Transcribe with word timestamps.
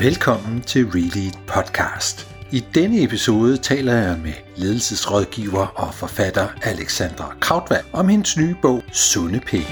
Velkommen 0.00 0.60
til 0.60 0.86
Really 0.86 1.30
podcast. 1.46 2.28
I 2.52 2.64
denne 2.74 3.02
episode 3.02 3.56
taler 3.56 3.94
jeg 3.94 4.18
med 4.22 4.32
ledelsesrådgiver 4.56 5.66
og 5.66 5.94
forfatter 5.94 6.48
Alexandra 6.62 7.34
Krautvald 7.40 7.84
om 7.92 8.08
hendes 8.08 8.36
nye 8.36 8.56
bog 8.62 8.82
Sunde 8.92 9.40
Penge. 9.40 9.66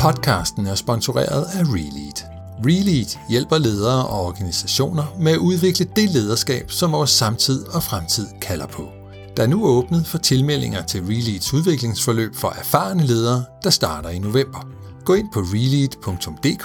Podcasten 0.00 0.66
er 0.66 0.74
sponsoreret 0.74 1.44
af 1.44 1.62
Relead. 1.64 2.23
Relead 2.58 3.18
hjælper 3.28 3.58
ledere 3.58 4.06
og 4.06 4.26
organisationer 4.26 5.04
med 5.18 5.32
at 5.32 5.38
udvikle 5.38 5.86
det 5.96 6.10
lederskab, 6.10 6.70
som 6.70 6.92
vores 6.92 7.10
samtid 7.10 7.66
og 7.66 7.82
fremtid 7.82 8.26
kalder 8.40 8.66
på. 8.66 8.88
Der 9.36 9.42
er 9.42 9.46
nu 9.46 9.64
åbnet 9.64 10.06
for 10.06 10.18
tilmeldinger 10.18 10.82
til 10.82 11.00
Releads 11.00 11.54
udviklingsforløb 11.54 12.34
for 12.34 12.54
erfarne 12.58 13.06
ledere, 13.06 13.44
der 13.62 13.70
starter 13.70 14.08
i 14.08 14.18
november. 14.18 14.68
Gå 15.04 15.14
ind 15.14 15.28
på 15.32 15.40
relead.dk, 15.40 16.64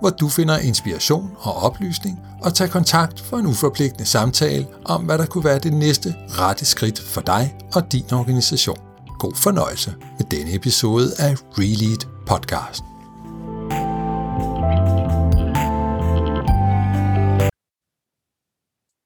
hvor 0.00 0.10
du 0.10 0.28
finder 0.28 0.58
inspiration 0.58 1.30
og 1.38 1.56
oplysning, 1.56 2.18
og 2.42 2.54
tag 2.54 2.70
kontakt 2.70 3.20
for 3.20 3.36
en 3.36 3.46
uforpligtende 3.46 4.06
samtale 4.06 4.66
om, 4.84 5.02
hvad 5.02 5.18
der 5.18 5.26
kunne 5.26 5.44
være 5.44 5.58
det 5.58 5.72
næste 5.72 6.14
rette 6.28 6.64
skridt 6.64 6.98
for 6.98 7.20
dig 7.20 7.54
og 7.74 7.92
din 7.92 8.12
organisation. 8.12 8.78
God 9.18 9.34
fornøjelse 9.34 9.94
med 10.18 10.26
denne 10.30 10.54
episode 10.54 11.10
af 11.18 11.36
Relead 11.58 12.06
Podcast. 12.26 12.82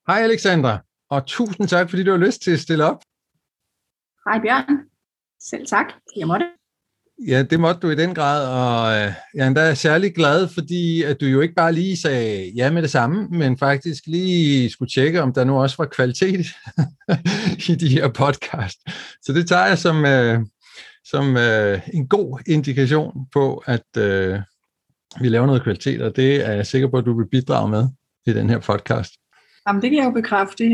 Hej 0.08 0.22
Alexandra, 0.22 0.78
og 1.10 1.26
tusind 1.26 1.68
tak, 1.68 1.90
fordi 1.90 2.02
du 2.02 2.10
har 2.10 2.18
lyst 2.18 2.42
til 2.42 2.50
at 2.50 2.60
stille 2.60 2.84
op. 2.84 3.02
Hej 4.28 4.40
Bjørn. 4.40 4.78
Selv 5.40 5.66
tak. 5.66 5.86
Jeg 6.16 6.26
måtte. 6.26 6.46
Ja, 7.28 7.42
det 7.42 7.60
måtte 7.60 7.80
du 7.80 7.90
i 7.90 7.94
den 7.94 8.14
grad, 8.14 8.48
og 8.48 8.92
øh, 8.92 9.12
jeg 9.34 9.42
er 9.42 9.46
endda 9.46 9.74
særlig 9.74 10.14
glad, 10.14 10.48
fordi 10.48 11.02
at 11.02 11.20
du 11.20 11.26
jo 11.26 11.40
ikke 11.40 11.54
bare 11.54 11.72
lige 11.72 11.96
sagde 11.96 12.52
ja 12.56 12.70
med 12.70 12.82
det 12.82 12.90
samme, 12.90 13.28
men 13.28 13.58
faktisk 13.58 14.06
lige 14.06 14.70
skulle 14.70 14.90
tjekke, 14.90 15.22
om 15.22 15.32
der 15.32 15.44
nu 15.44 15.62
også 15.62 15.76
var 15.78 15.86
kvalitet 15.86 16.46
i 17.70 17.74
de 17.74 17.88
her 17.88 18.08
podcast. 18.08 18.78
Så 19.22 19.32
det 19.32 19.48
tager 19.48 19.66
jeg 19.66 19.78
som, 19.78 20.06
øh, 20.06 20.40
som 21.04 21.36
øh, 21.36 21.80
en 21.94 22.08
god 22.08 22.40
indikation 22.46 23.26
på, 23.32 23.62
at 23.66 23.96
øh, 23.98 24.40
vi 25.20 25.28
laver 25.28 25.46
noget 25.46 25.62
kvalitet, 25.62 26.02
og 26.02 26.16
det 26.16 26.46
er 26.46 26.52
jeg 26.52 26.66
sikker 26.66 26.88
på, 26.88 26.98
at 26.98 27.04
du 27.04 27.18
vil 27.18 27.28
bidrage 27.28 27.70
med 27.70 27.88
i 28.26 28.32
den 28.32 28.50
her 28.50 28.58
podcast. 28.58 29.12
Jamen, 29.68 29.82
det 29.82 29.90
kan 29.90 29.98
jeg 29.98 30.04
jo 30.04 30.10
bekræfte. 30.10 30.64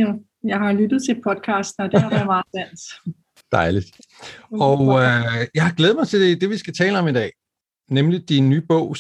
Jeg 0.45 0.59
har 0.59 0.73
lyttet 0.73 1.03
til 1.03 1.21
podcasten, 1.25 1.83
og 1.85 1.93
det 1.93 2.03
har 2.03 2.11
været 2.11 2.27
meget 2.27 2.45
dans. 2.55 2.81
Dejligt. 3.53 4.01
Og 4.53 4.81
øh, 4.81 5.47
jeg 5.55 5.65
har 5.65 5.75
glædet 5.75 5.97
mig 5.97 6.09
til 6.09 6.21
det, 6.21 6.41
det, 6.41 6.51
vi 6.51 6.57
skal 6.57 6.75
tale 6.75 6.99
om 6.99 7.09
i 7.09 7.13
dag. 7.13 7.33
Nemlig 7.91 8.29
din 8.29 8.51
nye 8.51 8.61
bog, 8.61 8.97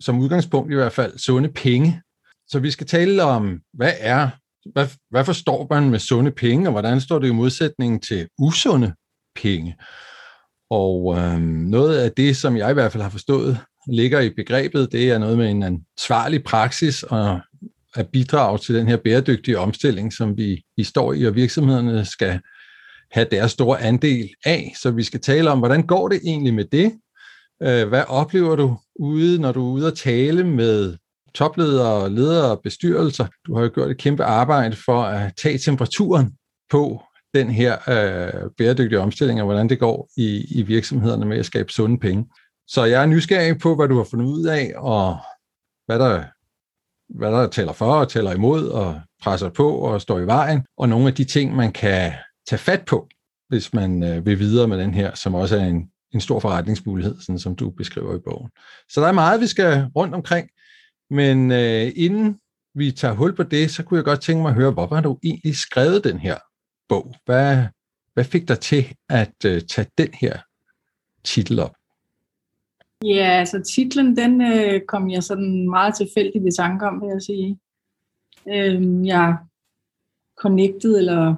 som 0.00 0.18
udgangspunkt 0.18 0.72
i 0.72 0.74
hvert 0.74 0.92
fald, 0.92 1.18
Sunde 1.18 1.48
Penge. 1.48 2.02
Så 2.48 2.58
vi 2.58 2.70
skal 2.70 2.86
tale 2.86 3.22
om, 3.22 3.60
hvad 3.72 3.92
er, 3.98 4.28
hvad, 4.72 4.86
hvad 5.10 5.24
forstår 5.24 5.66
man 5.70 5.90
med 5.90 5.98
sunde 5.98 6.30
penge, 6.30 6.68
og 6.68 6.72
hvordan 6.72 7.00
står 7.00 7.18
det 7.18 7.28
i 7.28 7.32
modsætning 7.32 8.02
til 8.02 8.28
usunde 8.38 8.94
penge? 9.42 9.76
Og 10.70 11.18
øh, 11.18 11.40
noget 11.40 11.98
af 11.98 12.12
det, 12.12 12.36
som 12.36 12.56
jeg 12.56 12.70
i 12.70 12.74
hvert 12.74 12.92
fald 12.92 13.02
har 13.02 13.10
forstået, 13.10 13.58
ligger 13.88 14.20
i 14.20 14.30
begrebet, 14.30 14.92
det 14.92 15.10
er 15.10 15.18
noget 15.18 15.38
med 15.38 15.50
en 15.50 15.62
ansvarlig 15.62 16.44
praksis 16.44 17.02
og 17.02 17.40
at 17.96 18.08
bidrage 18.08 18.58
til 18.58 18.74
den 18.74 18.88
her 18.88 18.96
bæredygtige 18.96 19.58
omstilling, 19.58 20.12
som 20.12 20.36
vi, 20.36 20.64
vi 20.76 20.84
står 20.84 21.12
i, 21.12 21.24
og 21.24 21.34
virksomhederne 21.34 22.04
skal 22.04 22.40
have 23.12 23.26
deres 23.30 23.52
store 23.52 23.80
andel 23.80 24.30
af. 24.44 24.74
Så 24.82 24.90
vi 24.90 25.02
skal 25.02 25.20
tale 25.20 25.50
om, 25.50 25.58
hvordan 25.58 25.86
går 25.86 26.08
det 26.08 26.20
egentlig 26.24 26.54
med 26.54 26.64
det? 26.64 26.92
Øh, 27.62 27.88
hvad 27.88 28.04
oplever 28.08 28.56
du 28.56 28.78
ude, 28.98 29.38
når 29.38 29.52
du 29.52 29.66
er 29.66 29.72
ude 29.72 29.86
at 29.86 29.94
tale 29.94 30.44
med 30.44 30.96
topledere, 31.34 32.10
ledere 32.10 32.50
og 32.50 32.60
bestyrelser? 32.64 33.26
Du 33.46 33.54
har 33.54 33.62
jo 33.62 33.70
gjort 33.74 33.90
et 33.90 33.98
kæmpe 33.98 34.24
arbejde 34.24 34.76
for 34.76 35.02
at 35.02 35.32
tage 35.42 35.58
temperaturen 35.58 36.32
på 36.70 37.02
den 37.34 37.50
her 37.50 37.74
øh, 37.74 38.50
bæredygtige 38.58 39.00
omstilling, 39.00 39.40
og 39.40 39.46
hvordan 39.46 39.68
det 39.68 39.78
går 39.78 40.08
i, 40.16 40.46
i 40.50 40.62
virksomhederne 40.62 41.26
med 41.26 41.38
at 41.38 41.46
skabe 41.46 41.72
sunde 41.72 41.98
penge. 41.98 42.26
Så 42.68 42.84
jeg 42.84 43.02
er 43.02 43.06
nysgerrig 43.06 43.58
på, 43.58 43.76
hvad 43.76 43.88
du 43.88 43.96
har 43.96 44.04
fundet 44.04 44.26
ud 44.26 44.44
af, 44.44 44.72
og 44.76 45.18
hvad 45.86 45.98
der 45.98 46.24
hvad 47.14 47.32
der 47.32 47.48
taler 47.48 47.72
for 47.72 47.94
og 47.94 48.08
taler 48.08 48.32
imod 48.32 48.68
og 48.68 49.00
presser 49.22 49.48
på 49.48 49.70
og 49.70 50.00
står 50.00 50.18
i 50.18 50.26
vejen, 50.26 50.62
og 50.76 50.88
nogle 50.88 51.08
af 51.08 51.14
de 51.14 51.24
ting, 51.24 51.56
man 51.56 51.72
kan 51.72 52.12
tage 52.48 52.58
fat 52.58 52.84
på, 52.84 53.08
hvis 53.48 53.74
man 53.74 54.02
øh, 54.02 54.26
vil 54.26 54.38
videre 54.38 54.68
med 54.68 54.78
den 54.78 54.94
her, 54.94 55.14
som 55.14 55.34
også 55.34 55.56
er 55.56 55.64
en, 55.64 55.90
en 56.14 56.20
stor 56.20 56.40
forretningsmulighed, 56.40 57.20
sådan 57.20 57.38
som 57.38 57.56
du 57.56 57.70
beskriver 57.70 58.16
i 58.16 58.20
bogen. 58.24 58.50
Så 58.88 59.00
der 59.00 59.06
er 59.06 59.12
meget, 59.12 59.40
vi 59.40 59.46
skal 59.46 59.86
rundt 59.96 60.14
omkring, 60.14 60.48
men 61.10 61.52
øh, 61.52 61.92
inden 61.96 62.36
vi 62.74 62.90
tager 62.92 63.14
hul 63.14 63.36
på 63.36 63.42
det, 63.42 63.70
så 63.70 63.82
kunne 63.82 63.98
jeg 63.98 64.04
godt 64.04 64.20
tænke 64.20 64.42
mig 64.42 64.48
at 64.48 64.54
høre, 64.54 64.70
hvorfor 64.70 64.94
har 64.94 65.02
du 65.02 65.18
egentlig 65.22 65.56
skrevet 65.56 66.04
den 66.04 66.18
her 66.18 66.38
bog? 66.88 67.14
Hvad, 67.24 67.64
hvad 68.14 68.24
fik 68.24 68.48
dig 68.48 68.60
til 68.60 68.94
at 69.08 69.34
øh, 69.46 69.62
tage 69.62 69.86
den 69.98 70.08
her 70.14 70.38
titel 71.24 71.60
op? 71.60 71.74
Ja, 73.04 73.38
altså 73.38 73.62
titlen, 73.74 74.16
den 74.16 74.42
øh, 74.42 74.80
kom 74.80 75.10
jeg 75.10 75.22
sådan 75.22 75.68
meget 75.68 75.94
tilfældigt 75.94 76.46
i 76.46 76.56
tanke 76.56 76.86
om, 76.86 77.00
vil 77.00 77.08
jeg 77.08 77.22
sige. 77.22 77.58
Øh, 78.48 79.06
jeg 79.06 79.36
connected 80.38 80.98
eller 80.98 81.34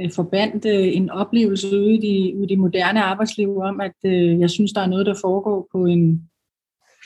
øh, 0.00 0.12
forbandt 0.12 0.66
øh, 0.66 0.96
en 0.96 1.10
oplevelse 1.10 1.80
ude 1.80 1.94
i, 1.94 2.00
de, 2.00 2.36
ude 2.36 2.44
i 2.44 2.48
det 2.48 2.58
moderne 2.58 3.02
arbejdsliv 3.02 3.58
om, 3.58 3.80
at 3.80 3.96
øh, 4.04 4.40
jeg 4.40 4.50
synes, 4.50 4.72
der 4.72 4.80
er 4.80 4.86
noget, 4.86 5.06
der 5.06 5.14
foregår 5.20 5.68
på 5.72 5.86
en 5.86 6.30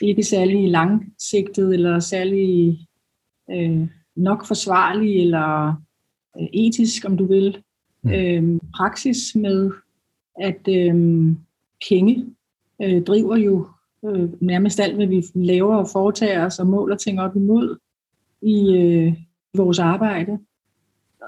ikke 0.01 0.23
særlig 0.23 0.69
langsigtet 0.69 1.73
eller 1.73 1.99
særlig 1.99 2.77
øh, 3.51 3.87
nok 4.15 4.45
forsvarlig 4.45 5.21
eller 5.21 5.75
øh, 6.39 6.47
etisk, 6.53 7.05
om 7.05 7.17
du 7.17 7.25
vil, 7.25 7.63
øh, 8.05 8.59
praksis 8.75 9.35
med, 9.35 9.71
at 10.41 10.67
øh, 10.69 10.95
penge 11.89 12.36
øh, 12.81 13.03
driver 13.03 13.35
jo 13.35 13.67
øh, 14.05 14.29
nærmest 14.41 14.79
alt, 14.79 14.95
hvad 14.95 15.07
vi 15.07 15.23
laver 15.35 15.75
og 15.75 15.87
foretager 15.93 16.45
os 16.45 16.59
og 16.59 16.67
måler 16.67 16.95
ting 16.95 17.21
op 17.21 17.35
imod 17.35 17.77
i 18.41 18.77
øh, 18.77 19.13
vores 19.57 19.79
arbejde. 19.79 20.39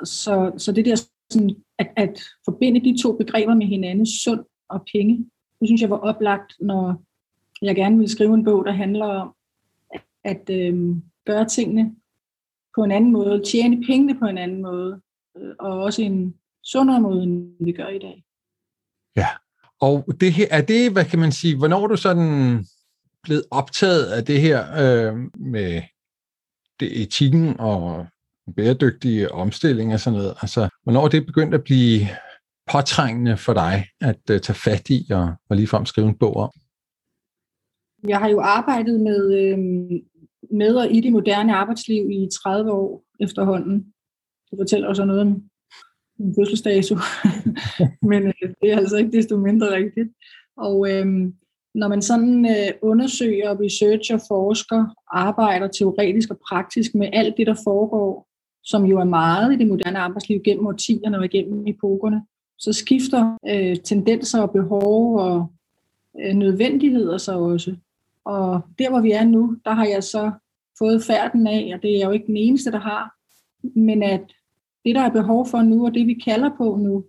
Så, 0.04 0.52
så 0.58 0.72
det 0.72 0.86
der 0.86 0.96
sådan, 1.30 1.56
at, 1.78 1.92
at 1.96 2.22
forbinde 2.46 2.80
de 2.80 3.02
to 3.04 3.18
begreber 3.18 3.56
med 3.56 3.68
hinanden, 3.68 4.06
sund 4.06 4.46
og 4.70 4.86
penge, 4.94 5.18
det 5.60 5.68
synes 5.68 5.82
jeg 5.82 5.90
var 5.90 5.98
oplagt, 5.98 6.54
når 6.60 7.04
jeg 7.62 7.76
gerne 7.76 7.98
vil 7.98 8.10
skrive 8.10 8.34
en 8.34 8.44
bog, 8.44 8.66
der 8.66 8.72
handler 8.72 9.06
om 9.06 9.36
at, 9.94 10.02
at 10.24 10.50
øh, 10.50 10.96
gøre 11.26 11.46
tingene 11.46 11.96
på 12.76 12.84
en 12.84 12.92
anden 12.92 13.12
måde, 13.12 13.44
tjene 13.46 13.84
pengene 13.86 14.20
på 14.20 14.26
en 14.26 14.38
anden 14.38 14.62
måde, 14.62 15.02
øh, 15.38 15.56
og 15.60 15.80
også 15.80 16.02
en 16.02 16.36
sundere 16.64 17.02
måde, 17.02 17.24
end 17.24 17.66
vi 17.66 17.72
gør 17.72 17.88
i 17.88 18.00
dag. 18.00 18.24
Ja, 19.16 19.28
og 19.81 20.06
det 20.22 20.34
her, 20.34 20.47
er 20.51 20.62
det, 20.62 20.91
hvad 20.91 21.06
kan 21.06 21.19
man 21.19 21.31
sige, 21.31 21.57
hvornår 21.57 21.84
er 21.84 21.88
du 21.88 21.97
sådan 21.97 22.66
blevet 23.23 23.44
optaget 23.51 24.06
af 24.06 24.25
det 24.25 24.41
her 24.41 24.59
øh, 24.84 25.17
med 25.40 25.81
det 26.79 27.01
etikken 27.01 27.59
og 27.59 28.07
bæredygtige 28.56 29.31
omstilling 29.31 29.94
og 29.94 30.00
sådan 30.00 30.19
noget? 30.19 30.35
Altså, 30.41 30.69
hvornår 30.84 31.06
er 31.06 31.09
det 31.09 31.25
begyndt 31.25 31.53
at 31.53 31.63
blive 31.63 32.00
påtrængende 32.72 33.38
for 33.38 33.53
dig 33.53 33.85
at 34.01 34.29
øh, 34.31 34.41
tage 34.41 34.56
fat 34.56 34.89
i 34.89 35.07
og, 35.12 35.34
og 35.50 35.56
ligefrem 35.56 35.85
skrive 35.85 36.07
en 36.07 36.18
bog 36.18 36.35
om? 36.35 36.51
Jeg 38.07 38.19
har 38.19 38.28
jo 38.28 38.39
arbejdet 38.39 39.00
med, 39.00 39.34
øh, 39.39 39.57
med 40.51 40.75
og 40.75 40.91
i 40.91 41.01
det 41.01 41.12
moderne 41.12 41.56
arbejdsliv 41.56 42.09
i 42.09 42.30
30 42.44 42.71
år 42.71 43.04
efterhånden. 43.19 43.94
Det 44.51 44.59
fortæller 44.59 44.88
også 44.88 45.06
noget 45.06 45.21
om 45.21 45.50
en 46.19 46.36
fødselsdato, 46.38 46.95
men 48.10 48.27
øh, 48.27 48.50
det 48.62 48.71
er 48.71 48.77
altså 48.77 48.98
ikke 48.98 49.18
desto 49.18 49.38
mindre 49.38 49.75
rigtigt. 49.75 50.10
Og 50.57 50.92
øh, 50.92 51.06
når 51.75 51.88
man 51.88 52.01
sådan 52.01 52.45
øh, 52.45 52.71
undersøger, 52.81 53.62
researcher, 53.62 54.18
forsker, 54.27 54.86
arbejder 55.12 55.68
teoretisk 55.68 56.30
og 56.30 56.39
praktisk 56.50 56.95
med 56.95 57.10
alt 57.13 57.38
det, 57.38 57.48
der 57.48 57.56
foregår, 57.63 58.27
som 58.63 58.86
jo 58.86 59.00
er 59.00 59.04
meget 59.04 59.54
i 59.54 59.57
det 59.57 59.68
moderne 59.68 60.00
arbejdsliv 60.00 60.42
gennem 60.44 60.68
årtierne 60.68 61.18
og 61.18 61.25
igennem 61.25 61.68
epokerne, 61.68 62.21
så 62.57 62.74
skifter 62.74 63.38
øh, 63.50 63.77
tendenser 63.83 64.42
og 64.42 64.51
behov 64.51 65.18
og 65.18 65.48
øh, 66.21 66.33
nødvendigheder 66.33 67.18
så 67.18 67.39
også. 67.39 67.75
Og 68.25 68.62
der, 68.80 68.89
hvor 68.89 69.01
vi 69.01 69.12
er 69.12 69.24
nu, 69.24 69.57
der 69.66 69.71
har 69.71 69.86
jeg 69.86 70.04
så 70.04 70.31
fået 70.80 71.04
færden 71.04 71.48
af, 71.48 71.71
og 71.75 71.81
det 71.81 71.92
er 71.92 71.98
jeg 71.98 72.06
jo 72.06 72.12
ikke 72.12 72.27
den 72.27 72.38
eneste, 72.38 72.71
der 72.71 72.80
har, 72.80 73.16
men 73.80 74.04
at 74.04 74.33
det, 74.86 74.96
der 74.96 75.02
er 75.02 75.10
behov 75.10 75.48
for 75.48 75.62
nu, 75.62 75.86
og 75.86 75.94
det, 75.94 76.08
vi 76.08 76.14
kalder 76.14 76.50
på 76.58 76.76
nu, 76.76 77.06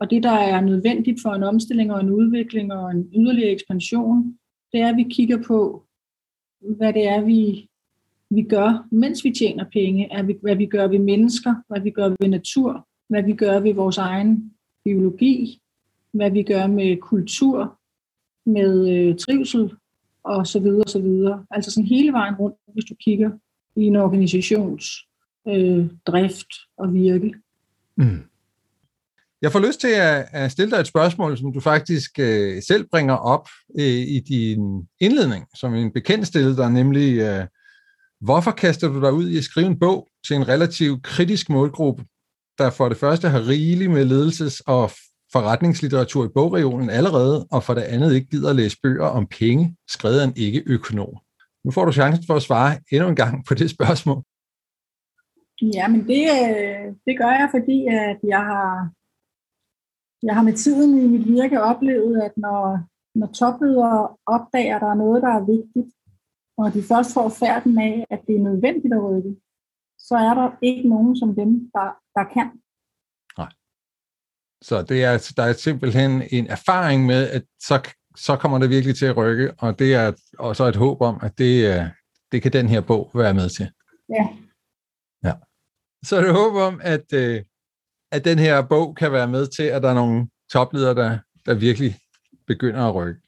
og 0.00 0.10
det, 0.10 0.22
der 0.22 0.30
er 0.30 0.60
nødvendigt 0.60 1.22
for 1.22 1.30
en 1.30 1.42
omstilling 1.42 1.92
og 1.92 2.00
en 2.00 2.10
udvikling 2.10 2.72
og 2.72 2.90
en 2.90 3.10
yderligere 3.16 3.50
ekspansion, 3.50 4.38
det 4.72 4.80
er, 4.80 4.88
at 4.88 4.96
vi 4.96 5.06
kigger 5.10 5.42
på, 5.42 5.84
hvad 6.60 6.92
det 6.92 7.08
er, 7.08 7.20
vi 7.20 7.70
vi 8.30 8.42
gør, 8.42 8.86
mens 8.90 9.24
vi 9.24 9.30
tjener 9.30 9.64
penge, 9.72 10.12
er 10.12 10.22
vi, 10.22 10.36
hvad 10.42 10.56
vi 10.56 10.66
gør 10.66 10.86
ved 10.86 10.98
mennesker, 10.98 11.54
hvad 11.68 11.80
vi 11.80 11.90
gør 11.90 12.08
ved 12.08 12.28
natur, 12.28 12.88
hvad 13.08 13.22
vi 13.22 13.32
gør 13.32 13.60
ved 13.60 13.74
vores 13.74 13.98
egen 13.98 14.52
biologi, 14.84 15.60
hvad 16.12 16.30
vi 16.30 16.42
gør 16.42 16.66
med 16.66 16.96
kultur, 16.96 17.78
med 18.46 18.90
øh, 18.90 19.16
trivsel? 19.16 19.74
Og 20.24 20.46
så 20.46 20.60
videre, 20.60 20.88
så 20.88 21.00
videre. 21.00 21.46
Altså 21.50 21.70
sådan 21.70 21.86
hele 21.86 22.12
vejen 22.12 22.34
rundt, 22.34 22.56
hvis 22.72 22.84
du 22.84 22.94
kigger 22.94 23.30
i 23.76 23.82
en 23.82 23.96
organisations 23.96 24.84
øh, 25.48 25.90
drift 26.06 26.48
og 26.78 26.94
virke. 26.94 27.34
Mm. 27.96 28.22
Jeg 29.42 29.52
får 29.52 29.60
lyst 29.66 29.80
til 29.80 29.88
at, 29.88 30.26
at 30.32 30.52
stille 30.52 30.70
dig 30.70 30.80
et 30.80 30.86
spørgsmål, 30.86 31.38
som 31.38 31.52
du 31.52 31.60
faktisk 31.60 32.18
øh, 32.18 32.62
selv 32.62 32.88
bringer 32.92 33.14
op 33.14 33.48
øh, 33.78 33.84
i 33.86 34.20
din 34.28 34.88
indledning, 35.00 35.46
som 35.54 35.74
en 35.74 35.92
bekendt 35.92 36.26
stillede 36.26 36.56
dig, 36.56 36.72
nemlig 36.72 37.18
øh, 37.18 37.46
hvorfor 38.20 38.50
kaster 38.50 38.88
du 38.88 39.00
dig 39.00 39.12
ud 39.12 39.28
i 39.28 39.38
at 39.38 39.44
skrive 39.44 39.66
en 39.66 39.78
bog 39.78 40.08
til 40.26 40.36
en 40.36 40.48
relativt 40.48 41.02
kritisk 41.02 41.50
målgruppe, 41.50 42.04
der 42.58 42.70
for 42.70 42.88
det 42.88 42.98
første 42.98 43.28
har 43.28 43.48
rigeligt 43.48 43.90
med 43.90 44.06
ledelses- 44.06 44.62
og 44.66 44.90
forretningslitteratur 45.32 46.24
i 46.24 46.28
bogregionen 46.34 46.90
allerede, 46.90 47.46
og 47.50 47.64
for 47.64 47.74
det 47.74 47.82
andet 47.82 48.14
ikke 48.14 48.30
gider 48.30 48.50
at 48.50 48.56
læse 48.56 48.76
bøger 48.82 49.06
om 49.06 49.26
penge, 49.26 49.76
skrevet 49.88 50.20
af 50.20 50.24
en 50.24 50.32
ikke-økonom. 50.36 51.14
Nu 51.64 51.70
får 51.70 51.84
du 51.84 51.92
chancen 51.92 52.24
for 52.26 52.34
at 52.34 52.42
svare 52.42 52.78
endnu 52.92 53.08
en 53.08 53.16
gang 53.16 53.46
på 53.46 53.54
det 53.54 53.70
spørgsmål. 53.70 54.22
Ja, 55.62 55.88
men 55.88 56.00
det, 56.08 56.22
øh, 56.48 56.94
det 57.06 57.18
gør 57.18 57.32
jeg, 57.40 57.48
fordi 57.50 57.86
at 57.86 58.18
jeg 58.22 58.42
har, 58.52 58.90
jeg 60.22 60.34
har 60.34 60.42
med 60.42 60.52
tiden 60.52 60.98
i 60.98 61.06
mit 61.06 61.28
virke 61.28 61.62
oplevet, 61.62 62.22
at 62.22 62.32
når, 62.36 62.80
når 63.14 63.26
topledere 63.26 64.16
opdager, 64.26 64.76
at 64.76 64.82
der 64.82 64.90
er 64.90 65.02
noget, 65.04 65.22
der 65.22 65.28
er 65.28 65.44
vigtigt, 65.54 65.94
og 66.58 66.74
de 66.74 66.82
først 66.82 67.14
får 67.14 67.28
færden 67.28 67.78
af, 67.78 68.06
at 68.10 68.20
det 68.26 68.34
er 68.36 68.46
nødvendigt 68.48 68.94
at 68.94 69.04
rykke, 69.04 69.36
så 69.98 70.14
er 70.14 70.34
der 70.34 70.50
ikke 70.62 70.88
nogen 70.88 71.16
som 71.16 71.34
dem, 71.34 71.70
der, 71.74 71.88
der 72.16 72.24
kan. 72.34 72.48
Nej. 73.38 73.52
Så 74.62 74.82
det 74.82 75.04
er, 75.04 75.32
der 75.36 75.42
er 75.42 75.52
simpelthen 75.52 76.22
en 76.30 76.46
erfaring 76.46 77.06
med, 77.06 77.30
at 77.30 77.44
så, 77.60 77.92
så 78.16 78.36
kommer 78.36 78.58
det 78.58 78.70
virkelig 78.70 78.96
til 78.96 79.06
at 79.06 79.16
rykke, 79.16 79.52
og 79.58 79.78
det 79.78 79.94
er 79.94 80.12
også 80.38 80.64
et 80.64 80.76
håb 80.76 81.00
om, 81.00 81.18
at 81.22 81.38
det, 81.38 81.90
det 82.32 82.42
kan 82.42 82.52
den 82.52 82.68
her 82.68 82.80
bog 82.80 83.10
være 83.14 83.34
med 83.34 83.48
til. 83.48 83.70
Ja. 84.08 84.28
Så 86.04 86.16
er 86.16 86.20
det 86.20 86.32
håb 86.32 86.54
om, 86.54 86.80
at, 86.84 87.12
øh, 87.14 87.42
at 88.12 88.24
den 88.24 88.38
her 88.38 88.62
bog 88.62 88.96
kan 88.96 89.12
være 89.12 89.28
med 89.28 89.46
til, 89.46 89.62
at 89.62 89.82
der 89.82 89.90
er 89.90 89.94
nogle 89.94 90.28
topledere, 90.52 90.94
der, 90.94 91.18
der 91.46 91.54
virkelig 91.54 91.98
begynder 92.46 92.88
at 92.88 92.94
rykke. 92.94 93.20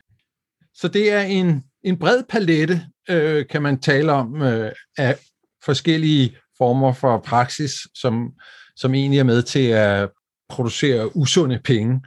Så 0.75 0.89
det 0.89 1.13
er 1.13 1.21
en, 1.21 1.65
en 1.83 1.99
bred 1.99 2.23
palette, 2.29 2.87
øh, 3.11 3.47
kan 3.47 3.63
man 3.63 3.81
tale 3.81 4.13
om, 4.13 4.43
øh, 4.43 4.73
af 4.99 5.19
forskellige 5.65 6.37
former 6.59 6.93
for 6.93 7.19
praksis, 7.19 7.73
som, 7.95 8.33
som 8.77 8.95
egentlig 8.95 9.19
er 9.19 9.25
med 9.25 9.43
til 9.43 9.67
at 9.69 10.11
producere 10.49 11.17
usunde 11.17 11.61
penge. 11.65 12.01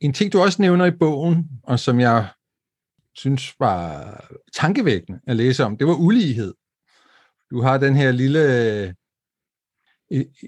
En 0.00 0.12
ting, 0.12 0.32
du 0.32 0.40
også 0.40 0.62
nævner 0.62 0.84
i 0.84 0.90
bogen, 0.90 1.48
og 1.62 1.80
som 1.80 2.00
jeg 2.00 2.28
synes 3.14 3.54
var 3.60 4.30
tankevækkende 4.54 5.20
at 5.26 5.36
læse 5.36 5.64
om, 5.64 5.76
det 5.76 5.86
var 5.86 5.94
ulighed. 5.94 6.54
Du 7.50 7.62
har 7.62 7.78
den 7.78 7.96
her 7.96 8.12
lille 8.12 8.94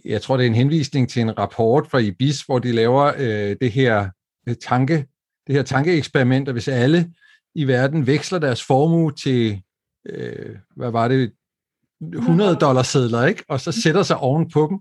jeg 0.05 0.23
tror, 0.23 0.37
det 0.37 0.45
er 0.45 0.51
en 0.51 0.55
henvisning 0.55 1.09
til 1.09 1.23
en 1.23 1.39
rapport 1.39 1.87
fra 1.91 1.99
IBIS, 1.99 2.43
hvor 2.43 2.59
de 2.59 2.73
laver 2.73 3.13
øh, 3.19 3.57
det 3.61 3.73
her 3.73 4.09
øh, 4.49 4.57
tanke, 4.57 5.07
det 5.47 5.55
her 5.55 5.63
tankeeksperiment, 5.63 6.49
at 6.49 6.55
hvis 6.55 6.69
alle 6.69 7.13
i 7.55 7.65
verden 7.65 8.07
veksler 8.07 8.39
deres 8.39 8.65
formue 8.65 9.13
til, 9.13 9.63
øh, 10.09 10.57
hvad 10.77 10.91
var 10.91 11.09
det, 11.09 11.33
100 12.15 12.55
dollar 12.55 12.83
sedler, 12.83 13.27
ikke? 13.27 13.45
og 13.49 13.61
så 13.61 13.73
sætter 13.73 14.03
sig 14.03 14.17
oven 14.17 14.51
på 14.51 14.67
dem, 14.71 14.79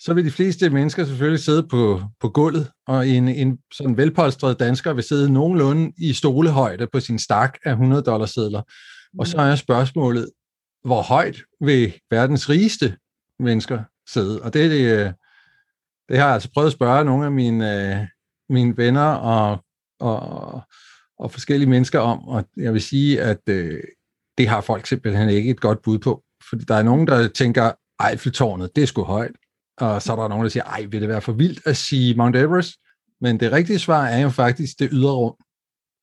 så 0.00 0.14
vil 0.14 0.24
de 0.24 0.30
fleste 0.30 0.70
mennesker 0.70 1.04
selvfølgelig 1.04 1.40
sidde 1.40 1.62
på, 1.62 2.02
på 2.20 2.28
gulvet, 2.28 2.70
og 2.86 3.08
en, 3.08 3.28
en 3.28 3.58
sådan 3.72 3.96
velpolstret 3.96 4.60
dansker 4.60 4.92
vil 4.92 5.04
sidde 5.04 5.32
nogenlunde 5.32 5.92
i 5.98 6.12
stolehøjde 6.12 6.86
på 6.92 7.00
sin 7.00 7.18
stak 7.18 7.58
af 7.64 7.70
100 7.70 8.02
dollar 8.02 8.26
sedler. 8.26 8.62
Og 9.18 9.26
så 9.26 9.38
er 9.38 9.54
spørgsmålet, 9.54 10.30
hvor 10.84 11.02
højt 11.02 11.42
vil 11.60 11.94
verdens 12.10 12.50
rigeste 12.50 12.96
mennesker 13.38 13.78
sidde. 14.12 14.42
Og 14.42 14.54
det, 14.54 14.70
det, 14.70 15.14
det 16.08 16.18
har 16.18 16.24
jeg 16.24 16.34
altså 16.34 16.50
prøvet 16.54 16.66
at 16.66 16.72
spørge 16.72 17.04
nogle 17.04 17.26
af 17.26 17.32
mine, 17.32 17.94
øh, 17.96 18.06
mine 18.48 18.76
venner 18.76 19.10
og, 19.10 19.64
og, 20.00 20.62
og 21.18 21.32
forskellige 21.32 21.70
mennesker 21.70 22.00
om, 22.00 22.28
og 22.28 22.44
jeg 22.56 22.72
vil 22.72 22.82
sige, 22.82 23.22
at 23.22 23.40
øh, 23.48 23.82
det 24.38 24.48
har 24.48 24.60
folk 24.60 24.86
simpelthen 24.86 25.28
ikke 25.28 25.50
et 25.50 25.60
godt 25.60 25.82
bud 25.82 25.98
på. 25.98 26.22
Fordi 26.48 26.64
der 26.64 26.74
er 26.74 26.82
nogen, 26.82 27.06
der 27.06 27.28
tænker, 27.28 27.72
Eiffeltårnet, 28.10 28.76
det 28.76 28.82
er 28.82 28.86
sgu 28.86 29.02
højt. 29.02 29.36
Og 29.78 30.02
så 30.02 30.12
er 30.12 30.16
der 30.16 30.28
nogen, 30.28 30.44
der 30.44 30.50
siger, 30.50 30.64
ej, 30.64 30.84
vil 30.84 31.00
det 31.00 31.08
være 31.08 31.20
for 31.20 31.32
vildt 31.32 31.60
at 31.66 31.76
sige 31.76 32.14
Mount 32.14 32.36
Everest? 32.36 32.74
Men 33.20 33.40
det 33.40 33.52
rigtige 33.52 33.78
svar 33.78 34.06
er 34.06 34.20
jo 34.20 34.28
faktisk 34.28 34.78
det 34.78 34.88
ydre 34.92 35.12
rum. 35.12 35.34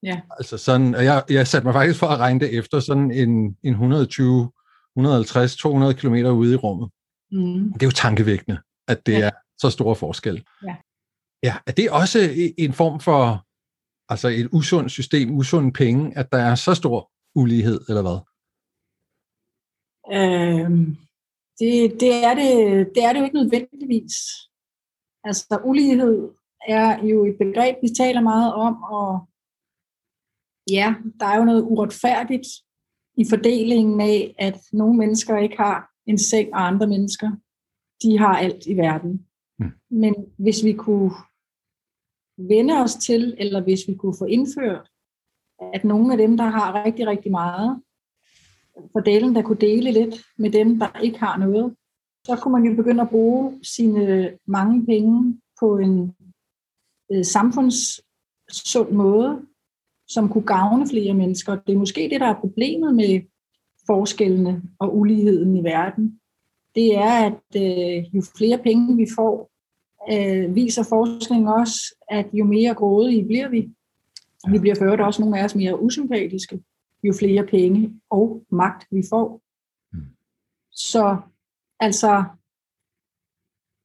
Ja. 0.04 0.22
Altså 0.38 0.57
sådan, 0.57 0.96
og 0.96 1.04
jeg, 1.04 1.24
jeg 1.30 1.48
satte 1.48 1.66
mig 1.66 1.74
faktisk 1.74 2.00
for 2.00 2.07
at 2.07 2.19
regne 2.19 2.40
det 2.40 2.57
efter 2.57 2.80
sådan 2.80 3.12
en, 3.12 3.57
en 3.63 3.72
120, 3.72 4.52
150, 4.98 5.56
200 5.56 5.94
km 5.94 6.13
ude 6.13 6.54
i 6.54 6.56
rummet. 6.56 6.90
Mm. 7.35 7.73
Det 7.73 7.83
er 7.83 7.87
jo 7.87 7.91
tankevækkende, 7.91 8.57
at 8.87 9.05
det 9.05 9.13
ja. 9.13 9.25
er 9.27 9.31
så 9.57 9.69
store 9.69 9.95
forskel. 9.95 10.45
Ja. 10.63 10.75
ja. 11.43 11.55
Er 11.67 11.71
det 11.71 11.91
også 11.91 12.19
en 12.57 12.73
form 12.73 12.99
for 12.99 13.45
altså 14.09 14.27
et 14.27 14.49
usundt 14.51 14.91
system, 14.91 15.37
usunde 15.37 15.71
penge, 15.71 16.17
at 16.17 16.31
der 16.31 16.37
er 16.37 16.55
så 16.55 16.73
stor 16.73 17.11
ulighed, 17.35 17.79
eller 17.89 18.01
hvad? 18.01 18.19
Øhm, 20.17 20.97
det, 21.59 21.99
det, 22.01 22.13
er 22.23 22.33
det, 22.41 22.51
det 22.95 23.03
er 23.03 23.13
det 23.13 23.19
jo 23.19 23.25
ikke 23.25 23.41
nødvendigvis. 23.41 24.15
Altså 25.23 25.61
ulighed 25.63 26.31
er 26.67 27.05
jo 27.05 27.25
et 27.25 27.37
begreb, 27.37 27.75
vi 27.81 27.89
taler 27.97 28.21
meget 28.21 28.53
om, 28.53 28.83
og 28.83 29.27
ja, 30.71 30.95
der 31.19 31.25
er 31.25 31.37
jo 31.37 31.45
noget 31.45 31.63
uretfærdigt 31.63 32.47
i 33.17 33.23
fordelingen 33.29 34.01
af, 34.01 34.35
at 34.39 34.57
nogle 34.73 34.97
mennesker 34.97 35.37
ikke 35.37 35.57
har 35.57 35.94
en 36.07 36.18
seng, 36.18 36.54
og 36.54 36.68
andre 36.68 36.88
mennesker, 36.88 37.31
de 38.04 38.18
har 38.18 38.38
alt 38.38 38.66
i 38.66 38.78
verden. 38.78 39.28
Mm. 39.60 39.72
Men 39.90 40.16
hvis 40.38 40.63
vi 40.63 40.74
kunne 40.74 41.12
vende 42.38 42.74
os 42.74 42.96
til, 42.96 43.36
eller 43.38 43.62
hvis 43.63 43.80
vi 43.88 43.96
kunne 43.96 44.16
få 44.19 44.25
indført, 44.25 44.90
at 45.74 45.84
nogle 45.84 46.12
af 46.12 46.18
dem, 46.18 46.38
der 46.38 46.44
har 46.44 46.86
rigtig, 46.86 47.07
rigtig 47.07 47.31
meget, 47.31 47.81
for 48.92 49.00
delen, 49.00 49.36
der 49.36 49.42
kunne 49.42 49.62
dele 49.62 49.92
lidt 49.92 50.25
med 50.38 50.52
dem, 50.52 50.80
der 50.80 51.00
ikke 51.00 51.19
har 51.19 51.38
noget, 51.38 51.75
så 52.25 52.36
kunne 52.36 52.52
man 52.52 52.71
jo 52.71 52.76
begynde 52.76 53.02
at 53.02 53.09
bruge 53.09 53.59
sine 53.64 54.38
mange 54.45 54.85
penge 54.85 55.42
på 55.59 55.78
en 55.78 56.16
øh, 57.12 57.26
samfundssund 57.26 58.92
måde, 58.92 59.45
som 60.07 60.30
kunne 60.30 60.45
gavne 60.45 60.88
flere 60.88 61.14
mennesker. 61.14 61.56
Det 61.56 61.74
er 61.74 61.78
måske 61.78 62.09
det, 62.12 62.21
der 62.21 62.28
er 62.28 62.40
problemet 62.40 62.95
med 62.95 63.21
forskellene 63.87 64.61
og 64.80 64.97
uligheden 64.97 65.56
i 65.56 65.63
verden, 65.63 66.19
det 66.75 66.97
er, 66.97 67.25
at 67.25 67.61
øh, 67.61 68.15
jo 68.15 68.21
flere 68.37 68.57
penge 68.57 68.95
vi 68.95 69.07
får, 69.15 69.51
øh, 70.13 70.56
viser 70.56 70.83
forskning 70.83 71.49
også, 71.49 71.95
at 72.09 72.27
jo 72.33 72.45
mere 72.45 72.73
grådige 72.73 73.25
bliver 73.25 73.49
vi. 73.49 73.69
Vi 74.51 74.59
bliver 74.59 74.75
ført 74.75 75.01
også 75.01 75.21
nogle 75.21 75.39
af 75.39 75.44
os 75.44 75.56
mere 75.56 75.81
usympatiske, 75.81 76.59
jo 77.04 77.13
flere 77.19 77.45
penge 77.45 77.99
og 78.09 78.45
magt 78.51 78.87
vi 78.92 79.04
får. 79.09 79.42
Mm. 79.94 79.99
Så 80.71 81.18
altså, 81.80 82.23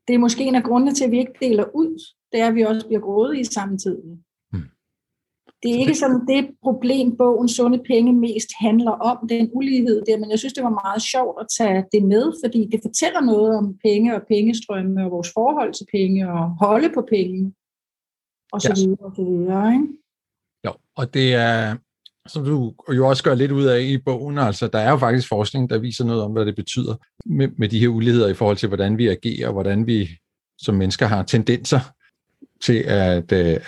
det 0.09 0.15
er 0.15 0.19
måske 0.19 0.45
en 0.45 0.55
af 0.55 0.63
grundene 0.63 0.95
til, 0.95 1.05
at 1.05 1.11
vi 1.11 1.19
ikke 1.19 1.39
deler 1.41 1.65
ud, 1.75 2.15
det 2.33 2.41
er, 2.41 2.49
at 2.49 2.55
vi 2.55 2.63
også 2.63 2.87
bliver 2.87 3.01
grådige 3.01 3.45
samtidig. 3.45 4.19
Det 5.63 5.71
er 5.75 5.79
ikke 5.79 5.95
sådan 5.95 6.27
det 6.27 6.51
problem, 6.63 7.17
bogen 7.17 7.49
Sunde 7.49 7.83
Penge 7.87 8.13
mest 8.13 8.49
handler 8.59 8.91
om, 8.91 9.29
den 9.29 9.51
ulighed 9.53 10.03
der, 10.07 10.19
men 10.19 10.31
jeg 10.31 10.39
synes, 10.39 10.53
det 10.53 10.65
var 10.65 10.81
meget 10.85 11.03
sjovt 11.03 11.41
at 11.41 11.47
tage 11.59 11.85
det 11.93 12.03
med, 12.03 12.33
fordi 12.45 12.69
det 12.73 12.81
fortæller 12.83 13.21
noget 13.21 13.57
om 13.59 13.79
penge 13.85 14.17
og 14.17 14.23
pengestrømme 14.29 15.05
og 15.05 15.11
vores 15.11 15.31
forhold 15.33 15.73
til 15.75 15.87
penge 15.93 16.33
og 16.33 16.57
holde 16.61 16.91
på 16.95 17.03
penge 17.11 17.55
og 18.53 18.61
så 18.63 18.75
videre 18.75 19.07
og 19.07 19.13
så 19.17 19.25
videre. 19.25 19.73
Ikke? 19.73 19.87
Jo, 20.67 20.73
og 20.97 21.15
det 21.15 21.35
er, 21.35 21.77
som 22.29 22.45
du 22.45 22.75
jo 22.95 23.09
også 23.09 23.25
gør 23.25 23.35
lidt 23.35 23.53
ud 23.53 23.65
af 23.65 23.81
i 23.81 23.99
bogen, 23.99 24.39
altså 24.39 24.67
der 24.69 24.79
er 24.79 24.91
jo 24.91 24.97
faktisk 24.97 25.29
forskning, 25.29 25.71
der 25.71 25.79
viser 25.79 26.05
noget 26.05 26.23
om, 26.23 26.33
hvad 26.33 26.47
det 26.47 26.57
betyder 26.57 26.95
med, 27.27 27.49
med 27.59 27.69
de 27.69 27.81
her 27.81 27.89
uligheder 27.89 28.29
i 28.29 28.35
forhold 28.35 28.57
til, 28.57 28.69
hvordan 28.69 28.99
vi 28.99 29.09
agerer, 29.09 29.47
og 29.47 29.53
hvordan 29.53 29.87
vi 29.87 30.09
som 30.59 30.75
mennesker 30.75 31.07
har 31.07 31.23
tendenser 31.23 31.81
til 32.63 32.79
at 32.87 33.33
øh, 33.33 33.61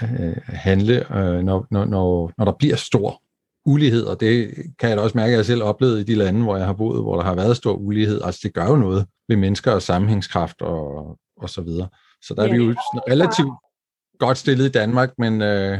handle, 0.46 1.16
øh, 1.16 1.42
når, 1.42 1.66
når, 1.70 1.84
når, 1.84 2.32
når 2.38 2.44
der 2.44 2.52
bliver 2.52 2.76
stor 2.76 3.22
ulighed, 3.66 4.04
og 4.04 4.20
det 4.20 4.54
kan 4.78 4.88
jeg 4.88 4.96
da 4.96 5.02
også 5.02 5.18
mærke, 5.18 5.32
at 5.32 5.36
jeg 5.36 5.46
selv 5.46 5.62
oplevet 5.62 6.00
i 6.00 6.02
de 6.02 6.14
lande, 6.14 6.42
hvor 6.42 6.56
jeg 6.56 6.66
har 6.66 6.72
boet, 6.72 7.02
hvor 7.02 7.16
der 7.16 7.22
har 7.22 7.34
været 7.34 7.56
stor 7.56 7.72
ulighed. 7.72 8.20
Altså 8.24 8.40
det 8.42 8.54
gør 8.54 8.66
jo 8.66 8.76
noget 8.76 9.06
ved 9.28 9.36
mennesker 9.36 9.72
og 9.72 9.82
sammenhængskraft 9.82 10.62
og, 10.62 11.18
og 11.36 11.50
så 11.50 11.60
videre. 11.60 11.88
Så 12.22 12.34
der 12.34 12.42
er 12.42 12.52
vi 12.52 12.56
jo 12.56 12.74
relativt 13.10 13.52
godt 14.18 14.38
stillet 14.38 14.64
i 14.64 14.70
Danmark, 14.70 15.10
men, 15.18 15.42
øh, 15.42 15.78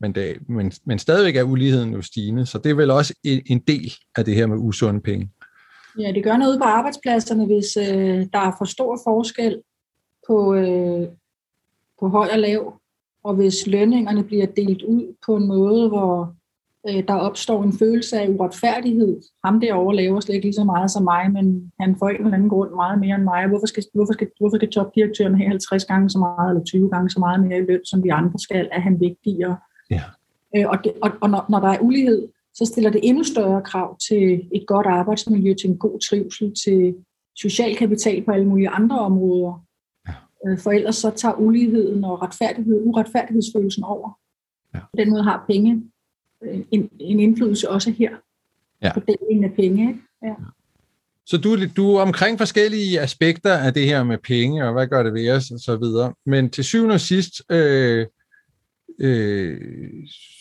men, 0.00 0.14
det, 0.14 0.48
men, 0.48 0.72
men 0.84 0.98
stadigvæk 0.98 1.36
er 1.36 1.42
uligheden 1.42 1.92
jo 1.92 2.02
stigende, 2.02 2.46
så 2.46 2.58
det 2.58 2.70
er 2.70 2.74
vel 2.74 2.90
også 2.90 3.14
en, 3.24 3.42
en 3.46 3.58
del 3.58 3.92
af 4.16 4.24
det 4.24 4.34
her 4.34 4.46
med 4.46 4.56
usunde 4.56 5.00
penge. 5.00 5.30
Ja, 5.98 6.12
det 6.12 6.24
gør 6.24 6.36
noget 6.36 6.58
på 6.58 6.64
arbejdspladserne, 6.64 7.46
hvis 7.46 7.76
øh, 7.76 8.26
der 8.32 8.38
er 8.38 8.52
for 8.58 8.64
stor 8.64 9.00
forskel 9.04 9.62
på, 10.26 10.54
øh, 10.54 11.08
på 12.00 12.08
høj 12.08 12.28
og 12.32 12.38
lav, 12.38 12.80
og 13.24 13.34
hvis 13.34 13.66
lønningerne 13.66 14.24
bliver 14.24 14.46
delt 14.46 14.82
ud 14.82 15.14
på 15.26 15.36
en 15.36 15.46
måde, 15.48 15.88
hvor 15.88 16.34
øh, 16.88 17.08
der 17.08 17.14
opstår 17.14 17.62
en 17.62 17.72
følelse 17.72 18.20
af 18.20 18.28
uretfærdighed. 18.28 19.20
Ham 19.44 19.60
derovre 19.60 19.96
laver 19.96 20.20
slet 20.20 20.34
ikke 20.34 20.46
lige 20.46 20.54
så 20.54 20.64
meget 20.64 20.90
som 20.90 21.02
mig, 21.02 21.32
men 21.32 21.72
han 21.80 21.96
får 21.98 22.08
en 22.08 22.16
eller 22.16 22.34
anden 22.34 22.48
grund 22.48 22.70
meget 22.74 23.00
mere 23.00 23.14
end 23.14 23.24
mig. 23.24 23.46
Hvorfor 23.48 23.66
skal, 23.66 23.84
hvorfor 23.94 24.12
skal, 24.12 24.28
hvorfor 24.40 24.56
skal 24.56 24.70
topdirektøren 24.70 25.34
have 25.34 25.48
50 25.48 25.84
gange 25.84 26.10
så 26.10 26.18
meget, 26.18 26.50
eller 26.50 26.64
20 26.64 26.90
gange 26.90 27.10
så 27.10 27.18
meget 27.18 27.40
mere 27.40 27.58
i 27.58 27.62
løn, 27.62 27.84
som 27.84 28.04
vi 28.04 28.08
andre 28.08 28.38
skal? 28.38 28.68
Er 28.72 28.80
han 28.80 29.00
vigtigere? 29.00 29.56
Ja. 29.90 30.02
Øh, 30.56 30.68
og 30.68 30.84
det, 30.84 30.92
og, 31.02 31.10
og 31.20 31.30
når, 31.30 31.46
når 31.48 31.60
der 31.60 31.68
er 31.68 31.80
ulighed, 31.80 32.28
så 32.54 32.64
stiller 32.64 32.90
det 32.90 33.00
endnu 33.02 33.24
større 33.24 33.62
krav 33.62 33.98
til 34.08 34.48
et 34.52 34.64
godt 34.66 34.86
arbejdsmiljø, 34.86 35.54
til 35.54 35.70
en 35.70 35.78
god 35.78 36.00
trivsel, 36.08 36.54
til 36.64 36.94
social 37.36 37.76
kapital 37.76 38.24
på 38.24 38.30
alle 38.30 38.46
mulige 38.46 38.68
andre 38.68 38.98
områder. 38.98 39.64
Ja. 40.44 40.50
Øh, 40.50 40.58
for 40.58 40.70
ellers 40.70 40.96
så 40.96 41.10
tager 41.10 41.34
uligheden 41.34 42.04
og 42.04 42.22
retfærdighed, 42.22 42.80
uretfærdighedsfølelsen 42.84 43.84
over. 43.84 44.18
Ja. 44.74 44.80
På 44.80 44.96
den 44.98 45.10
måde 45.10 45.22
har 45.22 45.44
penge 45.48 45.82
øh, 46.42 46.60
en, 46.70 46.90
en 47.00 47.20
indflydelse 47.20 47.70
også 47.70 47.90
her 47.90 48.10
ja. 48.82 48.94
på 48.94 49.00
delingen 49.00 49.44
af 49.44 49.52
penge. 49.56 50.00
Ja. 50.22 50.34
Så 51.26 51.36
du, 51.36 51.56
du 51.76 51.94
er 51.94 52.02
omkring 52.02 52.38
forskellige 52.38 53.00
aspekter 53.00 53.52
af 53.52 53.74
det 53.74 53.86
her 53.86 54.04
med 54.04 54.18
penge, 54.18 54.64
og 54.64 54.72
hvad 54.72 54.86
gør 54.86 55.02
det 55.02 55.14
ved 55.14 55.30
os, 55.30 55.50
og 55.50 55.60
så 55.60 55.76
videre. 55.76 56.14
Men 56.26 56.50
til 56.50 56.64
syvende 56.64 56.92
og 56.92 57.00
sidst, 57.00 57.42
øh, 57.50 58.06
øh, 59.00 59.58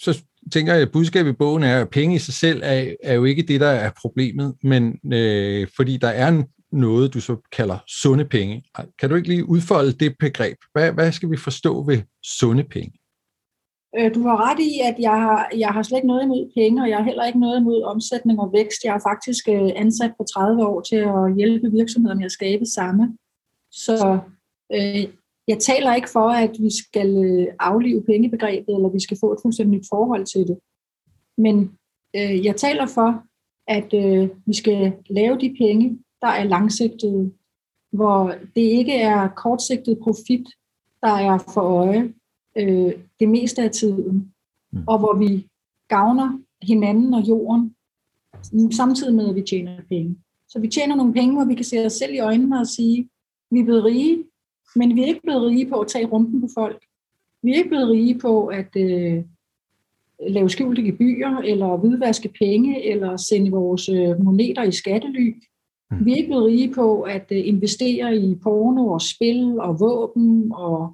så 0.02 0.24
tænker 0.52 0.74
jeg, 0.74 0.82
at 0.82 0.92
budskabet 0.92 1.30
i 1.30 1.34
bogen 1.34 1.64
er, 1.64 1.82
at 1.82 1.90
penge 1.90 2.16
i 2.16 2.20
sig 2.20 2.34
selv 2.34 2.62
er, 2.64 2.94
er 3.04 3.14
jo 3.14 3.26
ikke 3.26 3.44
det, 3.44 3.60
der 3.60 3.68
er 3.68 3.92
problemet, 4.02 4.56
men 4.64 5.14
øh, 5.14 5.68
fordi 5.76 5.98
der 5.98 6.08
er 6.08 6.44
noget, 6.72 7.14
du 7.14 7.22
så 7.22 7.36
kalder 7.52 7.78
sunde 7.88 8.26
penge. 8.26 8.64
Kan 9.00 9.10
du 9.10 9.16
ikke 9.16 9.28
lige 9.28 9.50
udfolde 9.50 9.92
det 9.92 10.16
begreb? 10.20 10.58
Hvad, 10.74 10.92
hvad 10.92 11.12
skal 11.12 11.32
vi 11.32 11.38
forstå 11.38 11.84
ved 11.84 12.02
sunde 12.24 12.64
penge? 12.64 13.00
Øh, 13.98 14.16
du 14.16 14.22
har 14.22 14.50
ret 14.50 14.60
i, 14.60 14.74
at 14.90 14.96
jeg 15.00 15.18
har, 15.22 15.52
jeg 15.58 15.70
har 15.70 15.84
slet 15.84 15.98
ikke 15.98 16.08
noget 16.08 16.24
imod 16.24 16.52
penge, 16.58 16.82
og 16.82 16.90
jeg 16.90 16.98
har 16.98 17.04
heller 17.04 17.26
ikke 17.26 17.40
noget 17.40 17.60
imod 17.60 17.84
omsætning 17.84 18.40
og 18.40 18.54
vækst. 18.54 18.84
Jeg 18.84 18.94
har 18.94 19.04
faktisk 19.12 19.50
øh, 19.50 19.70
ansat 19.76 20.14
på 20.18 20.24
30 20.24 20.68
år 20.68 20.82
til 20.82 20.96
at 20.96 21.36
hjælpe 21.38 21.72
virksomheder 21.72 22.16
med 22.16 22.26
at 22.26 22.32
skabe 22.32 22.66
samme. 22.66 23.18
Så 23.72 24.20
øh, 24.74 25.08
jeg 25.48 25.60
taler 25.60 25.96
ikke 25.96 26.10
for, 26.10 26.30
at 26.30 26.52
vi 26.60 26.72
skal 26.84 27.10
øh, 27.26 27.48
aflive 27.60 28.04
pengebegrebet, 28.04 28.76
eller 28.76 28.90
vi 28.90 29.00
skal 29.00 29.18
få 29.20 29.34
et 29.34 29.40
fuldstændig 29.42 29.78
nyt 29.78 29.86
forhold 29.90 30.26
til 30.26 30.48
det. 30.48 30.58
Men 31.38 31.58
øh, 32.16 32.46
jeg 32.46 32.56
taler 32.56 32.86
for, 32.86 33.24
at 33.68 33.94
øh, 33.94 34.30
vi 34.46 34.54
skal 34.54 34.94
lave 35.10 35.38
de 35.40 35.56
penge, 35.58 36.00
der 36.22 36.28
er 36.28 36.44
langsigtede, 36.44 37.32
hvor 37.92 38.36
det 38.56 38.62
ikke 38.62 38.94
er 38.94 39.28
kortsigtet 39.28 40.00
profit, 40.04 40.48
der 41.02 41.12
er 41.12 41.38
for 41.54 41.62
øje 41.62 42.14
øh, 42.58 42.94
det 43.20 43.30
meste 43.30 43.62
af 43.62 43.72
tiden, 43.72 44.34
mm. 44.72 44.84
og 44.88 45.00
hvor 45.00 45.18
vi 45.18 45.48
gavner 45.88 46.40
hinanden 46.62 47.14
og 47.14 47.22
jorden, 47.22 47.76
samtidig 48.72 49.14
med, 49.14 49.30
at 49.30 49.36
vi 49.36 49.42
tjener 49.42 49.82
penge. 49.90 50.18
Så 50.50 50.60
vi 50.60 50.68
tjener 50.68 50.96
nogle 50.96 51.14
penge, 51.14 51.36
hvor 51.36 51.46
vi 51.46 51.56
kan 51.56 51.66
se 51.66 51.86
os 51.86 51.94
selv 51.94 52.14
i 52.14 52.20
øjnene 52.20 52.60
og 52.60 52.68
sige, 52.68 53.10
vi 53.52 53.60
er 53.60 53.64
blevet 53.64 53.84
rige, 53.84 54.24
men 54.76 54.96
vi 54.96 55.02
er 55.02 55.06
ikke 55.06 55.22
blevet 55.22 55.50
rige 55.50 55.70
på 55.70 55.80
at 55.80 55.88
tage 55.88 56.06
rumpen 56.06 56.42
på 56.42 56.48
folk. 56.54 56.84
Vi 57.44 57.52
er 57.52 57.56
ikke 57.56 57.70
blevet 57.70 57.90
rige 57.90 58.20
på 58.20 58.48
at 58.48 58.76
øh, 58.78 59.24
lave 60.28 60.50
skjulte 60.50 60.84
gebyrer, 60.84 61.38
eller 61.38 61.78
hvidvaske 61.78 62.30
penge, 62.40 62.92
eller 62.92 63.18
sende 63.18 63.52
vores 63.52 63.90
øh, 63.90 64.24
moneter 64.24 64.64
i 64.64 64.72
skattely. 64.72 65.36
Mm. 65.92 66.06
Vi 66.06 66.12
er 66.12 66.16
ikke 66.16 66.28
blevet 66.28 66.46
rige 66.46 66.74
på 66.74 67.02
at 67.02 67.26
øh, 67.32 67.48
investere 67.48 68.16
i 68.16 68.36
porno 68.36 68.88
og 68.88 69.02
spil 69.02 69.60
og 69.60 69.80
våben 69.80 70.52
og 70.54 70.94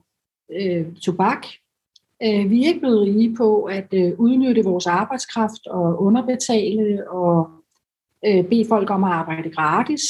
øh, 0.51 0.95
tobak. 0.95 1.45
Øh, 2.23 2.49
vi 2.49 2.63
er 2.63 2.67
ikke 2.67 2.79
blevet 2.79 3.01
rige 3.01 3.35
på 3.35 3.63
at 3.63 3.93
øh, 3.93 4.19
udnytte 4.19 4.63
vores 4.63 4.87
arbejdskraft 4.87 5.67
og 5.67 6.01
underbetale 6.01 7.09
og 7.09 7.49
øh, 8.25 8.45
bede 8.49 8.65
folk 8.67 8.89
om 8.89 9.03
at 9.03 9.11
arbejde 9.11 9.49
gratis. 9.49 10.01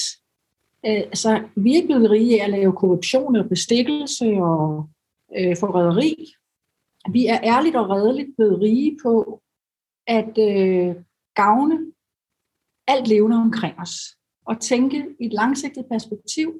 Øh, 0.86 1.04
så 1.14 1.44
vi 1.56 1.72
er 1.72 1.76
ikke 1.76 1.88
blevet 1.88 2.12
rige 2.12 2.42
af 2.42 2.46
at 2.46 2.52
lave 2.52 2.74
korruption 2.74 3.36
og 3.36 3.50
bestikkelse 3.50 4.26
og 4.26 4.90
øh, 5.38 5.58
forræderi. 5.60 6.34
Vi 7.12 7.26
er 7.26 7.40
ærligt 7.44 7.76
og 7.76 7.90
redeligt 7.90 8.36
blevet 8.38 8.62
rige 8.62 8.98
på 9.04 9.42
at 10.08 10.38
øh, 10.38 10.96
gavne 11.36 11.92
alt 12.88 13.08
levende 13.08 13.38
omkring 13.38 13.80
os 13.80 14.16
og 14.48 14.62
tænke 14.62 15.06
i 15.20 15.26
et 15.26 15.34
langsigtet 15.34 15.86
perspektiv, 15.92 16.54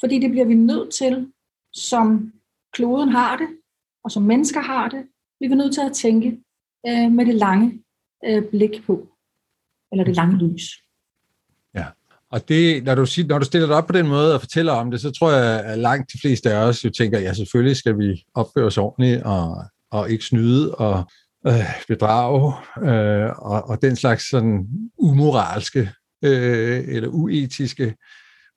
fordi 0.00 0.18
det 0.18 0.30
bliver 0.30 0.46
vi 0.46 0.54
nødt 0.54 0.94
til 0.94 1.32
som 1.72 2.32
kloden 2.72 3.08
har 3.08 3.36
det, 3.36 3.48
og 4.04 4.10
som 4.10 4.22
mennesker 4.22 4.60
har 4.60 4.88
det, 4.88 5.04
vi 5.40 5.46
er 5.46 5.54
nødt 5.54 5.74
til 5.74 5.80
at 5.80 5.92
tænke 5.92 6.28
øh, 6.88 7.12
med 7.12 7.26
det 7.26 7.34
lange 7.34 7.82
øh, 8.24 8.42
blik 8.50 8.86
på, 8.86 9.08
eller 9.92 10.04
det 10.04 10.16
lange 10.16 10.38
lys. 10.38 10.62
Ja, 11.74 11.86
og 12.30 12.48
det, 12.48 12.84
når, 12.84 12.94
du, 12.94 13.06
når 13.28 13.38
du 13.38 13.44
stiller 13.44 13.66
dig 13.66 13.76
op 13.76 13.86
på 13.86 13.92
den 13.92 14.08
måde 14.08 14.34
og 14.34 14.40
fortæller 14.40 14.72
om 14.72 14.90
det, 14.90 15.00
så 15.00 15.10
tror 15.10 15.32
jeg, 15.32 15.64
at 15.64 15.78
langt 15.78 16.12
de 16.12 16.18
fleste 16.20 16.52
af 16.52 16.64
os 16.64 16.84
jo 16.84 16.90
tænker, 16.90 17.20
ja, 17.20 17.34
selvfølgelig 17.34 17.76
skal 17.76 17.98
vi 17.98 18.24
opføre 18.34 18.66
os 18.66 18.78
ordentligt 18.78 19.22
og, 19.22 19.64
og 19.90 20.10
ikke 20.10 20.24
snyde 20.24 20.74
og 20.74 21.04
øh, 21.46 21.84
bedrage 21.88 22.54
øh, 22.82 23.30
og, 23.38 23.62
og 23.68 23.82
den 23.82 23.96
slags 23.96 24.30
sådan 24.30 24.68
umoralske 24.98 25.90
øh, 26.22 26.84
eller 26.88 27.08
uetiske 27.08 27.94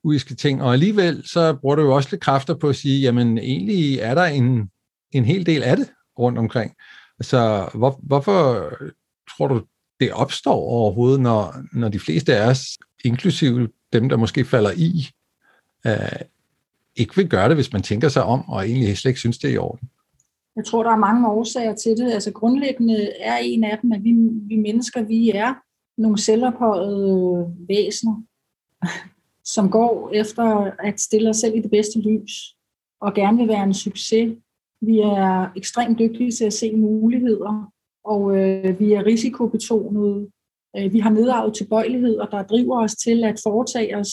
uetiske 0.05 0.36
ting, 0.36 0.63
og 0.63 0.74
alligevel 0.74 1.27
så 1.27 1.53
bruger 1.53 1.75
du 1.75 1.81
jo 1.81 1.95
også 1.95 2.10
lidt 2.12 2.22
kræfter 2.22 2.53
på 2.53 2.69
at 2.69 2.75
sige, 2.75 3.01
jamen 3.01 3.38
egentlig 3.38 4.00
er 4.00 4.15
der 4.15 4.25
en, 4.25 4.69
en 5.12 5.25
hel 5.25 5.45
del 5.45 5.63
af 5.63 5.77
det 5.77 5.89
rundt 6.19 6.38
omkring. 6.38 6.75
Så 7.22 7.69
hvor, 7.74 8.00
hvorfor 8.03 8.69
tror 9.38 9.48
du, 9.48 9.62
det 10.00 10.12
opstår 10.12 10.53
overhovedet, 10.53 11.19
når, 11.19 11.55
når 11.74 11.89
de 11.89 12.00
fleste 12.00 12.36
af 12.36 12.50
os, 12.50 12.62
inklusive 13.05 13.69
dem, 13.93 14.10
der 14.10 14.17
måske 14.17 14.45
falder 14.45 14.72
i, 14.72 15.10
øh, 15.88 16.22
ikke 16.95 17.15
vil 17.15 17.29
gøre 17.29 17.48
det, 17.48 17.57
hvis 17.57 17.74
man 17.74 17.81
tænker 17.81 18.10
sig 18.10 18.24
om, 18.24 18.50
og 18.50 18.67
egentlig 18.67 18.98
slet 18.98 19.10
ikke 19.10 19.19
synes, 19.19 19.38
det 19.38 19.50
er 19.50 19.53
i 19.53 19.57
orden? 19.57 19.89
Jeg 20.55 20.65
tror, 20.65 20.84
der 20.84 20.91
er 20.91 20.98
mange 20.98 21.29
årsager 21.29 21.75
til 21.75 21.98
det. 21.98 22.12
Altså 22.12 22.31
grundlæggende 22.31 23.12
er 23.19 23.38
en 23.38 23.63
af 23.63 23.79
dem, 23.81 23.91
at 23.91 24.03
vi, 24.03 24.13
vi 24.48 24.55
mennesker, 24.55 25.03
vi 25.03 25.29
er 25.29 25.53
nogle 25.97 26.17
selvophøjede 26.17 27.55
væsener 27.67 28.23
som 29.45 29.69
går 29.69 30.09
efter 30.13 30.71
at 30.79 30.99
stille 30.99 31.29
os 31.29 31.37
selv 31.37 31.55
i 31.55 31.61
det 31.61 31.71
bedste 31.71 31.99
lys, 31.99 32.55
og 33.01 33.13
gerne 33.13 33.37
vil 33.37 33.47
være 33.47 33.63
en 33.63 33.73
succes. 33.73 34.37
Vi 34.81 34.99
er 34.99 35.51
ekstremt 35.55 35.99
dygtige 35.99 36.31
til 36.31 36.45
at 36.45 36.53
se 36.53 36.75
muligheder, 36.75 37.71
og 38.03 38.37
øh, 38.37 38.79
vi 38.79 38.93
er 38.93 39.05
risikobetonede. 39.05 40.29
Øh, 40.77 40.93
vi 40.93 40.99
har 40.99 41.09
nedarvet 41.09 41.53
tilbøjeligheder, 41.53 42.25
der 42.25 42.43
driver 42.43 42.83
os 42.83 42.95
til 42.95 43.23
at 43.23 43.39
foretage 43.43 43.97
os 43.97 44.11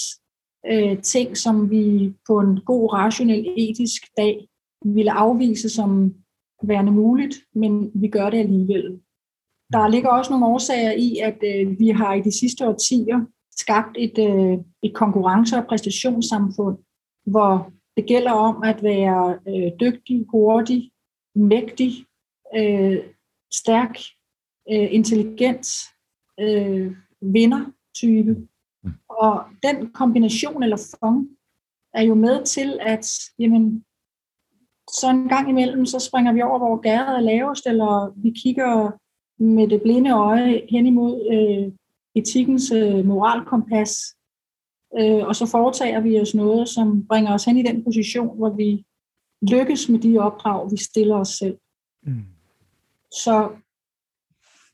øh, 0.70 1.02
ting, 1.02 1.36
som 1.36 1.70
vi 1.70 2.14
på 2.26 2.40
en 2.40 2.60
god, 2.60 2.92
rationel, 2.92 3.54
etisk 3.56 4.02
dag 4.16 4.48
ville 4.84 5.12
afvise 5.12 5.68
som 5.68 6.14
værende 6.62 6.92
muligt, 6.92 7.34
men 7.54 7.90
vi 7.94 8.08
gør 8.08 8.30
det 8.30 8.38
alligevel. 8.38 9.00
Der 9.72 9.88
ligger 9.88 10.10
også 10.10 10.30
nogle 10.30 10.46
årsager 10.46 10.92
i, 10.92 11.18
at 11.18 11.38
øh, 11.44 11.78
vi 11.78 11.88
har 11.88 12.14
i 12.14 12.20
de 12.20 12.38
sidste 12.38 12.68
årtier 12.68 13.26
skabt 13.56 13.96
et, 13.98 14.18
øh, 14.18 14.58
et 14.82 14.94
konkurrence- 14.94 15.56
og 15.56 15.66
præstationssamfund, 15.66 16.78
hvor 17.26 17.72
det 17.96 18.06
gælder 18.06 18.32
om 18.32 18.62
at 18.62 18.82
være 18.82 19.38
øh, 19.48 19.72
dygtig, 19.80 20.26
hurtig, 20.30 20.90
mægtig, 21.34 21.92
øh, 22.56 22.98
stærk, 23.52 23.98
øh, 24.72 24.94
intelligent, 24.94 25.66
øh, 26.40 26.96
vindertype. 27.20 28.34
Mm. 28.34 28.90
Og 29.08 29.44
den 29.62 29.92
kombination 29.92 30.62
eller 30.62 30.96
fong 31.00 31.28
er 31.94 32.02
jo 32.02 32.14
med 32.14 32.44
til, 32.44 32.78
at 32.80 33.06
jamen, 33.38 33.84
så 34.90 35.10
en 35.10 35.28
gang 35.28 35.48
imellem, 35.48 35.86
så 35.86 35.98
springer 35.98 36.32
vi 36.32 36.42
over, 36.42 36.58
hvor 36.58 36.80
gæret 36.80 37.16
er 37.16 37.20
lavest, 37.20 37.66
eller 37.66 38.12
vi 38.16 38.30
kigger 38.42 38.90
med 39.42 39.68
det 39.68 39.82
blinde 39.82 40.10
øje 40.10 40.62
hen 40.70 40.86
imod 40.86 41.14
øh, 41.32 41.72
etikkens 42.14 42.70
øh, 42.70 43.04
moralkompas, 43.04 44.16
øh, 44.98 45.26
og 45.26 45.36
så 45.36 45.46
foretager 45.46 46.00
vi 46.00 46.20
os 46.20 46.34
noget, 46.34 46.68
som 46.68 47.06
bringer 47.06 47.34
os 47.34 47.44
hen 47.44 47.56
i 47.56 47.62
den 47.62 47.84
position, 47.84 48.36
hvor 48.36 48.50
vi 48.50 48.84
lykkes 49.50 49.88
med 49.88 49.98
de 49.98 50.18
opdrag, 50.18 50.70
vi 50.70 50.76
stiller 50.76 51.16
os 51.16 51.28
selv. 51.28 51.56
Mm. 52.02 52.24
Så 53.12 53.48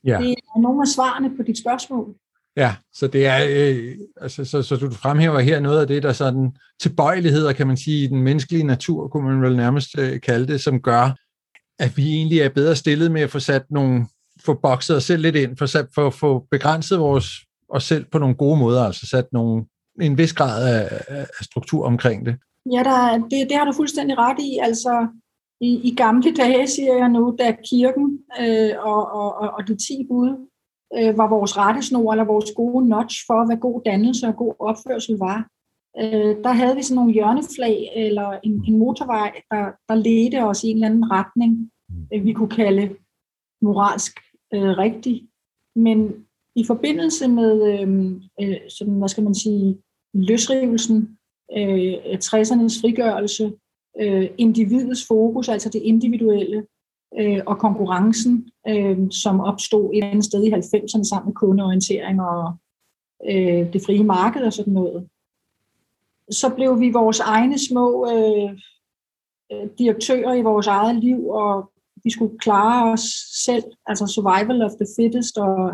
ja. 0.03 0.17
det 0.21 0.29
er 0.29 0.59
nogle 0.59 0.81
af 0.81 0.87
svarene 0.87 1.37
på 1.37 1.43
dit 1.43 1.57
spørgsmål. 1.57 2.15
Ja, 2.55 2.75
så 2.93 3.07
det 3.07 3.25
er, 3.25 3.39
øh, 3.49 3.97
altså, 4.21 4.45
så, 4.45 4.61
så 4.61 4.75
du 4.75 4.91
fremhæver 4.91 5.39
her 5.39 5.59
noget 5.59 5.81
af 5.81 5.87
det, 5.87 6.03
der 6.03 6.13
sådan 6.13 6.51
tilbøjeligheder, 6.79 7.53
kan 7.53 7.67
man 7.67 7.77
sige, 7.77 8.03
i 8.03 8.07
den 8.07 8.21
menneskelige 8.21 8.63
natur, 8.63 9.07
kunne 9.07 9.27
man 9.27 9.41
vel 9.41 9.55
nærmest 9.55 9.97
øh, 9.97 10.21
kalde 10.21 10.47
det, 10.47 10.61
som 10.61 10.81
gør, 10.81 11.15
at 11.79 11.97
vi 11.97 12.13
egentlig 12.13 12.39
er 12.39 12.49
bedre 12.49 12.75
stillet 12.75 13.11
med 13.11 13.21
at 13.21 13.29
få 13.29 13.39
sat 13.39 13.71
nogle, 13.71 14.05
få 14.45 14.53
bokset 14.53 14.95
os 14.95 15.03
selv 15.03 15.21
lidt 15.21 15.35
ind, 15.35 15.57
for 15.95 16.07
at 16.07 16.13
få 16.13 16.45
begrænset 16.51 16.99
vores, 16.99 17.25
os 17.69 17.83
selv 17.83 18.05
på 18.05 18.17
nogle 18.17 18.35
gode 18.35 18.59
måder, 18.59 18.83
altså 18.83 19.07
sat 19.07 19.25
nogle, 19.31 19.65
en 20.01 20.17
vis 20.17 20.33
grad 20.33 20.67
af, 20.67 21.01
af 21.07 21.43
struktur 21.45 21.85
omkring 21.85 22.25
det. 22.25 22.35
Ja, 22.71 22.83
der, 22.83 23.17
det, 23.17 23.49
det 23.49 23.57
har 23.57 23.65
du 23.65 23.71
fuldstændig 23.71 24.17
ret 24.17 24.39
i. 24.39 24.59
Altså, 24.61 25.07
i, 25.61 25.81
i 25.83 25.95
gamle 25.95 26.33
dage, 26.35 26.67
siger 26.67 26.93
jeg 26.93 27.09
nu, 27.09 27.35
da 27.39 27.55
kirken 27.69 28.19
øh, 28.41 28.71
og, 28.79 29.11
og, 29.11 29.33
og 29.33 29.67
de 29.67 29.75
ti 29.75 30.05
bud 30.09 30.47
øh, 30.97 31.17
var 31.17 31.29
vores 31.29 31.57
rettesnor 31.57 32.11
eller 32.11 32.25
vores 32.25 32.51
gode 32.55 32.89
notch 32.89 33.17
for, 33.27 33.45
hvad 33.45 33.57
god 33.57 33.81
dannelse 33.85 34.27
og 34.27 34.35
god 34.35 34.53
opførsel 34.59 35.15
var. 35.17 35.47
Øh, 36.01 36.35
der 36.43 36.51
havde 36.51 36.75
vi 36.75 36.83
sådan 36.83 36.95
nogle 36.95 37.13
hjørneflag 37.13 37.91
eller 37.95 38.39
en, 38.43 38.63
en 38.67 38.79
motorvej, 38.79 39.31
der, 39.51 39.65
der 39.89 39.95
ledte 39.95 40.43
os 40.43 40.63
i 40.63 40.67
en 40.67 40.75
eller 40.75 40.87
anden 40.87 41.11
retning, 41.11 41.71
øh, 42.13 42.25
vi 42.25 42.33
kunne 42.33 42.49
kalde 42.49 42.95
moralsk 43.61 44.19
øh, 44.53 44.77
rigtig. 44.77 45.27
Men 45.75 46.25
i 46.55 46.63
forbindelse 46.65 47.27
med 47.27 47.79
øh, 47.79 48.11
øh, 48.41 48.57
sådan, 48.69 48.93
hvad 48.93 49.07
skal 49.07 49.23
man 49.23 49.35
sige, 49.35 49.77
løsrivelsen, 50.13 51.17
øh, 51.57 51.93
60'ernes 52.25 52.81
frigørelse, 52.81 53.53
øh, 53.99 54.29
individets 54.37 55.07
fokus, 55.07 55.49
altså 55.49 55.69
det 55.69 55.81
individuelle, 55.81 56.65
øh, 57.19 57.39
og 57.45 57.59
konkurrencen, 57.59 58.49
øh, 58.67 58.97
som 59.11 59.39
opstod 59.39 59.89
et 59.93 59.97
eller 59.97 60.09
andet 60.09 60.25
sted 60.25 60.43
i 60.43 60.51
90'erne 60.51 61.03
sammen 61.03 61.27
med 61.27 61.33
kundeorientering 61.33 62.21
og 62.21 62.53
øh, 63.29 63.73
det 63.73 63.81
frie 63.85 64.03
marked 64.03 64.41
og 64.41 64.53
sådan 64.53 64.73
noget. 64.73 65.07
Så 66.31 66.49
blev 66.55 66.79
vi 66.79 66.89
vores 66.91 67.19
egne 67.19 67.59
små 67.69 68.11
øh, 68.11 68.51
øh 69.51 69.69
direktører 69.77 70.33
i 70.33 70.41
vores 70.41 70.67
eget 70.67 70.95
liv, 70.95 71.29
og 71.29 71.71
vi 72.03 72.09
skulle 72.09 72.39
klare 72.39 72.91
os 72.91 73.05
selv, 73.45 73.63
altså 73.85 74.07
survival 74.07 74.61
of 74.61 74.71
the 74.71 74.87
fittest, 74.97 75.37
og 75.37 75.73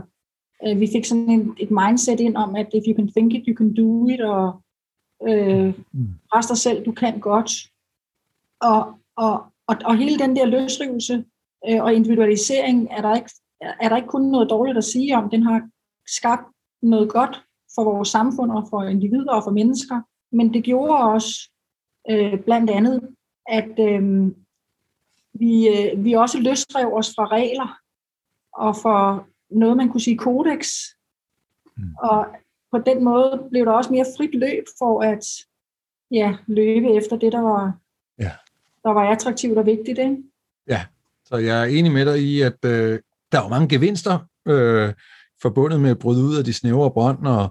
øh, 0.67 0.79
vi 0.79 0.87
fik 0.93 1.05
sådan 1.05 1.29
en, 1.29 1.55
et 1.59 1.71
mindset 1.71 2.19
ind 2.19 2.35
om, 2.37 2.55
at 2.55 2.67
if 2.73 2.83
you 2.87 2.95
can 2.95 3.11
think 3.11 3.33
it, 3.33 3.43
you 3.47 3.55
can 3.57 3.73
do 3.73 4.07
it, 4.09 4.21
og 4.21 4.61
øh, 5.27 5.73
mm. 5.91 6.07
rest 6.35 6.49
dig 6.49 6.57
selv, 6.57 6.85
du 6.85 6.91
kan 6.91 7.19
godt. 7.19 7.51
Og, 8.61 8.99
og, 9.17 9.45
og, 9.67 9.75
og 9.85 9.97
hele 9.97 10.19
den 10.19 10.35
der 10.35 10.45
løsrivelse 10.45 11.25
øh, 11.69 11.83
og 11.83 11.93
individualisering 11.93 12.87
er 12.91 13.01
der, 13.01 13.15
ikke, 13.15 13.29
er 13.61 13.89
der 13.89 13.95
ikke 13.95 14.07
kun 14.07 14.21
noget 14.21 14.49
dårligt 14.49 14.77
at 14.77 14.83
sige 14.83 15.17
om. 15.17 15.29
Den 15.29 15.43
har 15.43 15.69
skabt 16.07 16.47
noget 16.81 17.09
godt 17.09 17.43
for 17.75 17.83
vores 17.83 18.09
samfund 18.09 18.51
og 18.51 18.67
for 18.69 18.83
individer 18.83 19.31
og 19.31 19.43
for 19.43 19.51
mennesker. 19.51 20.01
Men 20.31 20.53
det 20.53 20.63
gjorde 20.63 20.97
også 20.97 21.51
øh, 22.09 22.39
blandt 22.39 22.69
andet, 22.69 23.01
at 23.47 23.79
øh, 23.79 24.31
vi, 25.39 25.67
øh, 25.67 26.03
vi 26.03 26.13
også 26.13 26.39
løsrev 26.39 26.93
os 26.93 27.13
fra 27.15 27.27
regler 27.27 27.77
og 28.53 28.75
for 28.75 29.27
noget, 29.49 29.77
man 29.77 29.89
kunne 29.89 30.01
sige 30.01 30.17
kodex. 30.17 30.67
Mm. 31.77 31.95
Og 32.03 32.27
på 32.71 32.77
den 32.77 33.03
måde 33.03 33.47
blev 33.51 33.65
der 33.65 33.71
også 33.71 33.91
mere 33.91 34.05
frit 34.17 34.35
løb 34.35 34.63
for 34.79 35.01
at 35.01 35.25
ja, 36.11 36.37
løbe 36.47 36.95
efter 36.95 37.17
det, 37.17 37.31
der 37.31 37.41
var 37.41 37.77
der 38.85 38.91
var 38.93 39.11
attraktivt 39.11 39.57
og 39.57 39.65
vigtigt. 39.65 39.99
Ikke? 39.99 40.17
Ja, 40.67 40.85
så 41.25 41.37
jeg 41.37 41.61
er 41.61 41.65
enig 41.65 41.91
med 41.91 42.05
dig 42.05 42.21
i, 42.21 42.41
at 42.41 42.65
øh, 42.65 42.99
der 43.31 43.41
er 43.41 43.49
mange 43.49 43.69
gevinster 43.69 44.19
øh, 44.47 44.93
forbundet 45.41 45.79
med 45.79 45.89
at 45.89 45.99
bryde 45.99 46.23
ud 46.23 46.37
af 46.37 46.43
de 46.43 46.53
snævre 46.53 46.91
bånd 46.91 47.27
og, 47.27 47.49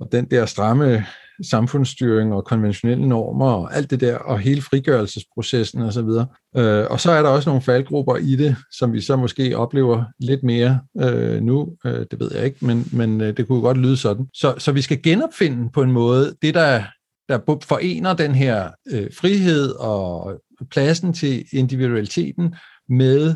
og 0.00 0.12
den 0.12 0.24
der 0.30 0.46
stramme 0.46 1.06
samfundsstyring 1.42 2.34
og 2.34 2.44
konventionelle 2.44 3.08
normer 3.08 3.52
og 3.52 3.76
alt 3.76 3.90
det 3.90 4.00
der, 4.00 4.16
og 4.16 4.38
hele 4.38 4.62
frigørelsesprocessen 4.62 5.82
osv. 5.82 5.86
Og, 5.86 5.92
så 5.92 6.02
videre. 6.02 6.26
øh, 6.56 6.86
og 6.90 7.00
så 7.00 7.10
er 7.10 7.22
der 7.22 7.28
også 7.28 7.50
nogle 7.50 7.62
faldgrupper 7.62 8.16
i 8.16 8.36
det, 8.36 8.56
som 8.78 8.92
vi 8.92 9.00
så 9.00 9.16
måske 9.16 9.56
oplever 9.56 10.04
lidt 10.20 10.42
mere 10.42 10.80
øh, 11.00 11.42
nu. 11.42 11.76
Øh, 11.86 12.06
det 12.10 12.20
ved 12.20 12.30
jeg 12.34 12.44
ikke, 12.44 12.66
men, 12.66 12.88
men 12.92 13.20
øh, 13.20 13.36
det 13.36 13.48
kunne 13.48 13.60
godt 13.60 13.78
lyde 13.78 13.96
sådan. 13.96 14.26
Så, 14.34 14.54
så 14.58 14.72
vi 14.72 14.82
skal 14.82 15.02
genopfinde 15.02 15.70
på 15.70 15.82
en 15.82 15.92
måde 15.92 16.36
det, 16.42 16.54
der, 16.54 16.82
der 17.28 17.58
forener 17.62 18.14
den 18.14 18.34
her 18.34 18.70
øh, 18.92 19.10
frihed 19.20 19.70
og 19.70 20.40
pladsen 20.70 21.12
til 21.12 21.44
individualiteten 21.52 22.54
med 22.88 23.34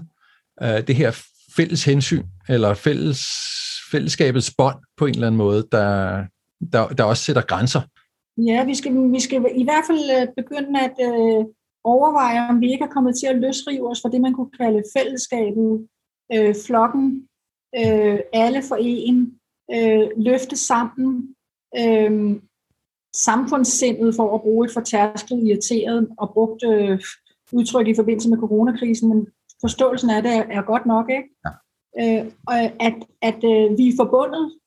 øh, 0.62 0.86
det 0.86 0.94
her 0.94 1.22
fælles 1.56 1.84
hensyn, 1.84 2.24
eller 2.48 2.74
fælles, 2.74 3.26
fællesskabets 3.90 4.54
bånd 4.58 4.76
på 4.96 5.06
en 5.06 5.14
eller 5.14 5.26
anden 5.26 5.38
måde, 5.38 5.66
der, 5.72 6.24
der, 6.72 6.88
der 6.88 7.04
også 7.04 7.22
sætter 7.24 7.42
grænser. 7.42 7.80
Ja, 8.36 8.64
vi 8.64 8.74
skal, 8.74 9.12
vi 9.12 9.20
skal 9.20 9.46
i 9.54 9.64
hvert 9.64 9.84
fald 9.86 10.04
øh, 10.20 10.28
begynde 10.36 10.80
at 10.80 10.96
øh, 11.00 11.44
overveje, 11.84 12.48
om 12.48 12.60
vi 12.60 12.72
ikke 12.72 12.84
er 12.84 12.88
kommet 12.88 13.14
til 13.18 13.26
at 13.26 13.38
løsrive 13.38 13.90
os 13.90 14.02
fra 14.02 14.08
det, 14.08 14.20
man 14.20 14.34
kunne 14.34 14.50
kalde 14.50 14.82
fællesskabet, 14.96 15.88
øh, 16.34 16.54
flokken, 16.66 17.28
øh, 17.76 18.18
alle 18.32 18.62
for 18.62 18.76
en, 18.80 19.38
øh, 19.74 20.08
løfte 20.16 20.56
sammen, 20.56 21.34
øh, 21.78 22.40
samfundssindet 23.14 24.14
for 24.14 24.34
at 24.34 24.40
bruge 24.40 24.66
et 24.66 24.72
fortærsket, 24.72 25.46
irriteret 25.46 26.08
og 26.18 26.30
brugt 26.32 26.62
øh, 26.64 27.00
udtryk 27.52 27.88
i 27.88 27.94
forbindelse 27.94 28.30
med 28.30 28.38
coronakrisen, 28.38 29.08
men 29.08 29.26
forståelsen 29.60 30.10
af 30.10 30.22
det 30.22 30.32
er, 30.32 30.42
er 30.42 30.62
godt 30.62 30.86
nok, 30.86 31.10
ikke? 31.10 31.28
Ja. 31.46 31.52
Øh, 32.00 32.32
at 32.80 32.94
at 33.22 33.44
øh, 33.44 33.78
vi 33.78 33.88
er 33.88 33.96
forbundet, 33.96 34.58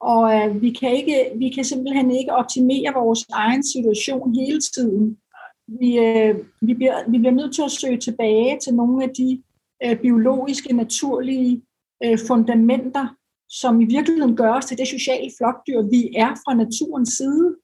og 0.00 0.22
øh, 0.36 0.62
vi, 0.62 0.70
kan 0.70 0.92
ikke, 0.92 1.32
vi 1.36 1.48
kan 1.48 1.64
simpelthen 1.64 2.10
ikke 2.10 2.32
optimere 2.32 2.94
vores 2.94 3.26
egen 3.32 3.62
situation 3.62 4.34
hele 4.34 4.60
tiden. 4.60 5.18
Vi, 5.66 5.98
øh, 5.98 6.36
vi, 6.60 6.74
bliver, 6.74 7.10
vi 7.10 7.18
bliver 7.18 7.34
nødt 7.34 7.54
til 7.54 7.62
at 7.62 7.70
søge 7.70 7.98
tilbage 7.98 8.58
til 8.58 8.74
nogle 8.74 9.04
af 9.04 9.10
de 9.10 9.42
øh, 9.84 10.00
biologiske, 10.00 10.72
naturlige 10.72 11.62
øh, 12.04 12.18
fundamenter, 12.28 13.06
som 13.48 13.80
i 13.80 13.84
virkeligheden 13.84 14.36
gør 14.36 14.52
os 14.52 14.64
til 14.64 14.78
det 14.78 14.88
sociale 14.88 15.30
flokdyr, 15.38 15.82
vi 15.82 16.14
er 16.16 16.34
fra 16.44 16.54
naturens 16.54 17.08
side 17.08 17.56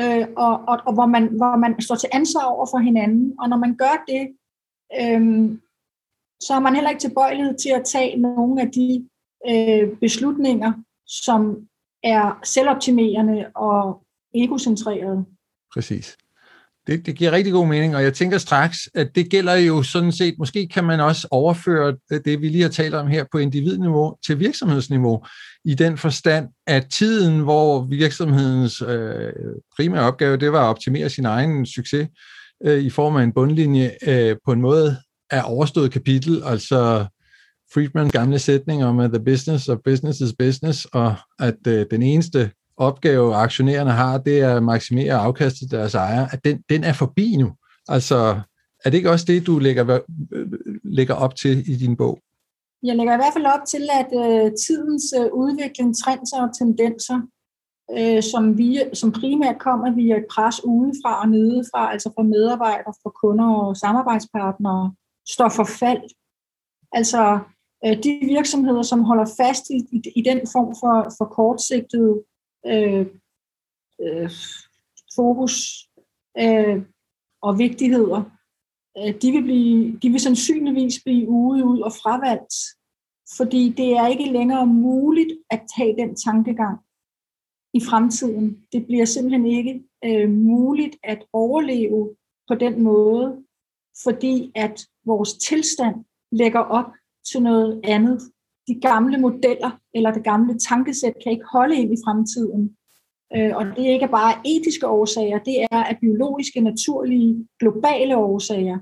øh, 0.00 0.26
og, 0.36 0.54
og, 0.68 0.76
og 0.86 0.94
hvor, 0.94 1.06
man, 1.06 1.24
hvor 1.26 1.56
man 1.56 1.80
står 1.80 1.94
til 1.94 2.08
ansvar 2.12 2.44
over 2.44 2.66
for 2.66 2.78
hinanden. 2.78 3.34
Og 3.40 3.48
når 3.48 3.56
man 3.56 3.76
gør 3.76 4.04
det, 4.08 4.22
øh, 5.00 5.58
så 6.40 6.52
har 6.52 6.60
man 6.60 6.74
heller 6.74 6.90
ikke 6.90 7.00
tilbøjelighed 7.00 7.54
til 7.58 7.70
at 7.70 7.84
tage 7.84 8.16
nogle 8.16 8.62
af 8.62 8.70
de 8.70 9.08
øh, 9.50 9.98
beslutninger, 9.98 10.72
som 11.06 11.56
er 12.02 12.38
selvoptimerende 12.44 13.46
og 13.54 14.02
egocentreret. 14.34 15.24
Præcis. 15.74 16.16
Det, 16.86 17.06
det 17.06 17.16
giver 17.16 17.32
rigtig 17.32 17.52
god 17.52 17.66
mening, 17.66 17.96
og 17.96 18.02
jeg 18.02 18.14
tænker 18.14 18.38
straks, 18.38 18.78
at 18.94 19.14
det 19.14 19.30
gælder 19.30 19.54
jo 19.54 19.82
sådan 19.82 20.12
set, 20.12 20.34
måske 20.38 20.68
kan 20.68 20.84
man 20.84 21.00
også 21.00 21.28
overføre 21.30 21.96
det, 22.10 22.40
vi 22.40 22.48
lige 22.48 22.62
har 22.62 22.70
talt 22.70 22.94
om 22.94 23.06
her 23.06 23.24
på 23.32 23.38
individniveau 23.38 24.16
til 24.26 24.38
virksomhedsniveau, 24.38 25.24
i 25.64 25.74
den 25.74 25.98
forstand, 25.98 26.48
at 26.66 26.86
tiden, 26.90 27.40
hvor 27.40 27.84
virksomhedens 27.84 28.82
øh, 28.82 29.32
primære 29.76 30.02
opgave, 30.02 30.36
det 30.36 30.52
var 30.52 30.60
at 30.60 30.68
optimere 30.68 31.08
sin 31.08 31.24
egen 31.24 31.66
succes 31.66 32.08
øh, 32.64 32.84
i 32.84 32.90
form 32.90 33.16
af 33.16 33.22
en 33.22 33.32
bundlinje, 33.32 33.90
øh, 34.06 34.36
på 34.44 34.52
en 34.52 34.60
måde 34.60 34.96
er 35.30 35.42
overstået 35.42 35.92
kapitel, 35.92 36.42
altså 36.44 37.06
Friedmans 37.74 38.12
gamle 38.12 38.38
sætning 38.38 38.84
om, 38.84 39.00
at 39.00 39.10
the 39.10 39.24
business 39.24 39.68
of 39.68 39.78
business 39.84 40.20
is 40.20 40.32
business, 40.38 40.84
og 40.84 41.14
at 41.38 41.66
øh, 41.66 41.86
den 41.90 42.02
eneste 42.02 42.50
opgave, 42.76 43.34
aktionærerne 43.34 43.90
har, 43.90 44.18
det 44.18 44.40
er 44.40 44.56
at 44.56 44.62
maksimere 44.62 45.14
afkastet 45.14 45.70
deres 45.70 45.94
ejer, 45.94 46.26
at 46.26 46.44
den, 46.44 46.62
den 46.68 46.84
er 46.84 46.92
forbi 46.92 47.36
nu. 47.36 47.52
Altså, 47.88 48.40
er 48.84 48.90
det 48.90 48.94
ikke 48.94 49.10
også 49.10 49.24
det, 49.24 49.46
du 49.46 49.58
lægger, 49.58 50.00
lægger 50.84 51.14
op 51.14 51.36
til 51.36 51.70
i 51.70 51.76
din 51.76 51.96
bog? 51.96 52.18
Jeg 52.82 52.96
lægger 52.96 53.14
i 53.14 53.16
hvert 53.16 53.32
fald 53.32 53.46
op 53.46 53.66
til, 53.68 53.88
at 54.00 54.10
øh, 54.12 54.50
tidens 54.66 55.04
øh, 55.20 55.32
udvikling, 55.32 55.96
trends 55.96 56.32
og 56.32 56.58
tendenser, 56.58 57.20
øh, 57.98 58.22
som, 58.22 58.58
vi, 58.58 58.80
som 58.92 59.12
primært 59.12 59.58
kommer 59.58 59.94
via 59.94 60.16
et 60.16 60.26
pres 60.30 60.64
udefra 60.64 61.20
og 61.22 61.28
nedefra, 61.28 61.92
altså 61.92 62.12
fra 62.16 62.22
medarbejdere, 62.22 62.94
fra 63.02 63.10
kunder 63.10 63.50
og 63.54 63.76
samarbejdspartnere, 63.76 64.94
står 65.28 65.48
for 65.48 65.64
fald. 65.64 66.02
Altså 66.92 67.38
Øh, 67.86 68.02
de 68.02 68.20
virksomheder, 68.22 68.82
som 68.82 69.04
holder 69.04 69.34
fast 69.36 69.70
i, 69.70 69.76
i, 69.92 70.02
i 70.16 70.22
den 70.22 70.38
form 70.52 70.74
for, 70.80 71.14
for 71.18 71.24
kortsigtet 71.24 72.24
øh, 72.66 73.06
øh, 74.00 74.30
fokus 75.16 75.54
øh, 76.38 76.82
og 77.42 77.58
vigtigheder, 77.58 78.22
øh, 78.98 79.14
de, 79.22 79.32
vil 79.32 79.42
blive, 79.42 79.98
de 80.02 80.10
vil 80.10 80.20
sandsynligvis 80.20 81.02
blive 81.04 81.28
ude 81.28 81.64
ud 81.64 81.80
og 81.80 81.92
fravalgt, 81.92 82.54
fordi 83.36 83.68
det 83.68 83.92
er 83.92 84.06
ikke 84.06 84.32
længere 84.32 84.66
muligt 84.66 85.32
at 85.50 85.62
tage 85.76 85.96
den 85.96 86.16
tankegang 86.16 86.78
i 87.74 87.80
fremtiden. 87.80 88.66
Det 88.72 88.86
bliver 88.86 89.04
simpelthen 89.04 89.46
ikke 89.46 89.84
øh, 90.04 90.30
muligt 90.30 90.96
at 91.02 91.24
overleve 91.32 92.16
på 92.48 92.54
den 92.54 92.82
måde, 92.82 93.44
fordi 94.02 94.52
at 94.54 94.86
vores 95.04 95.32
tilstand 95.32 96.04
lægger 96.32 96.60
op 96.60 96.90
til 97.32 97.42
noget 97.42 97.80
andet 97.84 98.20
de 98.68 98.80
gamle 98.82 99.18
modeller 99.18 99.70
eller 99.94 100.12
det 100.12 100.24
gamle 100.24 100.58
tankesæt 100.58 101.12
kan 101.22 101.32
ikke 101.32 101.44
holde 101.52 101.76
ind 101.76 101.92
i 101.92 102.02
fremtiden. 102.06 102.76
Øh, 103.36 103.56
og 103.56 103.66
det 103.76 103.86
er 103.86 103.92
ikke 103.92 104.08
bare 104.08 104.34
etiske 104.44 104.86
årsager, 104.86 105.38
det 105.38 105.66
er 105.70 105.82
af 105.82 105.98
biologiske, 106.00 106.60
naturlige, 106.60 107.48
globale 107.60 108.16
årsager, 108.16 108.78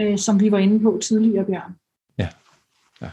øh, 0.00 0.18
som 0.18 0.40
vi 0.40 0.52
var 0.52 0.58
inde 0.58 0.80
på 0.80 0.98
tidligere, 1.02 1.44
Bjørn. 1.44 1.72
Ja. 2.18 2.28
ja. 3.02 3.10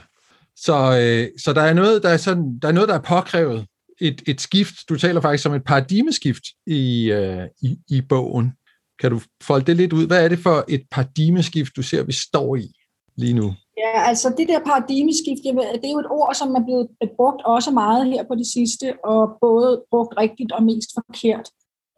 Så, 0.55 0.75
øh, 1.01 1.39
så 1.41 1.53
der, 1.53 1.61
er 1.61 1.73
noget, 1.73 2.03
der, 2.03 2.09
er 2.09 2.17
sådan, 2.17 2.59
der 2.61 2.67
er 2.67 2.71
noget, 2.71 2.89
der 2.89 2.95
er 2.95 3.01
påkrævet 3.01 3.65
et, 4.01 4.21
et 4.27 4.41
skift. 4.41 4.89
Du 4.89 4.95
taler 4.95 5.21
faktisk 5.21 5.49
om 5.49 5.53
et 5.53 5.63
paradigmeskift 5.63 6.43
i, 6.67 7.11
øh, 7.11 7.47
i, 7.61 7.77
i 7.89 8.01
bogen. 8.01 8.53
Kan 8.99 9.11
du 9.11 9.21
folde 9.43 9.65
det 9.65 9.75
lidt 9.75 9.93
ud? 9.93 10.07
Hvad 10.07 10.23
er 10.23 10.27
det 10.27 10.39
for 10.39 10.65
et 10.67 10.83
paradigmeskift, 10.91 11.75
du 11.75 11.81
ser, 11.81 12.03
vi 12.03 12.11
står 12.11 12.55
i 12.55 12.78
lige 13.19 13.33
nu? 13.33 13.47
Ja, 13.83 13.93
altså 14.09 14.27
det 14.37 14.47
der 14.47 14.59
paradigmeskift, 14.59 15.43
det 15.81 15.85
er 15.89 15.95
jo 15.95 15.99
et 15.99 16.11
ord, 16.19 16.33
som 16.35 16.55
er 16.55 16.63
blevet 16.67 16.87
brugt 17.15 17.41
også 17.45 17.71
meget 17.71 18.05
her 18.11 18.23
på 18.23 18.35
det 18.35 18.47
sidste, 18.47 19.05
og 19.05 19.37
både 19.41 19.83
brugt 19.91 20.13
rigtigt 20.17 20.51
og 20.51 20.63
mest 20.63 20.89
forkert. 20.93 21.47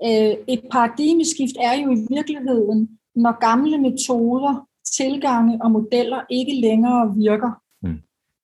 Øh, 0.05 0.35
et 0.53 0.63
paradigmeskift 0.71 1.55
er 1.59 1.73
jo 1.73 1.91
i 1.91 1.99
virkeligheden, 2.15 2.99
når 3.15 3.39
gamle 3.39 3.77
metoder, 3.77 4.67
tilgange 4.97 5.61
og 5.63 5.71
modeller 5.71 6.21
ikke 6.29 6.55
længere 6.61 7.15
virker, 7.15 7.51
mm. 7.81 7.99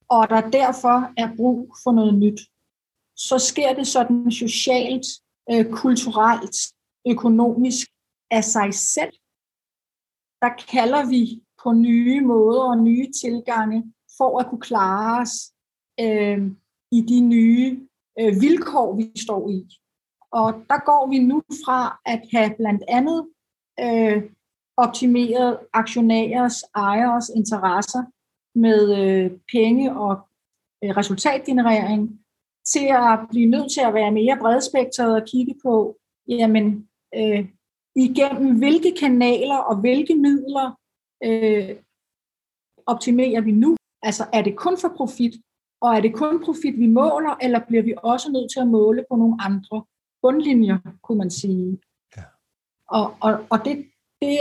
og 0.09 0.29
der 0.29 0.49
derfor 0.49 0.97
er 1.17 1.35
brug 1.37 1.75
for 1.83 1.91
noget 1.91 2.13
nyt. 2.13 2.41
Så 3.15 3.39
sker 3.39 3.73
det 3.73 3.87
sådan 3.87 4.31
socialt, 4.31 5.05
øh, 5.51 5.65
kulturelt, 5.71 6.57
økonomisk 7.07 7.87
af 8.31 8.43
sig 8.43 8.73
selv. 8.73 9.13
Der 10.41 10.49
kalder 10.73 11.09
vi 11.09 11.41
på 11.63 11.73
nye 11.73 12.21
måder 12.21 12.61
og 12.61 12.77
nye 12.77 13.07
tilgange 13.21 13.93
for 14.17 14.39
at 14.39 14.47
kunne 14.49 14.61
klare 14.61 15.21
os 15.21 15.53
øh, 15.99 16.51
i 16.91 17.01
de 17.01 17.19
nye 17.19 17.87
øh, 18.19 18.41
vilkår, 18.41 18.95
vi 18.95 19.11
står 19.15 19.49
i. 19.49 19.67
Og 20.31 20.53
der 20.69 20.85
går 20.85 21.09
vi 21.09 21.19
nu 21.19 21.41
fra 21.65 21.99
at 22.05 22.21
have 22.33 22.55
blandt 22.57 22.83
andet 22.87 23.27
øh, 23.79 24.23
optimeret 24.77 25.59
aktionærers, 25.73 26.63
ejers 26.75 27.29
interesser 27.29 28.03
med 28.55 28.81
øh, 29.01 29.31
penge 29.51 29.99
og 29.99 30.27
øh, 30.83 30.97
resultatgenerering, 30.97 32.19
til 32.65 32.87
at 32.89 33.19
blive 33.29 33.49
nødt 33.49 33.71
til 33.71 33.81
at 33.81 33.93
være 33.93 34.11
mere 34.11 34.37
bredspektret 34.39 35.21
og 35.21 35.27
kigge 35.27 35.55
på, 35.63 35.97
jamen, 36.27 36.87
øh, 37.15 37.45
igennem 37.95 38.57
hvilke 38.57 38.95
kanaler 38.99 39.57
og 39.57 39.75
hvilke 39.75 40.15
midler 40.15 40.79
øh, 41.23 41.75
optimerer 42.85 43.41
vi 43.41 43.51
nu? 43.51 43.77
Altså 44.03 44.25
er 44.33 44.41
det 44.41 44.55
kun 44.55 44.77
for 44.77 44.93
profit, 44.97 45.33
og 45.81 45.95
er 45.95 46.01
det 46.01 46.13
kun 46.13 46.45
profit, 46.45 46.77
vi 46.77 46.87
måler, 46.87 47.35
eller 47.41 47.59
bliver 47.67 47.83
vi 47.83 47.93
også 47.97 48.31
nødt 48.31 48.51
til 48.51 48.59
at 48.59 48.67
måle 48.67 49.05
på 49.11 49.15
nogle 49.15 49.35
andre 49.39 49.83
bundlinjer, 50.21 50.77
kunne 51.03 51.17
man 51.17 51.29
sige. 51.29 51.79
Ja. 52.17 52.23
Og, 52.89 53.15
og, 53.21 53.45
og 53.49 53.65
det, 53.65 53.85
det, 54.21 54.39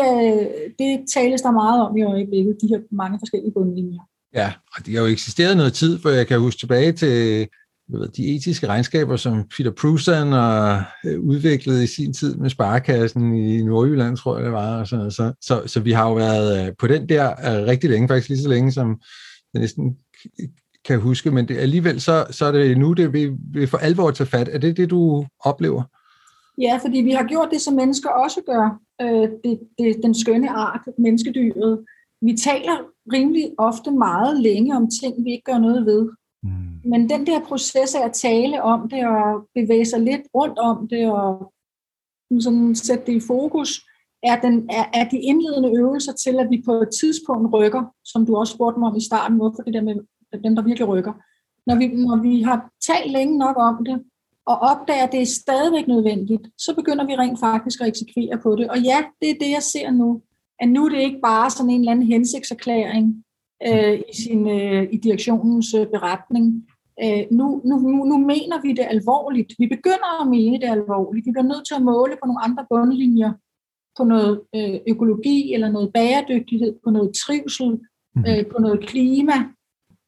det 0.79 1.09
tales 1.15 1.43
der 1.43 1.51
meget 1.51 1.83
om 1.87 1.97
i 1.97 2.03
øjeblikket, 2.03 2.59
de 2.63 2.69
her 2.69 2.81
mange 2.91 3.19
forskellige 3.19 3.53
bundlinjer. 3.53 4.01
Ja, 4.35 4.53
og 4.77 4.87
de 4.87 4.95
har 4.95 5.03
jo 5.03 5.07
eksisteret 5.07 5.57
noget 5.57 5.73
tid, 5.73 5.99
for 5.99 6.11
jeg 6.11 6.27
kan 6.27 6.41
huske 6.41 6.59
tilbage 6.59 6.93
til 6.93 7.49
ved, 7.89 8.09
de 8.09 8.37
etiske 8.37 8.67
regnskaber, 8.67 9.17
som 9.17 9.49
Peter 9.57 9.71
Prusan 9.71 10.33
og 10.33 10.83
øh, 11.05 11.21
udviklede 11.21 11.85
i 11.85 11.87
sin 11.87 12.13
tid 12.13 12.37
med 12.37 12.51
Sparekassen 12.51 13.35
i 13.37 13.63
Nordjylland, 13.63 14.17
tror 14.17 14.37
jeg 14.37 14.45
det 14.45 14.53
var. 14.53 14.81
Og 14.81 14.87
sådan 14.87 15.11
Så, 15.11 15.33
så, 15.41 15.63
så 15.67 15.81
vi 15.81 15.93
har 15.93 16.09
jo 16.09 16.15
været 16.15 16.67
øh, 16.67 16.73
på 16.79 16.87
den 16.87 17.09
der 17.09 17.31
øh, 17.31 17.67
rigtig 17.67 17.91
længe, 17.91 18.09
faktisk 18.09 18.29
lige 18.29 18.43
så 18.43 18.49
længe, 18.49 18.73
som 18.73 19.01
jeg 19.55 19.61
næsten 19.61 19.97
kan 20.85 21.01
huske, 21.01 21.31
men 21.31 21.49
det, 21.49 21.57
alligevel 21.57 22.01
så, 22.01 22.27
så 22.31 22.47
er 22.47 22.53
det 22.53 22.79
nu, 22.79 22.93
det 22.93 23.13
vi, 23.13 23.31
vi 23.53 23.67
for 23.67 23.79
alvor 23.79 24.11
tage 24.11 24.27
fat. 24.27 24.49
Er 24.53 24.59
det 24.59 24.77
det, 24.77 24.91
du 24.91 25.27
oplever? 25.41 25.83
Ja, 26.59 26.79
fordi 26.83 26.99
vi 26.99 27.11
har 27.11 27.25
gjort 27.25 27.49
det, 27.53 27.61
som 27.61 27.75
mennesker 27.75 28.11
også 28.11 28.41
gør. 28.47 28.81
Øh, 29.03 29.29
det, 29.45 29.61
det, 29.79 29.97
den 30.03 30.15
skønne 30.15 30.51
art, 30.51 30.81
menneskedyret. 30.99 31.85
Vi 32.23 32.37
taler 32.37 32.77
rimelig 33.13 33.51
ofte 33.59 33.91
meget 33.91 34.41
længe 34.41 34.77
om 34.77 34.89
ting, 35.01 35.25
vi 35.25 35.31
ikke 35.31 35.45
gør 35.45 35.59
noget 35.59 35.87
ved. 35.87 36.09
Mm. 36.43 36.91
Men 36.91 37.09
den 37.09 37.27
der 37.27 37.41
proces 37.41 37.95
af 37.95 38.05
at 38.05 38.13
tale 38.13 38.63
om 38.63 38.89
det 38.89 39.07
og 39.07 39.49
bevæge 39.55 39.87
sig 39.87 40.01
lidt 40.01 40.23
rundt 40.35 40.59
om 40.59 40.89
det 40.89 41.13
og 41.13 41.53
sådan 42.41 42.75
sætte 42.75 43.07
det 43.07 43.13
i 43.13 43.27
fokus, 43.27 43.87
er, 44.23 44.41
den, 44.41 44.71
er, 44.71 44.85
er 44.95 45.09
de 45.09 45.19
indledende 45.19 45.71
øvelser 45.79 46.13
til, 46.13 46.39
at 46.39 46.51
vi 46.51 46.63
på 46.65 46.73
et 46.73 46.89
tidspunkt 47.01 47.55
rykker, 47.55 47.83
som 48.05 48.27
du 48.27 48.37
også 48.37 48.55
spurgte 48.55 48.81
mig 48.81 48.89
om 48.89 48.97
i 48.97 49.05
starten, 49.05 49.37
hvorfor 49.37 49.63
det 49.63 49.75
der 49.75 49.83
med 49.83 49.95
dem, 50.45 50.55
der 50.57 50.63
virkelig 50.63 50.89
rykker. 50.89 51.13
Når 51.67 51.77
vi, 51.77 51.87
når 51.87 52.23
vi 52.23 52.43
har 52.43 52.71
talt 52.87 53.13
længe 53.13 53.39
nok 53.39 53.57
om 53.59 53.85
det, 53.85 54.03
og 54.47 54.59
opdager, 54.59 55.03
at 55.03 55.13
det 55.13 55.23
er 55.23 55.27
stadigvæk 55.27 55.89
nødvendigt, 55.89 56.49
så 56.59 56.75
begynder 56.75 57.07
vi 57.07 57.17
rent 57.17 57.41
faktisk 57.41 57.81
at 57.81 57.89
eksekvere 57.89 58.39
på 58.43 58.57
det. 58.57 58.71
Og 58.71 58.79
ja, 58.79 59.05
det 59.21 59.31
er 59.31 59.35
det, 59.41 59.51
jeg 59.51 59.63
ser 59.63 59.91
nu. 59.91 60.23
At 60.61 60.69
nu 60.69 60.85
er 60.85 60.89
det 60.89 60.99
ikke 60.99 61.21
bare 61.23 61.51
sådan 61.51 61.71
en 61.71 61.81
eller 61.81 61.93
anden 61.93 62.07
hensigtserklæring 62.07 63.25
øh, 63.63 64.01
i, 64.11 64.17
sin, 64.23 64.49
øh, 64.49 64.89
i 64.93 64.97
direktionens 64.97 65.75
øh, 65.75 65.87
beretning. 65.87 66.69
Øh, 67.03 67.25
nu, 67.31 67.63
nu, 67.65 67.79
nu, 67.79 68.05
nu 68.05 68.19
mener 68.19 68.63
vi 68.63 68.73
det 68.73 68.87
alvorligt. 68.91 69.53
Vi 69.59 69.67
begynder 69.67 70.23
at 70.23 70.29
mene 70.29 70.61
det 70.61 70.69
alvorligt. 70.69 71.27
Vi 71.27 71.31
bliver 71.31 71.51
nødt 71.53 71.67
til 71.67 71.75
at 71.75 71.83
måle 71.83 72.17
på 72.23 72.27
nogle 72.27 72.45
andre 72.45 72.67
bundlinjer, 72.71 73.33
på 73.97 74.05
noget 74.05 74.43
øh, 74.57 74.81
økologi 74.89 75.55
eller 75.55 75.71
noget 75.71 75.93
bæredygtighed, 75.93 76.75
på 76.85 76.91
noget 76.91 77.15
trivsel, 77.15 77.71
mhm. 78.15 78.25
øh, 78.29 78.47
på 78.53 78.59
noget 78.59 78.81
klima 78.87 79.37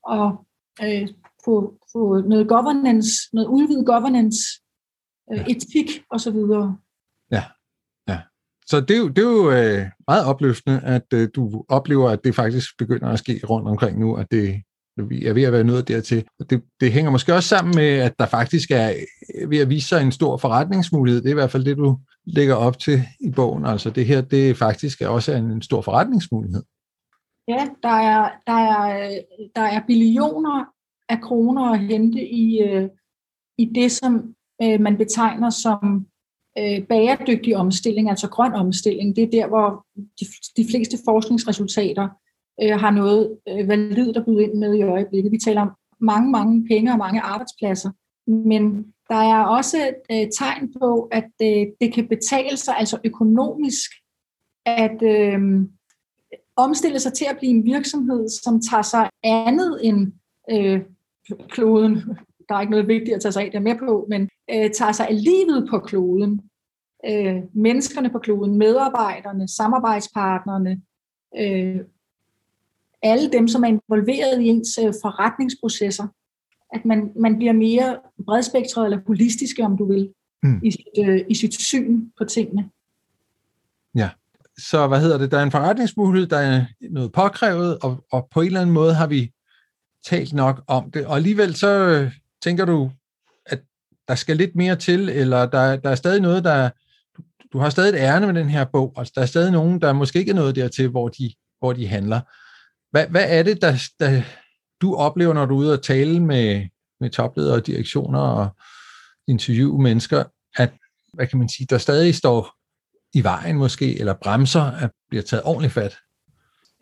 og 0.04 0.46
øh, 0.82 1.08
på, 1.44 1.74
på 1.92 2.22
noget 2.26 2.48
governance, 2.48 3.12
noget 3.32 3.48
udvidet 3.48 3.86
governance, 3.86 4.40
øh, 5.32 5.46
etik 5.48 6.02
osv. 6.10 6.36
Så 8.70 8.80
det 8.80 8.90
er 8.90 8.98
jo, 8.98 9.08
det 9.08 9.18
er 9.18 9.30
jo 9.30 9.50
øh, 9.50 9.86
meget 10.08 10.24
opløftende, 10.24 10.80
at 10.84 11.06
øh, 11.14 11.28
du 11.34 11.64
oplever, 11.68 12.10
at 12.10 12.24
det 12.24 12.34
faktisk 12.34 12.78
begynder 12.78 13.08
at 13.08 13.18
ske 13.18 13.40
rundt 13.50 13.68
omkring 13.68 13.98
nu, 14.00 14.14
at 14.14 14.26
det 14.30 14.62
vi 15.08 15.26
er 15.26 15.32
ved 15.32 15.42
at 15.42 15.52
være 15.52 15.64
nået 15.64 15.88
dertil. 15.88 16.24
Og 16.40 16.50
Det, 16.50 16.62
det 16.80 16.92
hænger 16.92 17.10
måske 17.10 17.34
også 17.34 17.48
sammen 17.48 17.74
med, 17.76 17.88
at 17.88 18.18
der 18.18 18.26
faktisk 18.26 18.70
er 18.70 18.92
øh, 19.34 19.50
ved 19.50 19.58
at 19.58 19.70
vise 19.70 19.88
sig 19.88 20.02
en 20.02 20.12
stor 20.12 20.36
forretningsmulighed. 20.36 21.22
Det 21.22 21.28
er 21.28 21.30
i 21.30 21.34
hvert 21.34 21.50
fald 21.50 21.64
det, 21.64 21.76
du 21.76 21.98
lægger 22.24 22.54
op 22.54 22.78
til 22.78 23.02
i 23.20 23.30
bogen. 23.30 23.66
Altså 23.66 23.90
det 23.90 24.06
her, 24.06 24.20
det 24.20 24.56
faktisk 24.56 25.00
er 25.00 25.08
også 25.08 25.32
en 25.32 25.62
stor 25.62 25.80
forretningsmulighed. 25.80 26.62
Ja, 27.48 27.68
der 27.82 27.96
er, 28.12 28.30
der 28.46 28.52
er, 28.52 29.10
der 29.56 29.62
er 29.62 29.80
billioner 29.86 30.64
af 31.08 31.20
kroner 31.20 31.64
at 31.72 31.78
hente 31.78 32.28
i, 32.28 32.62
øh, 32.62 32.88
i 33.58 33.64
det, 33.74 33.92
som 33.92 34.34
øh, 34.62 34.80
man 34.80 34.96
betegner 34.96 35.50
som 35.50 36.06
øh, 36.58 36.86
bæredygtig 36.86 37.56
omstilling, 37.56 38.10
altså 38.10 38.28
grøn 38.28 38.52
omstilling. 38.52 39.16
Det 39.16 39.24
er 39.24 39.30
der, 39.30 39.46
hvor 39.46 39.86
de, 40.20 40.26
de 40.56 40.68
fleste 40.70 40.98
forskningsresultater 41.04 42.08
øh, 42.62 42.80
har 42.80 42.90
noget 42.90 43.38
øh, 43.48 43.68
validt 43.68 44.16
at 44.16 44.24
byde 44.24 44.42
ind 44.42 44.54
med 44.54 44.74
i 44.74 44.82
øjeblikket. 44.82 45.32
Vi 45.32 45.38
taler 45.38 45.60
om 45.60 45.70
mange, 46.00 46.30
mange 46.30 46.66
penge 46.66 46.92
og 46.92 46.98
mange 46.98 47.20
arbejdspladser, 47.20 47.90
men 48.30 48.94
der 49.08 49.14
er 49.14 49.44
også 49.44 49.78
øh, 50.12 50.26
tegn 50.38 50.72
på, 50.80 51.08
at 51.12 51.30
øh, 51.42 51.66
det 51.80 51.92
kan 51.94 52.08
betale 52.08 52.56
sig 52.56 52.74
altså 52.78 52.98
økonomisk 53.04 53.90
at 54.66 55.02
øh, 55.02 55.40
omstille 56.56 57.00
sig 57.00 57.12
til 57.12 57.26
at 57.30 57.36
blive 57.38 57.50
en 57.50 57.64
virksomhed, 57.64 58.28
som 58.28 58.60
tager 58.70 58.82
sig 58.82 59.10
andet 59.22 59.80
end 59.82 60.12
øh, 60.50 60.80
kloden. 61.48 61.94
Der 62.48 62.54
er 62.54 62.60
ikke 62.60 62.70
noget 62.70 62.88
vigtigt 62.88 63.14
at 63.14 63.20
tage 63.22 63.32
sig 63.32 63.42
af, 63.42 63.50
det 63.50 63.62
med 63.62 63.78
på, 63.78 64.06
men 64.08 64.28
øh, 64.50 64.70
tager 64.70 64.92
sig 64.92 65.08
af 65.08 65.24
livet 65.24 65.66
på 65.70 65.78
kloden. 65.78 66.40
Øh, 67.06 67.42
menneskerne 67.52 68.10
på 68.10 68.18
kloden, 68.18 68.58
medarbejderne, 68.58 69.48
samarbejdspartnerne, 69.48 70.80
øh, 71.38 71.80
alle 73.02 73.32
dem, 73.32 73.48
som 73.48 73.64
er 73.64 73.68
involveret 73.68 74.40
i 74.40 74.48
ens 74.48 74.78
øh, 74.78 74.94
forretningsprocesser, 75.02 76.06
at 76.74 76.84
man, 76.84 77.10
man 77.16 77.36
bliver 77.36 77.52
mere 77.52 77.98
bredspektret 78.26 78.84
eller 78.84 79.00
holistiske, 79.06 79.64
om 79.64 79.76
du 79.76 79.84
vil, 79.84 80.12
mm. 80.42 80.60
i, 80.64 80.70
sit, 80.70 81.06
øh, 81.06 81.20
i 81.28 81.34
sit 81.34 81.54
syn 81.54 82.10
på 82.18 82.24
tingene. 82.24 82.70
Ja, 83.94 84.10
så 84.58 84.86
hvad 84.86 85.00
hedder 85.00 85.18
det, 85.18 85.30
der 85.30 85.38
er 85.38 85.42
en 85.42 85.50
forretningsmulighed, 85.50 86.28
der 86.28 86.38
er 86.38 86.64
noget 86.90 87.12
påkrævet, 87.12 87.78
og, 87.78 88.04
og 88.12 88.28
på 88.30 88.40
en 88.40 88.46
eller 88.46 88.60
anden 88.60 88.74
måde 88.74 88.94
har 88.94 89.06
vi 89.06 89.32
talt 90.06 90.32
nok 90.32 90.64
om 90.66 90.90
det, 90.90 91.06
og 91.06 91.16
alligevel 91.16 91.54
så 91.54 91.68
øh, 91.68 92.12
tænker 92.42 92.64
du, 92.64 92.90
der 94.08 94.14
skal 94.14 94.36
lidt 94.36 94.56
mere 94.56 94.76
til, 94.76 95.08
eller 95.08 95.46
der, 95.46 95.76
der 95.76 95.90
er 95.90 95.94
stadig 95.94 96.20
noget, 96.20 96.44
der, 96.44 96.70
du, 97.16 97.22
du 97.52 97.58
har 97.58 97.70
stadig 97.70 97.88
et 97.88 98.00
ærne 98.00 98.26
med 98.26 98.34
den 98.34 98.48
her 98.48 98.64
bog, 98.64 98.92
altså 98.96 99.12
der 99.16 99.22
er 99.22 99.26
stadig 99.26 99.52
nogen, 99.52 99.80
der 99.80 99.92
måske 99.92 100.18
ikke 100.18 100.30
er 100.30 100.34
noget 100.34 100.56
dertil, 100.56 100.88
hvor 100.88 101.08
de, 101.08 101.32
hvor 101.58 101.72
de 101.72 101.86
handler. 101.86 102.20
Hvad, 102.90 103.06
hvad 103.06 103.24
er 103.28 103.42
det, 103.42 103.62
der, 103.62 103.88
der 104.00 104.22
du 104.80 104.94
oplever, 104.94 105.34
når 105.34 105.46
du 105.46 105.54
er 105.54 105.58
ude 105.58 105.72
og 105.72 105.82
tale 105.82 106.20
med, 106.20 106.68
med 107.00 107.10
topledere 107.10 107.54
og 107.54 107.66
direktioner 107.66 108.20
og 108.20 108.48
interviewe 109.28 109.82
mennesker, 109.82 110.24
at 110.56 110.70
hvad 111.12 111.26
kan 111.26 111.38
man 111.38 111.48
sige, 111.48 111.66
der 111.70 111.78
stadig 111.78 112.14
står 112.14 112.54
i 113.14 113.22
vejen 113.24 113.56
måske, 113.56 114.00
eller 114.00 114.14
bremser, 114.22 114.62
at 114.62 114.90
bliver 115.08 115.22
taget 115.22 115.44
ordentligt 115.44 115.72
fat? 115.72 115.96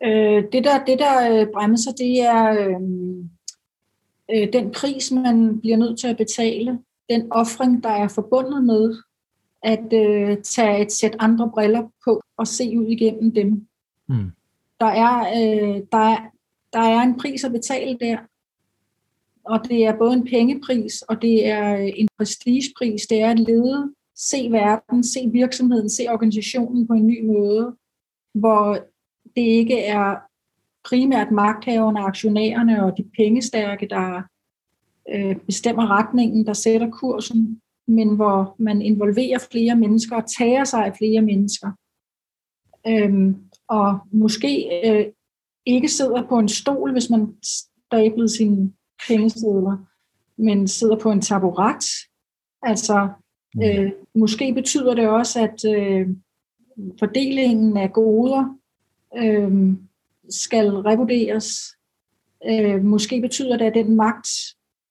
Øh, 0.03 0.43
det, 0.51 0.63
der, 0.63 0.85
det, 0.85 0.99
der 0.99 1.31
øh, 1.31 1.47
bremser, 1.53 1.91
det 1.91 2.19
er 2.19 2.43
øh, 2.51 2.81
øh, 4.33 4.53
den 4.53 4.71
pris, 4.71 5.11
man 5.11 5.61
bliver 5.61 5.77
nødt 5.77 5.99
til 5.99 6.07
at 6.07 6.17
betale, 6.17 6.79
den 7.09 7.31
offring, 7.31 7.83
der 7.83 7.89
er 7.89 8.07
forbundet 8.07 8.63
med 8.63 8.95
at 9.63 9.93
øh, 9.93 10.37
tage 10.43 10.81
et 10.81 10.91
sæt 10.91 11.15
andre 11.19 11.51
briller 11.53 11.83
på 12.05 12.21
og 12.37 12.47
se 12.47 12.79
ud 12.79 12.87
igennem 12.87 13.31
dem. 13.31 13.67
Mm 14.07 14.31
der 14.79 14.85
er, 14.85 15.19
øh, 15.19 15.81
der, 15.91 15.97
er, 15.97 16.17
der 16.73 16.79
er 16.79 17.01
en 17.01 17.17
pris 17.17 17.43
at 17.43 17.51
betale 17.51 17.97
der. 17.99 18.17
og 19.43 19.69
det 19.69 19.85
er 19.85 19.97
både 19.97 20.13
en 20.13 20.25
pengepris, 20.25 21.01
og 21.01 21.21
det 21.21 21.47
er 21.47 21.75
en 21.75 22.07
prestigepris. 22.17 23.07
Det 23.07 23.21
er 23.21 23.29
at 23.29 23.39
lede, 23.39 23.93
se 24.15 24.47
verden, 24.51 25.03
se 25.03 25.29
virksomheden, 25.31 25.89
se 25.89 26.07
organisationen 26.09 26.87
på 26.87 26.93
en 26.93 27.07
ny 27.07 27.25
måde, 27.25 27.75
hvor 28.33 28.73
det 29.35 29.41
ikke 29.41 29.83
er 29.83 30.15
primært 30.83 31.31
magthaverne, 31.31 31.99
aktionærerne 31.99 32.85
og 32.85 32.97
de 32.97 33.03
pengestærke, 33.17 33.87
der 33.89 34.21
øh, 35.13 35.35
bestemmer 35.35 35.87
retningen, 35.87 36.45
der 36.45 36.53
sætter 36.53 36.89
kursen, 36.89 37.61
men 37.87 38.15
hvor 38.15 38.55
man 38.59 38.81
involverer 38.81 39.39
flere 39.51 39.75
mennesker 39.75 40.15
og 40.15 40.23
tager 40.37 40.63
sig 40.63 40.85
af 40.85 40.95
flere 40.97 41.21
mennesker. 41.21 41.71
Øhm, 42.87 43.35
og 43.67 43.99
måske 44.11 44.81
øh, 44.83 45.05
ikke 45.65 45.89
sidder 45.89 46.27
på 46.27 46.39
en 46.39 46.49
stol, 46.49 46.91
hvis 46.91 47.09
man 47.09 47.35
stablet 47.43 48.31
sine 48.31 48.73
pengesedler, 49.07 49.77
men 50.37 50.67
sidder 50.67 50.99
på 50.99 51.11
en 51.11 51.21
taburet. 51.21 51.83
Altså, 52.61 53.09
mm. 53.55 53.61
øh, 53.63 53.91
måske 54.15 54.53
betyder 54.53 54.95
det 54.95 55.07
også, 55.07 55.39
at 55.41 55.65
øh, 55.75 56.07
fordelingen 56.99 57.77
af 57.77 57.93
goder 57.93 58.57
øh, 59.17 59.73
skal 60.29 60.69
revurderes. 60.69 61.77
Øh, 62.49 62.83
måske 62.83 63.21
betyder 63.21 63.57
det, 63.57 63.65
at 63.65 63.73
den 63.73 63.95
magt, 63.95 64.27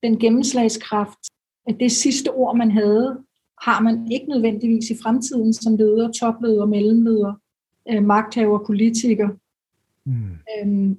den 0.07 0.19
gennemslagskraft, 0.19 1.19
at 1.67 1.77
det 1.81 1.93
sidste 1.93 2.29
ord, 2.31 2.57
man 2.57 2.71
havde, 2.71 3.19
har 3.63 3.81
man 3.81 4.13
ikke 4.13 4.29
nødvendigvis 4.29 4.91
i 4.91 4.99
fremtiden 5.03 5.53
som 5.53 5.77
leder, 5.77 6.13
topleder, 6.13 6.67
mellemleder, 6.67 7.35
øh, 7.91 8.05
magthaver, 8.05 8.59
politiker. 8.67 9.29
Mm. 10.05 10.39
Øhm, 10.59 10.99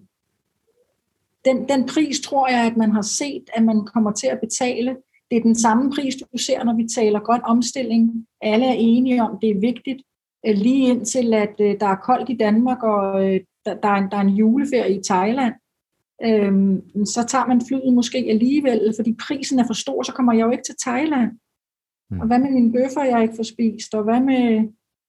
den, 1.46 1.70
den 1.70 1.86
pris 1.86 2.20
tror 2.20 2.48
jeg, 2.48 2.66
at 2.66 2.78
man 2.78 2.92
har 2.92 3.02
set, 3.02 3.50
at 3.54 3.64
man 3.64 3.86
kommer 3.86 4.12
til 4.12 4.28
at 4.28 4.40
betale. 4.40 4.98
Det 5.32 5.38
er 5.38 5.42
den 5.42 5.56
samme 5.56 5.92
pris, 5.92 6.16
du 6.16 6.38
ser, 6.38 6.64
når 6.64 6.76
vi 6.76 6.88
taler 6.96 7.20
grøn 7.20 7.42
omstilling. 7.44 8.28
Alle 8.42 8.66
er 8.66 8.76
enige 8.78 9.24
om, 9.24 9.38
det 9.42 9.50
er 9.50 9.60
vigtigt. 9.60 10.02
Øh, 10.48 10.56
lige 10.56 10.90
indtil, 10.90 11.34
at 11.34 11.56
øh, 11.60 11.80
der 11.80 11.88
er 11.88 11.96
koldt 11.96 12.30
i 12.30 12.38
Danmark, 12.38 12.84
og 12.84 13.22
der, 13.66 13.74
der, 13.84 13.90
er 13.90 13.96
en, 13.96 14.12
der 14.12 14.18
er 14.18 14.22
en 14.22 14.36
juleferie 14.36 15.00
i 15.00 15.04
Thailand, 15.04 15.54
øhm, 16.24 17.06
så 17.06 17.26
tager 17.28 17.48
man 17.48 17.62
flyet 17.68 17.94
måske 17.94 18.18
alligevel, 18.18 18.94
fordi 18.96 19.16
prisen 19.28 19.60
er 19.60 19.68
for 19.68 19.74
stor, 19.74 20.04
så 20.04 20.14
kommer 20.14 20.34
jeg 20.34 20.46
jo 20.46 20.52
ikke 20.52 20.64
til 20.64 20.76
Thailand. 20.82 21.32
Mm. 22.12 22.20
Og 22.20 22.28
hvad 22.28 22.40
med 22.40 22.52
mine 22.52 22.72
bøffer, 22.72 23.04
jeg 23.04 23.22
ikke 23.22 23.36
får 23.36 23.44
spist? 23.44 23.96
Og 23.96 24.04
hvad 24.04 24.20
med, 24.20 24.68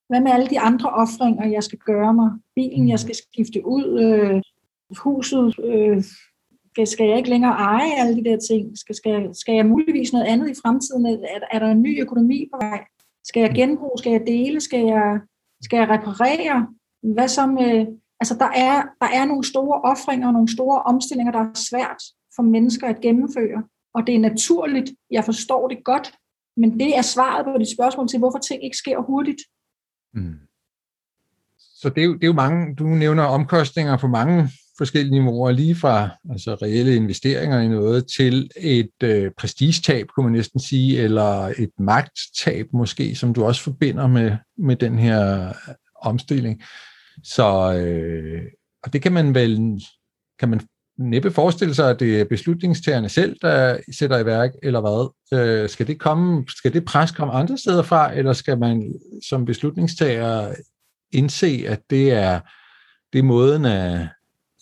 hvad 0.08 0.20
med 0.20 0.32
alle 0.32 0.46
de 0.46 0.60
andre 0.60 0.90
offringer, 0.90 1.48
jeg 1.48 1.62
skal 1.62 1.78
gøre 1.78 2.14
mig? 2.14 2.30
Bilen, 2.54 2.88
jeg 2.88 2.94
mm. 2.94 3.04
skal 3.04 3.14
skifte 3.14 3.66
ud? 3.66 4.00
Øh, 4.04 4.42
huset, 4.98 5.54
øh, 5.64 6.04
skal 6.84 7.06
jeg 7.08 7.16
ikke 7.16 7.30
længere 7.30 7.52
eje 7.52 8.00
alle 8.00 8.16
de 8.16 8.24
der 8.24 8.38
ting? 8.48 8.78
Skal, 8.78 8.94
skal, 8.94 9.34
skal 9.34 9.54
jeg 9.54 9.66
muligvis 9.66 10.12
noget 10.12 10.26
andet 10.26 10.50
i 10.50 10.60
fremtiden? 10.62 11.06
Er, 11.06 11.40
er 11.50 11.58
der 11.58 11.70
en 11.70 11.82
ny 11.82 12.02
økonomi 12.02 12.48
på 12.52 12.58
vej? 12.60 12.84
Skal 13.24 13.40
jeg 13.40 13.54
genbruge? 13.54 13.98
Skal 13.98 14.12
jeg 14.12 14.22
dele? 14.26 14.60
Skal 14.60 14.84
jeg, 14.86 15.20
skal 15.62 15.76
jeg 15.76 15.88
reparere? 15.88 16.66
Hvad 17.02 17.28
så 17.28 17.46
med... 17.46 17.86
Altså, 18.20 18.35
der 18.35 18.50
er, 18.54 18.83
der 19.00 19.07
er 19.07 19.24
nogle 19.24 19.44
store 19.44 19.81
offringer 19.81 20.26
og 20.26 20.33
nogle 20.33 20.52
store 20.52 20.83
omstillinger, 20.83 21.33
der 21.33 21.38
er 21.38 21.54
svært 21.54 22.02
for 22.37 22.42
mennesker 22.42 22.88
at 22.88 23.00
gennemføre. 23.00 23.62
Og 23.94 24.07
det 24.07 24.14
er 24.14 24.18
naturligt. 24.18 24.90
Jeg 25.11 25.24
forstår 25.24 25.68
det 25.68 25.85
godt. 25.85 26.14
Men 26.57 26.81
det 26.81 26.96
er 26.96 27.02
svaret 27.02 27.44
på 27.44 27.59
dit 27.59 27.74
spørgsmål 27.74 28.09
til, 28.09 28.18
hvorfor 28.18 28.38
ting 28.38 28.64
ikke 28.64 28.76
sker 28.76 28.98
hurtigt. 28.98 29.40
Mm. 30.14 30.38
Så 31.59 31.88
det 31.88 32.00
er, 32.00 32.07
jo, 32.07 32.14
det 32.14 32.24
er 32.24 32.26
jo 32.26 32.33
mange, 32.33 32.74
du 32.74 32.85
nævner 32.85 33.22
omkostninger 33.22 33.96
på 33.96 34.07
mange 34.07 34.48
forskellige 34.78 35.20
niveauer, 35.20 35.50
lige 35.50 35.74
fra 35.74 36.09
altså 36.31 36.54
reelle 36.54 36.96
investeringer 36.96 37.61
i 37.61 37.68
noget 37.68 38.07
til 38.16 38.50
et 38.57 39.02
øh, 39.02 39.31
prestigetab, 39.38 40.07
kunne 40.07 40.24
man 40.24 40.33
næsten 40.33 40.61
sige, 40.61 41.00
eller 41.00 41.52
et 41.59 41.70
magttab 41.78 42.66
måske, 42.72 43.14
som 43.14 43.35
du 43.35 43.44
også 43.44 43.62
forbinder 43.62 44.07
med, 44.07 44.37
med 44.59 44.76
den 44.76 44.98
her 44.98 45.48
øh, 45.48 45.54
omstilling. 45.96 46.62
Så 47.24 47.74
øh, 47.74 48.42
og 48.85 48.92
det 48.92 49.02
kan 49.02 49.12
man 49.12 49.35
vel 49.35 49.81
kan 50.38 50.48
man 50.48 50.61
næppe 50.98 51.31
forestille 51.31 51.74
sig, 51.74 51.90
at 51.90 52.00
det 52.00 52.20
er 52.20 52.24
beslutningstagerne 52.24 53.09
selv, 53.09 53.37
der 53.42 53.78
sætter 53.98 54.18
i 54.18 54.26
værk, 54.26 54.50
eller 54.62 54.81
hvad? 54.81 55.38
Øh, 55.38 55.68
skal, 55.68 55.87
det 55.87 56.00
komme, 56.00 56.44
skal 56.48 56.72
det 56.72 56.85
pres 56.85 57.11
komme 57.11 57.35
andre 57.35 57.59
steder 57.59 57.83
fra, 57.83 58.14
eller 58.14 58.33
skal 58.33 58.59
man 58.59 58.94
som 59.28 59.44
beslutningstager 59.44 60.54
indse, 61.12 61.64
at 61.66 61.81
det 61.90 62.12
er, 62.12 62.40
det 63.12 63.18
er 63.18 63.22
måden 63.22 63.64
at 63.64 64.09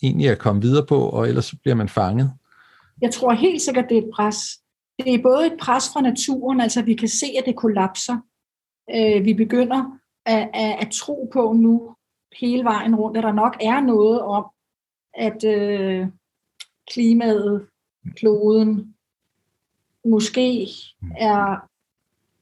egentlig 0.03 0.29
at 0.29 0.39
komme 0.39 0.63
videre 0.63 0.87
på, 0.87 1.09
og 1.09 1.29
ellers 1.29 1.55
bliver 1.63 1.75
man 1.75 1.89
fanget? 1.89 2.33
Jeg 3.03 3.13
tror 3.13 3.33
helt 3.33 3.63
sikkert, 3.63 3.85
det 3.89 3.99
er 3.99 4.03
et 4.03 4.11
pres. 4.15 4.37
Det 4.99 5.15
er 5.15 5.23
både 5.23 5.47
et 5.47 5.57
pres 5.61 5.85
fra 5.93 6.01
naturen, 6.01 6.61
altså 6.61 6.83
vi 6.83 6.95
kan 6.95 7.09
se, 7.09 7.27
at 7.39 7.45
det 7.47 7.57
kollapser. 7.57 8.17
Øh, 8.95 9.25
vi 9.25 9.35
begynder 9.35 9.99
at, 10.27 10.49
at, 10.55 10.77
at 10.81 10.89
tro 10.93 11.31
på 11.33 11.53
nu, 11.53 11.96
hele 12.41 12.65
vejen 12.65 12.97
rundt, 12.97 13.17
at 13.17 13.23
der 13.23 13.33
nok 13.33 13.57
er 13.61 13.81
noget 13.81 14.21
om, 14.21 14.47
at 15.15 15.45
øh, 15.45 16.07
klimaet, 16.93 17.67
kloden, 18.17 18.95
måske 20.05 20.69
er 21.17 21.69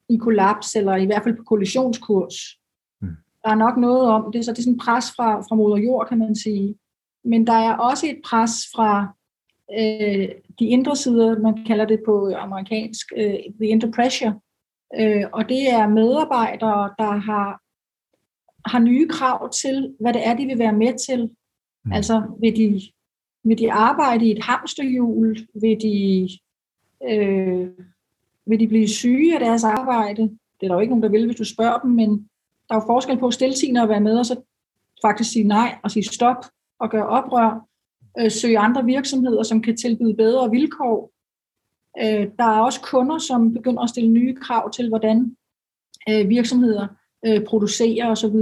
i 0.09 0.17
kollaps, 0.17 0.77
eller 0.77 0.97
i 0.97 1.07
hvert 1.07 1.23
fald 1.23 1.37
på 1.37 1.43
kollisionskurs. 1.43 2.35
Mm. 3.01 3.09
Der 3.45 3.51
er 3.51 3.55
nok 3.55 3.77
noget 3.77 4.09
om 4.09 4.33
det, 4.33 4.45
så 4.45 4.53
det 4.53 4.59
er 4.59 4.63
sådan 4.63 4.79
pres 4.79 5.05
fra, 5.17 5.41
fra 5.41 5.57
moder 5.57 5.77
jord, 5.77 6.09
kan 6.09 6.19
man 6.19 6.37
sige. 6.37 6.79
Men 7.25 7.47
der 7.47 7.53
er 7.53 7.77
også 7.77 8.07
et 8.07 8.21
pres 8.25 8.53
fra 8.75 9.15
øh, 9.79 10.29
de 10.59 10.67
indre 10.67 10.97
sider, 10.97 11.39
man 11.39 11.65
kalder 11.67 11.85
det 11.85 12.03
på 12.07 12.35
amerikansk, 12.39 13.13
øh, 13.17 13.35
the 13.61 13.69
inter 13.69 13.93
pressure, 13.93 14.41
øh, 15.01 15.25
og 15.33 15.49
det 15.49 15.71
er 15.71 15.89
medarbejdere, 15.89 16.95
der 16.99 17.17
har, 17.17 17.61
har 18.67 18.79
nye 18.79 19.09
krav 19.09 19.51
til, 19.51 19.95
hvad 20.01 20.13
det 20.13 20.27
er, 20.27 20.35
de 20.35 20.47
vil 20.47 20.59
være 20.59 20.73
med 20.73 21.07
til. 21.09 21.31
Mm. 21.85 21.93
Altså 21.93 22.23
vil 22.41 22.57
de, 22.57 22.83
vil 23.45 23.59
de 23.59 23.73
arbejde 23.73 24.27
i 24.27 24.31
et 24.31 24.45
hamsterhjul? 24.45 25.39
Vil 25.55 25.81
de, 25.81 26.29
øh, 27.11 27.69
vil 28.47 28.61
de 28.61 28.69
blive 28.69 28.89
syge 28.89 29.35
af 29.35 29.41
deres 29.41 29.65
arbejde? 29.65 30.23
Det 30.61 30.63
er 30.63 30.69
der 30.69 30.75
jo 30.75 30.81
ikke 30.81 30.91
nogen, 30.91 31.03
der 31.03 31.09
vil, 31.09 31.27
hvis 31.27 31.37
du 31.37 31.45
spørger 31.45 31.79
dem, 31.79 31.91
men 31.91 32.11
der 32.69 32.75
er 32.75 32.81
jo 32.81 32.87
forskel 32.87 33.19
på 33.19 33.27
at 33.27 33.35
stille 33.35 33.83
og 33.83 33.89
være 33.89 34.01
med, 34.01 34.19
og 34.19 34.27
så 34.27 34.41
faktisk 35.03 35.31
sige 35.31 35.45
nej 35.45 35.79
og 35.83 35.91
sige 35.91 36.05
stop 36.05 36.45
og 36.79 36.91
gøre 36.91 37.07
oprør. 37.07 37.69
Øh, 38.19 38.31
søge 38.31 38.59
andre 38.59 38.85
virksomheder, 38.85 39.43
som 39.43 39.63
kan 39.63 39.77
tilbyde 39.77 40.15
bedre 40.15 40.51
vilkår. 40.51 41.13
Øh, 42.01 42.29
der 42.39 42.45
er 42.45 42.61
også 42.61 42.81
kunder, 42.81 43.19
som 43.19 43.53
begynder 43.53 43.83
at 43.83 43.89
stille 43.89 44.11
nye 44.11 44.35
krav 44.35 44.71
til, 44.71 44.89
hvordan 44.89 45.37
øh, 46.09 46.29
virksomheder 46.29 46.87
øh, 47.27 47.45
producerer 47.45 48.11
osv., 48.11 48.37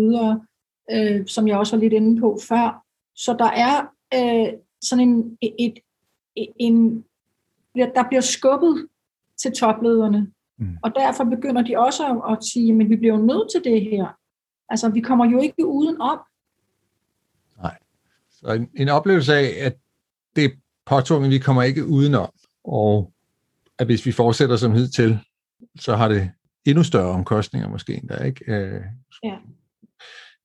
øh, 0.93 1.27
som 1.27 1.49
jeg 1.49 1.59
også 1.59 1.77
var 1.77 1.81
lidt 1.81 1.93
inde 1.93 2.21
på 2.21 2.39
før. 2.49 2.85
Så 3.15 3.37
der 3.39 3.51
er 3.51 3.81
øh, 4.15 4.53
sådan 4.83 5.09
en, 5.09 5.39
et, 5.41 5.79
et, 6.37 6.49
en, 6.57 7.05
der 7.75 8.09
bliver 8.09 8.21
skubbet 8.21 8.89
til 9.43 9.53
toplederne. 9.53 10.33
Mm. 10.59 10.77
Og 10.83 10.95
derfor 10.95 11.25
begynder 11.25 11.63
de 11.63 11.79
også 11.79 12.07
at, 12.07 12.33
at 12.33 12.45
sige, 12.45 12.73
men 12.73 12.91
vi 12.91 12.97
bliver 12.97 13.15
jo 13.15 13.23
nødt 13.23 13.51
til 13.53 13.73
det 13.73 13.83
her. 13.83 14.07
Altså, 14.69 14.89
vi 14.89 15.01
kommer 15.01 15.31
jo 15.31 15.41
ikke 15.41 15.67
uden 15.67 16.01
om. 16.01 16.19
Nej. 17.63 17.79
Så 18.31 18.53
en, 18.53 18.71
en 18.77 18.89
oplevelse 18.89 19.35
af, 19.35 19.67
at 19.67 19.77
det 20.37 20.45
er 20.45 20.51
påtvunget, 20.87 21.31
vi 21.31 21.39
kommer 21.39 21.63
ikke 21.63 21.87
udenom. 21.87 22.31
Og 22.65 23.13
at 23.79 23.87
hvis 23.87 24.07
vi 24.07 24.13
fortsætter 24.13 24.57
som 24.57 24.73
hidtil, 24.73 25.19
så 25.81 25.97
har 25.97 26.09
det 26.09 26.31
endnu 26.65 26.83
større 26.83 27.11
omkostninger 27.11 27.69
måske 27.69 27.95
endda, 27.95 28.25
ikke? 28.25 28.53
Øh, 28.53 28.83
ja. 29.25 29.37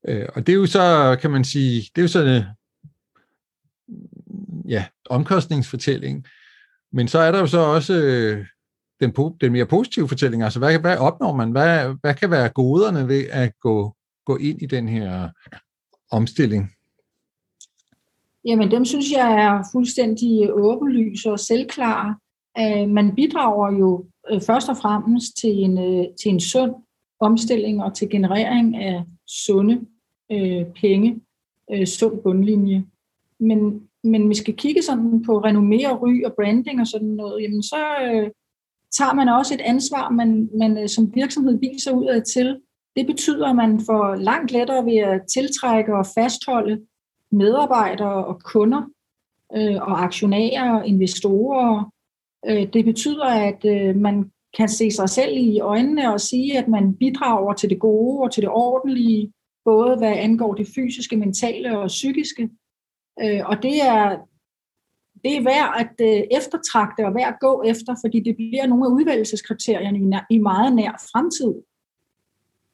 Øh, 0.08 0.30
og 0.36 0.48
det 0.48 0.54
er 0.54 0.58
jo 0.58 0.66
så, 0.66 1.18
kan 1.22 1.32
man 1.32 1.44
sige, 1.44 1.82
det 1.96 1.98
er 1.98 2.02
jo 2.02 2.08
sådan 2.08 2.44
ja, 4.68 4.86
omkostningsfortælling. 5.10 6.26
Men 6.92 7.08
så 7.08 7.20
er 7.20 7.32
der 7.32 7.40
jo 7.40 7.48
så 7.48 7.60
også 7.60 7.94
øh, 7.94 8.46
den, 9.00 9.14
den 9.42 9.52
mere 9.52 9.66
positive 9.66 10.08
fortælling. 10.08 10.44
Altså, 10.44 10.60
hvad, 10.60 10.80
hvad 10.80 10.98
opnår 10.98 11.36
man? 11.36 11.52
Hvad, 11.52 11.96
hvad 12.02 12.14
kan 12.14 12.32
være 12.32 12.50
goderne 12.50 13.08
ved 13.08 13.26
at 13.32 13.60
gå, 13.60 13.96
gå 14.26 14.38
ind 14.38 14.62
i 14.62 14.66
den 14.66 14.88
her 14.88 15.30
omstilling? 16.12 16.72
Jamen, 18.46 18.72
dem 18.72 18.86
synes 18.86 19.12
jeg 19.12 19.34
er 19.34 19.64
fuldstændig 19.72 20.50
åbenlyse 20.54 21.32
og 21.32 21.40
selvklare 21.40 22.16
øh, 22.60 22.90
man 22.90 23.16
bidrager 23.16 23.78
jo 23.78 24.06
øh, 24.32 24.42
først 24.42 24.70
og 24.70 24.78
fremmest 24.78 25.38
til 25.38 25.64
en, 25.64 25.78
øh, 25.78 26.06
til 26.22 26.32
en 26.32 26.40
sund 26.40 26.72
omstilling 27.20 27.84
og 27.84 27.96
til 27.96 28.10
generering 28.10 28.76
af 28.78 29.04
sunde 29.28 29.82
øh, 30.32 30.66
penge, 30.82 31.22
øh, 31.74 31.88
sund 31.88 32.22
bundlinje. 32.24 32.86
Men 33.40 33.88
men 34.04 34.30
vi 34.30 34.36
skal 34.36 34.56
kigge 34.56 34.82
sådan 34.82 35.24
på 35.24 35.40
renommé 35.40 35.92
og 35.92 36.02
ry 36.02 36.24
og 36.26 36.34
branding 36.36 36.82
og 36.82 36.88
sådan 36.88 37.08
noget, 37.08 37.44
jamen 37.44 37.64
så 37.64 37.76
øh, 38.04 38.30
tager 38.92 39.14
man 39.14 39.30
også 39.30 39.54
et 39.54 39.62
ansvar, 39.62 40.10
man, 40.10 40.50
man 40.60 40.78
øh, 40.78 40.90
som 40.90 41.16
virksomhed 41.16 41.60
viser 41.60 41.92
ud 41.92 42.06
af 42.06 42.24
til. 42.24 42.60
Det 42.96 43.06
betyder, 43.06 43.48
at 43.48 43.56
man 43.56 43.80
får 43.86 44.16
langt 44.16 44.52
lettere 44.52 44.86
ved 44.86 44.98
at 44.98 45.22
tiltrække 45.34 45.96
og 45.96 46.06
fastholde 46.18 46.82
medarbejdere 47.32 48.26
og 48.26 48.42
kunder 48.44 48.82
øh, 49.56 49.76
og 49.82 50.04
aktionærer 50.04 50.72
og 50.72 50.88
investorer 50.88 51.84
Øh, 51.84 51.97
Øh, 52.48 52.74
det 52.74 52.86
betyder, 52.86 53.26
at 53.26 53.66
øh, 53.66 53.96
man 53.96 54.32
kan 54.58 54.70
se 54.70 54.92
sig 54.92 55.10
selv 55.10 55.38
i 55.38 55.60
øjnene 55.60 56.14
og 56.14 56.22
sige, 56.22 56.58
at 56.58 56.68
man 56.68 56.96
bidrager 56.96 57.54
til 57.54 57.70
det 57.70 57.80
gode 57.80 58.24
og 58.24 58.32
til 58.32 58.42
det 58.42 58.50
ordentlige, 58.50 59.34
både 59.66 59.98
hvad 59.98 60.14
angår 60.14 60.54
det 60.54 60.68
fysiske, 60.76 61.18
mentale 61.18 61.80
og 61.80 61.88
psykiske. 61.88 62.50
Øh, 63.22 63.42
og 63.46 63.64
det 63.64 63.82
er, 63.82 64.18
det 65.24 65.38
er 65.38 65.44
værd 65.44 65.74
at 65.80 66.28
eftertragte 66.38 67.06
og 67.06 67.16
værd 67.16 67.34
at 67.34 67.40
gå 67.40 67.64
efter, 67.64 67.96
fordi 68.04 68.20
det 68.20 68.36
bliver 68.36 68.68
nogle 68.68 68.86
af 68.86 68.90
udvalgelseskriterierne 68.90 70.00
i, 70.00 70.36
i 70.36 70.38
meget 70.38 70.76
nær 70.76 71.08
fremtid. 71.12 71.54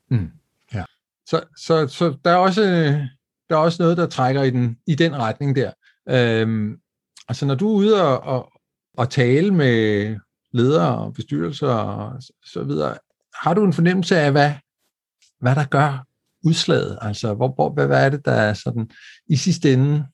Mm, 0.09 0.31
ja. 0.73 0.83
Så, 1.25 1.43
så, 1.57 1.87
så 1.87 2.17
der, 2.25 2.31
er 2.31 2.35
også, 2.35 2.61
der 3.49 3.55
er 3.55 3.59
også 3.59 3.83
noget, 3.83 3.97
der 3.97 4.07
trækker 4.07 4.43
i 4.43 4.49
den, 4.49 4.77
i 4.87 4.95
den 4.95 5.15
retning 5.15 5.55
der. 5.55 5.71
Øhm, 6.09 6.79
altså 7.27 7.45
når 7.45 7.55
du 7.55 7.69
er 7.69 7.75
ude 7.75 8.03
og, 8.03 8.19
og, 8.19 8.52
og 8.97 9.09
tale 9.09 9.53
med 9.53 10.17
ledere 10.51 10.97
og 10.97 11.13
bestyrelser 11.13 11.67
og 11.67 12.21
så 12.45 12.63
videre, 12.63 12.97
har 13.43 13.53
du 13.53 13.63
en 13.63 13.73
fornemmelse 13.73 14.19
af, 14.19 14.31
hvad, 14.31 14.51
hvad 15.39 15.55
der 15.55 15.65
gør 15.65 16.05
udslaget? 16.45 16.97
Altså, 17.01 17.33
hvor, 17.33 17.47
hvor, 17.47 17.73
hvad, 17.73 17.87
hvad 17.87 18.05
er 18.05 18.09
det, 18.09 18.25
der 18.25 18.31
er 18.31 18.53
sådan 18.53 18.91
i 19.27 19.35
sidste 19.35 19.73
ende 19.73 20.07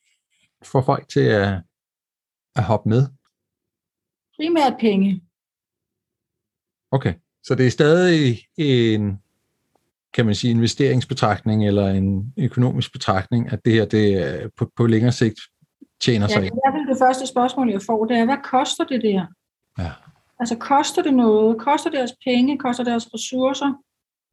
får 0.65 0.81
folk 0.81 1.09
til 1.09 1.19
at, 1.19 1.61
at 2.55 2.63
hoppe 2.63 2.89
med? 2.89 3.07
Primært 4.37 4.73
penge. 4.79 5.21
Okay, 6.91 7.13
så 7.43 7.55
det 7.55 7.67
er 7.67 7.71
stadig 7.71 8.39
en, 8.57 9.19
kan 10.13 10.25
man 10.25 10.35
sige, 10.35 10.51
investeringsbetragtning 10.51 11.67
eller 11.67 11.87
en 11.87 12.33
økonomisk 12.37 12.91
betragtning, 12.91 13.51
at 13.51 13.59
det 13.65 13.73
her 13.73 13.85
det 13.85 14.51
på, 14.57 14.71
på 14.75 14.85
længere 14.85 15.11
sigt 15.11 15.39
tjener 16.01 16.27
sig 16.27 16.43
ja, 16.43 16.91
det 16.91 16.97
første 16.99 17.27
spørgsmål, 17.27 17.69
jeg 17.69 17.81
får, 17.81 18.05
det 18.05 18.17
er, 18.17 18.25
hvad 18.25 18.37
koster 18.43 18.83
det 18.83 19.01
der? 19.01 19.25
Ja. 19.77 19.91
Altså, 20.39 20.57
koster 20.57 21.03
det 21.03 21.13
noget? 21.13 21.57
Koster 21.57 21.89
det 21.89 22.03
os 22.03 22.15
penge? 22.23 22.57
Koster 22.57 22.83
det 22.83 22.95
os 22.95 23.13
ressourcer? 23.13 23.73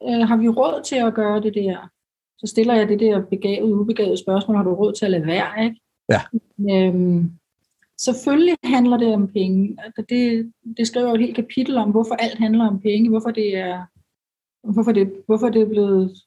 Øh, 0.03 0.27
har 0.27 0.37
vi 0.37 0.49
råd 0.49 0.83
til 0.83 0.95
at 0.95 1.13
gøre 1.13 1.41
det 1.41 1.53
der? 1.53 1.89
Så 2.37 2.47
stiller 2.47 2.73
jeg 2.73 2.87
det 2.87 2.99
der 2.99 3.21
begavet, 3.21 3.71
ubegavet 3.71 4.19
spørgsmål, 4.19 4.57
har 4.57 4.63
du 4.63 4.73
råd 4.73 4.93
til 4.93 5.05
at 5.05 5.11
lade 5.11 5.27
være, 5.27 5.63
ikke? 5.63 5.79
Ja. 6.09 6.21
Øhm, 6.71 7.31
selvfølgelig 7.97 8.55
handler 8.63 8.97
det 8.97 9.13
om 9.13 9.27
penge. 9.27 9.77
Altså, 9.83 10.03
det, 10.09 10.51
det 10.77 10.87
skriver 10.87 11.07
jo 11.09 11.15
et 11.15 11.21
helt 11.21 11.35
kapitel 11.35 11.77
om, 11.77 11.91
hvorfor 11.91 12.15
alt 12.15 12.39
handler 12.39 12.67
om 12.67 12.81
penge, 12.81 13.09
hvorfor 13.09 13.31
det 13.31 13.57
er, 13.57 13.85
hvorfor 14.63 14.91
det, 14.91 15.13
hvorfor 15.25 15.49
det 15.49 15.61
er 15.61 15.65
blevet 15.65 16.17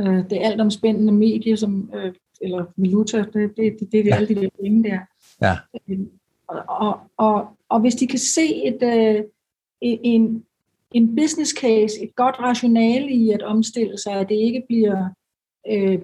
øh, 0.00 0.30
det 0.30 0.38
alt 0.40 0.60
omspændende 0.60 1.12
medie, 1.12 1.56
som, 1.56 1.90
øh, 1.94 2.14
eller 2.40 2.64
valuta, 2.76 3.18
det, 3.18 3.56
det, 3.56 3.76
det, 3.80 3.92
det 3.92 4.00
er 4.00 4.04
ja. 4.04 4.14
alle 4.14 4.28
de 4.28 4.34
der 4.34 4.48
penge 4.62 4.84
der. 4.84 4.98
Ja. 5.42 5.56
Øhm, 5.88 6.10
og, 6.48 6.62
og, 6.68 7.00
og, 7.16 7.46
og 7.68 7.80
hvis 7.80 7.94
de 7.94 8.06
kan 8.06 8.18
se 8.18 8.64
et, 8.64 8.82
øh, 8.82 9.24
en, 9.80 10.44
en 10.92 11.16
business 11.16 11.54
case, 11.60 12.02
et 12.02 12.16
godt 12.16 12.40
rationale 12.40 13.10
i 13.10 13.30
at 13.30 13.42
omstille 13.42 13.98
sig, 13.98 14.12
at 14.12 14.28
det 14.28 14.34
ikke 14.34 14.62
bliver 14.68 15.08
øh, 15.70 15.98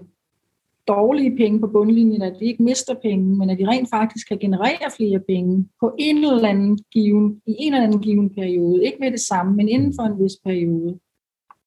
dårlige 0.88 1.37
penge 1.37 1.61
på 1.61 1.66
bundlinjen, 1.66 2.23
at 2.23 2.37
de 2.40 2.44
ikke 2.44 2.62
mister 2.62 2.94
penge, 3.03 3.37
men 3.37 3.51
at 3.51 3.59
de 3.59 3.68
rent 3.68 3.90
faktisk 3.90 4.29
kan 4.29 4.38
generere 4.38 4.90
flere 4.97 5.20
penge 5.20 5.68
på 5.81 5.94
en 5.99 6.16
eller 6.16 6.49
anden 6.49 6.79
given, 6.92 7.42
i 7.47 7.55
en 7.59 7.75
eller 7.75 7.87
anden 7.87 8.03
given 8.03 8.31
periode. 8.31 8.85
Ikke 8.85 8.99
med 9.01 9.11
det 9.11 9.20
samme, 9.20 9.57
men 9.57 9.68
inden 9.68 9.94
for 9.99 10.03
en 10.03 10.25
vis 10.25 10.33
periode. 10.44 10.99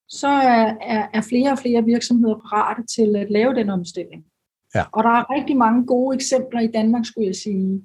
Så 0.10 0.27
er, 0.27 0.75
er, 0.82 1.08
er 1.13 1.21
flere 1.21 1.51
og 1.51 1.60
flere 1.60 1.86
virksomheder 1.86 2.36
parate 2.36 2.84
til 2.95 3.15
at 3.15 3.32
lave 3.32 3.56
den 3.56 3.69
omstilling. 3.69 4.25
Ja. 4.77 4.83
Og 4.91 5.03
der 5.03 5.09
er 5.09 5.33
rigtig 5.35 5.57
mange 5.57 5.85
gode 5.85 6.15
eksempler 6.15 6.59
i 6.59 6.67
Danmark, 6.67 7.05
skulle 7.05 7.27
jeg 7.27 7.35
sige. 7.35 7.83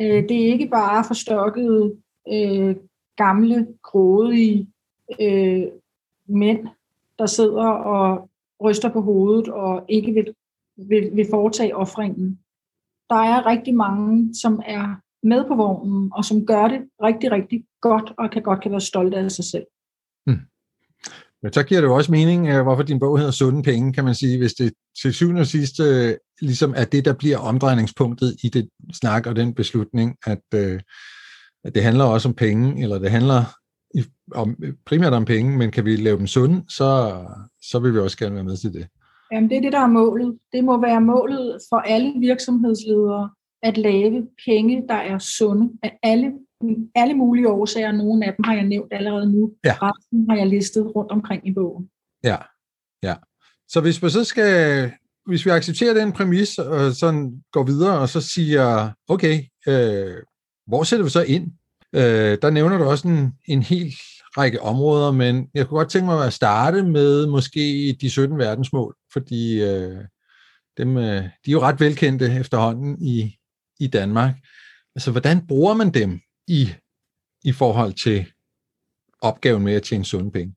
Øh, 0.00 0.28
det 0.28 0.36
er 0.42 0.52
ikke 0.52 0.68
bare 0.68 1.04
forstokkede, 1.04 1.96
øh, 2.32 2.76
gamle, 3.16 3.66
grådige 3.82 4.68
øh, 5.20 5.66
mænd, 6.26 6.68
der 7.18 7.26
sidder 7.26 7.66
og 7.68 8.30
ryster 8.62 8.88
på 8.88 9.00
hovedet 9.00 9.48
og 9.48 9.84
ikke 9.88 10.12
vil, 10.12 10.34
vil, 10.76 11.10
vil 11.16 11.26
foretage 11.30 11.76
offringen. 11.76 12.38
Der 13.10 13.16
er 13.16 13.46
rigtig 13.46 13.74
mange, 13.74 14.34
som 14.34 14.62
er 14.66 14.96
med 15.22 15.44
på 15.44 15.54
vognen, 15.54 16.12
og 16.14 16.24
som 16.24 16.46
gør 16.46 16.68
det 16.68 16.88
rigtig, 17.02 17.32
rigtig 17.32 17.64
godt, 17.80 18.12
og 18.18 18.30
kan 18.30 18.42
godt 18.42 18.62
kan 18.62 18.70
være 18.70 18.80
stolte 18.80 19.16
af 19.16 19.30
sig 19.30 19.44
selv. 19.44 19.66
Hmm. 20.26 20.40
Men 21.42 21.52
så 21.52 21.62
giver 21.62 21.80
det 21.80 21.88
jo 21.88 21.94
også 21.94 22.12
mening, 22.12 22.48
øh, 22.48 22.62
hvorfor 22.62 22.82
din 22.82 22.98
bog 22.98 23.18
hedder 23.18 23.32
Sunde 23.32 23.62
Penge, 23.62 23.92
kan 23.92 24.04
man 24.04 24.14
sige, 24.14 24.38
hvis 24.38 24.52
det 24.52 24.72
til 25.02 25.14
syvende 25.14 25.40
og 25.40 25.46
sidste 25.46 25.82
øh, 25.82 26.14
ligesom 26.40 26.74
er 26.76 26.84
det, 26.84 27.04
der 27.04 27.12
bliver 27.12 27.38
omdrejningspunktet 27.38 28.36
i 28.44 28.48
det 28.48 28.68
snak 28.92 29.26
og 29.26 29.36
den 29.36 29.54
beslutning, 29.54 30.16
at, 30.26 30.42
øh, 30.54 30.80
at 31.64 31.74
det 31.74 31.82
handler 31.82 32.04
også 32.04 32.28
om 32.28 32.34
penge, 32.34 32.82
eller 32.82 32.98
det 32.98 33.10
handler 33.10 33.44
om, 34.34 34.56
primært 34.86 35.12
om 35.12 35.24
penge, 35.24 35.58
men 35.58 35.70
kan 35.70 35.84
vi 35.84 35.96
lave 35.96 36.18
dem 36.18 36.26
sunde, 36.26 36.64
så, 36.68 37.14
så 37.62 37.78
vil 37.78 37.94
vi 37.94 37.98
også 37.98 38.18
gerne 38.18 38.34
være 38.34 38.44
med 38.44 38.56
til 38.56 38.72
det. 38.72 38.86
Jamen 39.32 39.50
det 39.50 39.56
er 39.56 39.60
det, 39.60 39.72
der 39.72 39.80
er 39.80 39.86
målet. 39.86 40.38
Det 40.52 40.64
må 40.64 40.80
være 40.80 41.00
målet 41.00 41.58
for 41.68 41.76
alle 41.76 42.14
virksomhedsledere, 42.20 43.30
at 43.62 43.78
lave 43.78 44.26
penge, 44.46 44.84
der 44.88 44.94
er 44.94 45.18
sunde 45.18 45.72
at 45.82 45.92
alle 46.02 46.32
alle 46.94 47.14
mulige 47.14 47.48
årsager. 47.48 47.92
Nogle 47.92 48.26
af 48.26 48.34
dem 48.36 48.44
har 48.44 48.54
jeg 48.54 48.64
nævnt 48.64 48.92
allerede 48.92 49.32
nu. 49.32 49.52
Ja. 49.64 49.74
Resten 49.82 50.30
har 50.30 50.36
jeg 50.36 50.46
listet 50.46 50.96
rundt 50.96 51.12
omkring 51.12 51.48
i 51.48 51.52
bogen. 51.52 51.90
Ja, 52.24 52.36
ja. 53.02 53.14
Så 53.68 53.80
hvis 53.80 54.02
vi 54.02 54.10
så 54.10 54.24
skal, 54.24 54.92
hvis 55.26 55.46
vi 55.46 55.50
accepterer 55.50 55.94
den 55.94 56.12
præmis, 56.12 56.58
og 56.58 56.92
sådan 56.92 57.42
går 57.52 57.62
videre, 57.62 57.98
og 57.98 58.08
så 58.08 58.20
siger, 58.20 58.90
okay, 59.08 59.42
øh, 59.68 60.16
hvor 60.66 60.82
sætter 60.82 61.04
vi 61.04 61.10
så 61.10 61.22
ind? 61.22 61.52
Øh, 61.94 62.38
der 62.42 62.50
nævner 62.50 62.78
du 62.78 62.84
også 62.84 63.08
en, 63.08 63.32
en 63.48 63.62
hel 63.62 63.94
række 64.36 64.62
områder, 64.62 65.12
men 65.12 65.48
jeg 65.54 65.66
kunne 65.66 65.78
godt 65.78 65.90
tænke 65.90 66.06
mig 66.06 66.26
at 66.26 66.32
starte 66.32 66.82
med 66.82 67.26
måske 67.26 67.96
de 68.00 68.10
17 68.10 68.38
verdensmål, 68.38 68.96
fordi 69.12 69.62
øh, 69.62 70.04
dem, 70.78 70.96
øh, 70.96 71.22
de 71.22 71.50
er 71.50 71.52
jo 71.52 71.60
ret 71.60 71.80
velkendte 71.80 72.38
efterhånden 72.40 73.02
i, 73.02 73.36
i 73.80 73.86
Danmark. 73.86 74.34
Altså, 74.94 75.10
hvordan 75.10 75.46
bruger 75.46 75.74
man 75.74 75.90
dem 75.90 76.20
i, 76.48 76.68
i 77.44 77.52
forhold 77.52 77.92
til 77.92 78.26
opgaven 79.22 79.62
med 79.62 79.74
at 79.74 79.82
tjene 79.82 80.04
sunde 80.04 80.30
penge? 80.30 80.54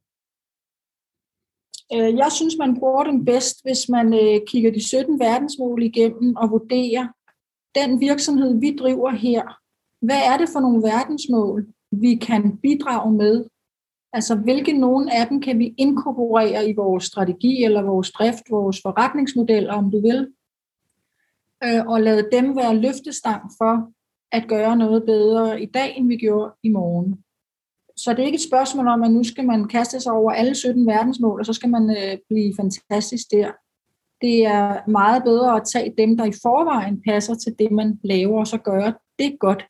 Øh, 1.93 2.17
jeg 2.17 2.32
synes, 2.32 2.56
man 2.60 2.80
bruger 2.80 3.04
den 3.04 3.25
bedst, 3.25 3.63
hvis 3.63 3.89
man 3.89 4.13
øh, 4.13 4.41
kigger 4.47 4.71
de 4.71 4.88
17 4.88 5.19
verdensmål 5.19 5.84
igennem 5.84 6.36
og 6.36 6.51
vurderer, 6.51 7.08
den 7.75 7.99
virksomhed, 7.99 8.60
vi 8.60 8.75
driver 8.75 9.12
her, 9.12 9.41
hvad 10.06 10.21
er 10.25 10.38
det 10.38 10.49
for 10.54 10.60
nogle 10.60 10.84
verdensmål, 10.84 11.67
vi 11.91 12.15
kan 12.15 12.58
bidrage 12.58 13.13
med? 13.13 13.45
Altså, 14.13 14.36
hvilke 14.36 14.73
nogle 14.73 15.15
af 15.15 15.27
dem 15.27 15.41
kan 15.41 15.60
vi 15.60 15.73
inkorporere 15.77 16.69
i 16.69 16.73
vores 16.75 17.04
strategi 17.04 17.63
eller 17.63 17.82
vores 17.82 18.12
drift, 18.12 18.43
vores 18.49 18.82
forretningsmodeller, 18.82 19.73
om 19.73 19.91
du 19.91 20.01
vil, 20.01 20.34
øh, 21.63 21.86
og 21.88 22.01
lade 22.01 22.30
dem 22.32 22.56
være 22.56 22.75
løftestang 22.75 23.41
for, 23.58 23.91
at 24.32 24.44
gøre 24.48 24.76
noget 24.76 25.04
bedre 25.06 25.62
i 25.62 25.65
dag, 25.65 25.98
end 25.98 26.08
vi 26.08 26.15
gjorde 26.15 26.54
i 26.63 26.70
morgen. 26.70 27.24
Så 27.98 28.12
det 28.12 28.20
er 28.20 28.26
ikke 28.26 28.36
et 28.36 28.50
spørgsmål 28.50 28.88
om, 28.88 29.04
at 29.04 29.12
nu 29.12 29.24
skal 29.24 29.46
man 29.46 29.67
kaste 29.67 30.00
sig 30.00 30.12
over 30.12 30.32
alle 30.32 30.56
17 30.56 30.88
verdensmål, 30.88 31.39
og 31.39 31.46
så 31.46 31.54
skal 31.54 31.70
man 31.70 31.89
øh, 31.89 32.17
blive 32.30 32.54
fantastisk 32.60 33.32
der. 33.32 33.52
Det 34.22 34.46
er 34.46 34.89
meget 34.89 35.24
bedre 35.24 35.56
at 35.56 35.63
tage 35.74 35.94
dem, 35.98 36.17
der 36.17 36.26
i 36.26 36.32
forvejen 36.41 37.02
passer 37.08 37.36
til 37.36 37.56
det, 37.60 37.72
man 37.72 38.00
laver, 38.04 38.39
og 38.39 38.48
så 38.48 38.58
gøre 38.58 38.94
det 39.20 39.39
godt. 39.39 39.65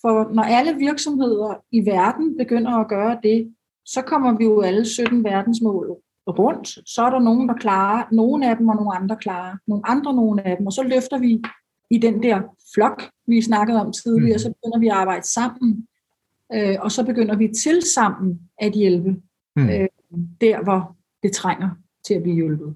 For 0.00 0.34
når 0.34 0.42
alle 0.42 0.74
virksomheder 0.74 1.54
i 1.72 1.86
verden 1.86 2.36
begynder 2.36 2.72
at 2.72 2.88
gøre 2.88 3.18
det, 3.22 3.54
så 3.84 4.02
kommer 4.02 4.36
vi 4.38 4.44
jo 4.44 4.60
alle 4.60 4.84
17 4.84 5.24
verdensmål 5.24 5.96
rundt. 6.28 6.68
Så 6.86 7.02
er 7.02 7.10
der 7.10 7.18
nogen, 7.18 7.48
der 7.48 7.54
klarer 7.54 8.04
nogle 8.12 8.50
af 8.50 8.56
dem, 8.56 8.68
og 8.68 8.76
nogle 8.76 8.96
andre 8.96 9.16
klarer 9.16 9.56
nogle 9.66 9.82
andre 9.86 10.14
nogle 10.14 10.46
af 10.46 10.56
dem, 10.56 10.66
og 10.66 10.72
så 10.72 10.82
løfter 10.82 11.18
vi 11.18 11.42
i 11.90 11.98
den 11.98 12.22
der 12.22 12.40
flok, 12.74 13.10
vi 13.30 13.42
snakkede 13.42 13.80
om 13.80 13.92
tidligere, 13.92 14.34
mm. 14.34 14.38
så 14.38 14.48
begynder 14.48 14.78
vi 14.78 14.86
at 14.86 14.94
arbejde 14.94 15.26
sammen, 15.26 15.86
øh, 16.54 16.76
og 16.80 16.92
så 16.92 17.04
begynder 17.04 17.36
vi 17.36 17.48
til 17.62 17.82
sammen 17.94 18.40
at 18.58 18.72
hjælpe 18.72 19.16
mm. 19.56 19.68
øh, 19.68 19.88
der, 20.40 20.62
hvor 20.62 20.96
det 21.22 21.32
trænger 21.32 21.68
til 22.06 22.14
at 22.14 22.22
blive 22.22 22.36
hjulpet. 22.36 22.74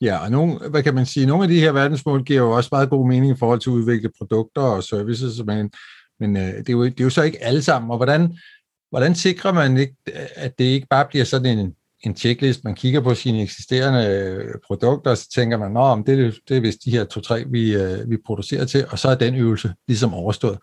Ja, 0.00 0.18
og 0.24 0.30
nogle, 0.30 0.58
hvad 0.70 0.82
kan 0.82 0.94
man 0.94 1.06
sige, 1.06 1.26
nogle 1.26 1.42
af 1.42 1.48
de 1.48 1.60
her 1.60 1.72
verdensmål 1.72 2.24
giver 2.24 2.40
jo 2.40 2.50
også 2.50 2.68
meget 2.72 2.90
god 2.90 3.08
mening 3.08 3.32
i 3.32 3.38
forhold 3.38 3.60
til 3.60 3.70
at 3.70 3.74
udvikle 3.74 4.10
produkter 4.18 4.62
og 4.62 4.84
services, 4.84 5.44
men, 5.46 5.70
men 6.20 6.36
øh, 6.36 6.42
det, 6.42 6.68
er 6.68 6.72
jo, 6.72 6.84
det 6.84 7.00
er 7.00 7.04
jo 7.04 7.10
så 7.10 7.22
ikke 7.22 7.44
alle 7.44 7.62
sammen, 7.62 7.90
og 7.90 7.96
hvordan, 7.96 8.38
hvordan 8.90 9.14
sikrer 9.14 9.52
man 9.52 9.76
ikke, 9.76 9.96
at 10.34 10.58
det 10.58 10.64
ikke 10.64 10.86
bare 10.90 11.06
bliver 11.10 11.24
sådan 11.24 11.58
en, 11.58 11.74
en 12.02 12.16
checklist, 12.16 12.64
man 12.64 12.74
kigger 12.74 13.00
på 13.00 13.14
sine 13.14 13.42
eksisterende 13.42 14.06
øh, 14.06 14.54
produkter, 14.66 15.10
og 15.10 15.16
så 15.16 15.28
tænker 15.34 15.58
man, 15.58 15.76
at 15.76 16.06
det, 16.06 16.38
det 16.48 16.56
er 16.56 16.60
vist 16.60 16.84
de 16.84 16.90
her 16.90 17.04
to-tre, 17.04 17.44
vi, 17.46 17.74
øh, 17.74 18.10
vi 18.10 18.16
producerer 18.26 18.64
til, 18.64 18.84
og 18.90 18.98
så 18.98 19.08
er 19.08 19.14
den 19.14 19.34
øvelse 19.34 19.74
ligesom 19.88 20.14
overstået. 20.14 20.58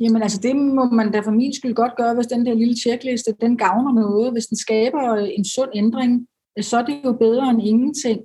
Jamen 0.00 0.22
altså, 0.22 0.40
det 0.42 0.56
må 0.56 0.84
man 0.84 1.12
da 1.12 1.20
for 1.20 1.30
min 1.30 1.54
skyld 1.54 1.74
godt 1.74 1.96
gøre, 1.96 2.14
hvis 2.14 2.26
den 2.26 2.46
der 2.46 2.54
lille 2.54 2.76
checkliste, 2.76 3.34
den 3.40 3.56
gavner 3.56 3.92
noget. 3.92 4.32
Hvis 4.32 4.46
den 4.46 4.56
skaber 4.56 5.14
øh, 5.14 5.28
en 5.38 5.44
sund 5.44 5.70
ændring, 5.74 6.26
så 6.60 6.78
er 6.78 6.84
det 6.84 7.00
jo 7.04 7.12
bedre 7.12 7.50
end 7.50 7.62
ingenting. 7.62 8.20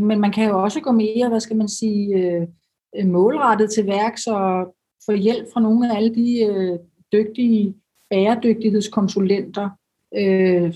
Men 0.00 0.20
man 0.20 0.32
kan 0.32 0.48
jo 0.48 0.62
også 0.62 0.80
gå 0.80 0.92
mere, 0.92 1.28
hvad 1.28 1.40
skal 1.40 1.56
man 1.56 1.68
sige, 1.68 2.46
målrettet 3.04 3.70
til 3.70 3.86
værks 3.86 4.26
og 4.26 4.74
få 5.06 5.12
hjælp 5.12 5.46
fra 5.52 5.60
nogle 5.60 5.92
af 5.92 5.96
alle 5.96 6.14
de 6.14 6.78
dygtige 7.12 7.74
bæredygtighedskonsulenter, 8.10 9.70
øh, 10.16 10.74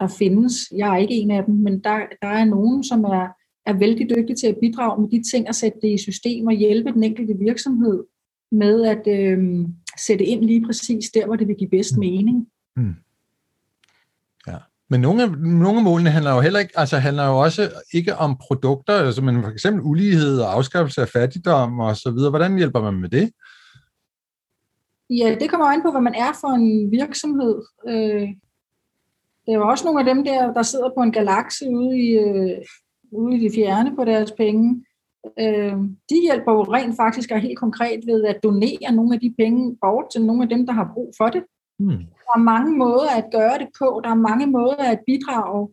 der 0.00 0.14
findes. 0.18 0.52
Jeg 0.76 0.92
er 0.92 0.96
ikke 0.96 1.14
en 1.14 1.30
af 1.30 1.44
dem, 1.44 1.54
men 1.54 1.80
der, 1.84 1.98
der 2.22 2.28
er 2.28 2.44
nogen, 2.44 2.84
som 2.84 3.04
er, 3.04 3.28
er 3.66 3.72
vældig 3.72 4.10
dygtige 4.10 4.36
til 4.36 4.46
at 4.46 4.56
bidrage 4.60 5.00
med 5.00 5.10
de 5.10 5.30
ting 5.32 5.48
og 5.48 5.54
sætte 5.54 5.78
det 5.82 5.88
i 5.88 5.98
system 5.98 6.46
og 6.46 6.52
hjælpe 6.52 6.92
den 6.92 7.04
enkelte 7.04 7.34
virksomhed 7.38 8.04
med 8.52 8.84
at 8.84 9.06
øh, 9.06 9.68
sætte 9.98 10.24
ind 10.24 10.44
lige 10.44 10.66
præcis 10.66 11.10
der, 11.10 11.26
hvor 11.26 11.36
det 11.36 11.48
vil 11.48 11.56
give 11.56 11.70
bedst 11.70 11.96
mening. 11.96 12.46
Mm. 12.76 12.94
Ja. 14.46 14.56
Men 14.90 15.00
nogle 15.00 15.22
af, 15.22 15.30
nogle 15.30 15.78
af 15.78 15.84
målene 15.84 16.10
handler 16.10 16.34
jo 16.34 16.40
heller 16.40 16.60
ikke, 16.60 16.78
altså 16.78 16.98
handler 16.98 17.26
jo 17.26 17.38
også 17.38 17.70
ikke 17.92 18.16
om 18.16 18.36
produkter, 18.36 18.94
altså 18.94 19.22
men 19.22 19.42
for 19.42 19.50
eksempel 19.50 19.82
ulighed 19.84 20.40
og 20.40 20.52
afskaffelse 20.52 21.00
af 21.00 21.08
fattigdom 21.08 21.80
og 21.80 21.96
så 21.96 22.10
videre. 22.10 22.30
Hvordan 22.30 22.56
hjælper 22.56 22.82
man 22.82 22.94
med 22.94 23.08
det? 23.08 23.30
Ja, 25.10 25.36
det 25.40 25.50
kommer 25.50 25.66
an 25.66 25.82
på, 25.82 25.90
hvad 25.90 26.00
man 26.00 26.14
er 26.14 26.32
for 26.40 26.48
en 26.48 26.90
virksomhed. 26.90 27.62
Øh, 27.88 28.28
det 29.46 29.54
er 29.54 29.58
jo 29.58 29.68
også 29.68 29.84
nogle 29.84 30.00
af 30.00 30.14
dem 30.14 30.24
der, 30.24 30.52
der 30.52 30.62
sidder 30.62 30.90
på 30.96 31.02
en 31.02 31.12
galakse 31.12 31.70
ude 31.70 31.98
i, 31.98 32.10
øh, 32.10 32.58
ude 33.12 33.36
i 33.36 33.48
de 33.48 33.54
fjerne 33.54 33.96
på 33.96 34.04
deres 34.04 34.32
penge. 34.32 34.84
Øh, 35.38 35.76
de 36.10 36.20
hjælper 36.22 36.52
jo 36.52 36.62
rent 36.62 36.96
faktisk 36.96 37.30
og 37.30 37.40
helt 37.40 37.58
konkret 37.58 38.00
ved 38.06 38.24
at 38.24 38.42
donere 38.42 38.92
nogle 38.92 39.14
af 39.14 39.20
de 39.20 39.34
penge 39.38 39.76
bort 39.80 40.04
til 40.12 40.24
nogle 40.24 40.42
af 40.42 40.48
dem, 40.48 40.66
der 40.66 40.72
har 40.72 40.90
brug 40.94 41.12
for 41.16 41.26
det. 41.26 41.42
Hmm. 41.78 41.88
Der 41.98 42.34
er 42.36 42.38
mange 42.38 42.76
måder 42.78 43.10
at 43.16 43.24
gøre 43.32 43.58
det 43.58 43.68
på. 43.78 44.00
Der 44.04 44.10
er 44.10 44.14
mange 44.14 44.46
måder 44.46 44.84
at 44.84 45.00
bidrage 45.06 45.68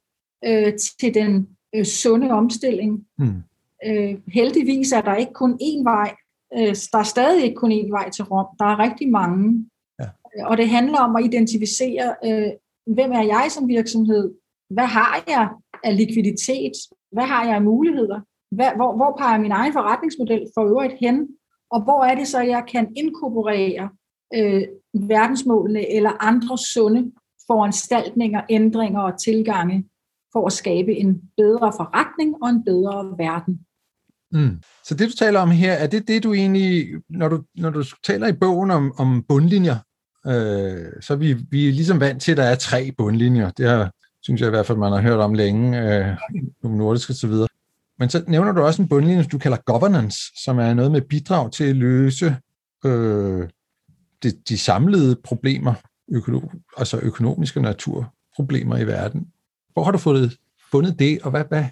øh, 0.46 0.74
til 1.00 1.14
den 1.14 1.48
øh, 1.76 1.86
sunde 1.86 2.32
omstilling. 2.32 3.06
Hmm. 3.18 3.44
Øh, 3.86 4.18
heldigvis 4.28 4.92
er 4.92 5.02
der 5.02 5.16
ikke 5.16 5.34
kun 5.34 5.60
én 5.62 5.84
vej. 5.84 6.16
Øh, 6.58 6.76
der 6.92 6.98
er 6.98 7.04
stadig 7.04 7.44
ikke 7.44 7.56
kun 7.56 7.72
én 7.72 7.92
vej 7.92 8.10
til 8.10 8.24
Rom. 8.24 8.48
Der 8.60 8.66
er 8.66 8.80
rigtig 8.80 9.10
mange. 9.10 9.70
Ja. 10.00 10.08
Og 10.46 10.58
det 10.58 10.70
handler 10.70 11.00
om 11.00 11.16
at 11.16 11.26
identificere, 11.26 12.16
øh, 12.26 12.52
hvem 12.86 13.12
er 13.12 13.24
jeg 13.24 13.48
som 13.50 13.68
virksomhed? 13.68 14.34
Hvad 14.70 14.86
har 14.86 15.24
jeg 15.28 15.50
af 15.84 15.98
likviditet? 15.98 16.72
Hvad 17.12 17.24
har 17.24 17.46
jeg 17.46 17.56
af 17.56 17.62
muligheder? 17.62 18.20
Hvad, 18.52 18.72
hvor, 18.76 18.96
hvor 18.96 19.16
peger 19.20 19.40
min 19.40 19.52
egen 19.52 19.74
forretningsmodel 19.74 20.48
for 20.54 20.66
øvrigt 20.66 20.94
hen? 21.00 21.28
Og 21.72 21.84
hvor 21.84 22.04
er 22.04 22.16
det 22.16 22.28
så, 22.28 22.42
jeg 22.42 22.64
kan 22.68 22.94
inkorporere 22.96 23.90
øh, 24.36 24.64
verdensmålene 24.94 25.96
eller 25.96 26.12
andre 26.20 26.58
sunde 26.58 27.12
foranstaltninger, 27.48 28.42
ændringer 28.50 29.02
og 29.02 29.22
tilgange 29.24 29.86
for 30.34 30.46
at 30.46 30.54
skabe 30.54 30.94
en 30.96 31.22
bedre 31.38 31.74
forretning 31.78 32.36
og 32.44 32.50
en 32.50 32.64
bedre 32.64 33.16
verden. 33.18 33.66
Mm. 34.32 34.62
Så 34.84 34.96
det, 34.96 35.08
du 35.08 35.16
taler 35.16 35.40
om 35.40 35.52
her, 35.52 35.74
er 35.74 35.88
det 35.88 36.08
det, 36.08 36.24
du 36.24 36.34
egentlig, 36.34 36.88
når 37.10 37.28
du, 37.30 37.44
når 37.56 37.70
du 37.70 37.84
taler 38.04 38.28
i 38.28 38.34
bogen 38.34 38.72
om, 38.72 38.94
om 38.98 39.24
bundlinjer, 39.28 39.76
øh, 40.28 41.02
så 41.02 41.16
vi, 41.16 41.34
vi 41.34 41.68
er 41.68 41.74
ligesom 41.74 42.00
vant 42.00 42.22
til, 42.22 42.32
at 42.32 42.38
der 42.38 42.44
er 42.44 42.56
tre 42.56 42.92
bundlinjer. 42.98 43.50
Det 43.50 43.70
har, 43.70 43.92
synes 44.22 44.42
jeg 44.42 44.48
i 44.48 44.50
hvert 44.50 44.66
fald, 44.66 44.78
man 44.78 44.92
har 44.92 45.02
hørt 45.02 45.20
om 45.20 45.34
længe, 45.34 45.80
øh, 45.80 46.18
nogle 46.64 46.78
nordiske 46.78 47.28
videre. 47.28 47.48
Men 48.00 48.10
så 48.10 48.24
nævner 48.28 48.52
du 48.52 48.62
også 48.62 48.82
en 48.82 48.88
bundlinje, 48.88 49.24
du 49.24 49.38
kalder 49.38 49.58
governance, 49.66 50.18
som 50.44 50.60
er 50.60 50.74
noget 50.74 50.92
med 50.92 51.02
bidrag 51.02 51.52
til 51.52 51.64
at 51.64 51.76
løse 51.76 52.36
øh, 52.86 53.50
de, 54.24 54.32
de 54.50 54.58
samlede 54.58 55.16
problemer, 55.24 55.74
økonom, 56.12 56.50
altså 56.78 57.00
økonomiske 57.00 57.62
naturproblemer 57.62 58.78
i 58.78 58.88
verden. 58.88 59.28
Hvor 59.74 59.84
har 59.84 59.92
du 59.92 59.98
fundet, 59.98 60.38
fundet 60.72 61.00
det, 61.00 61.22
og 61.22 61.32
hvad, 61.32 61.44
hvad, 61.50 61.66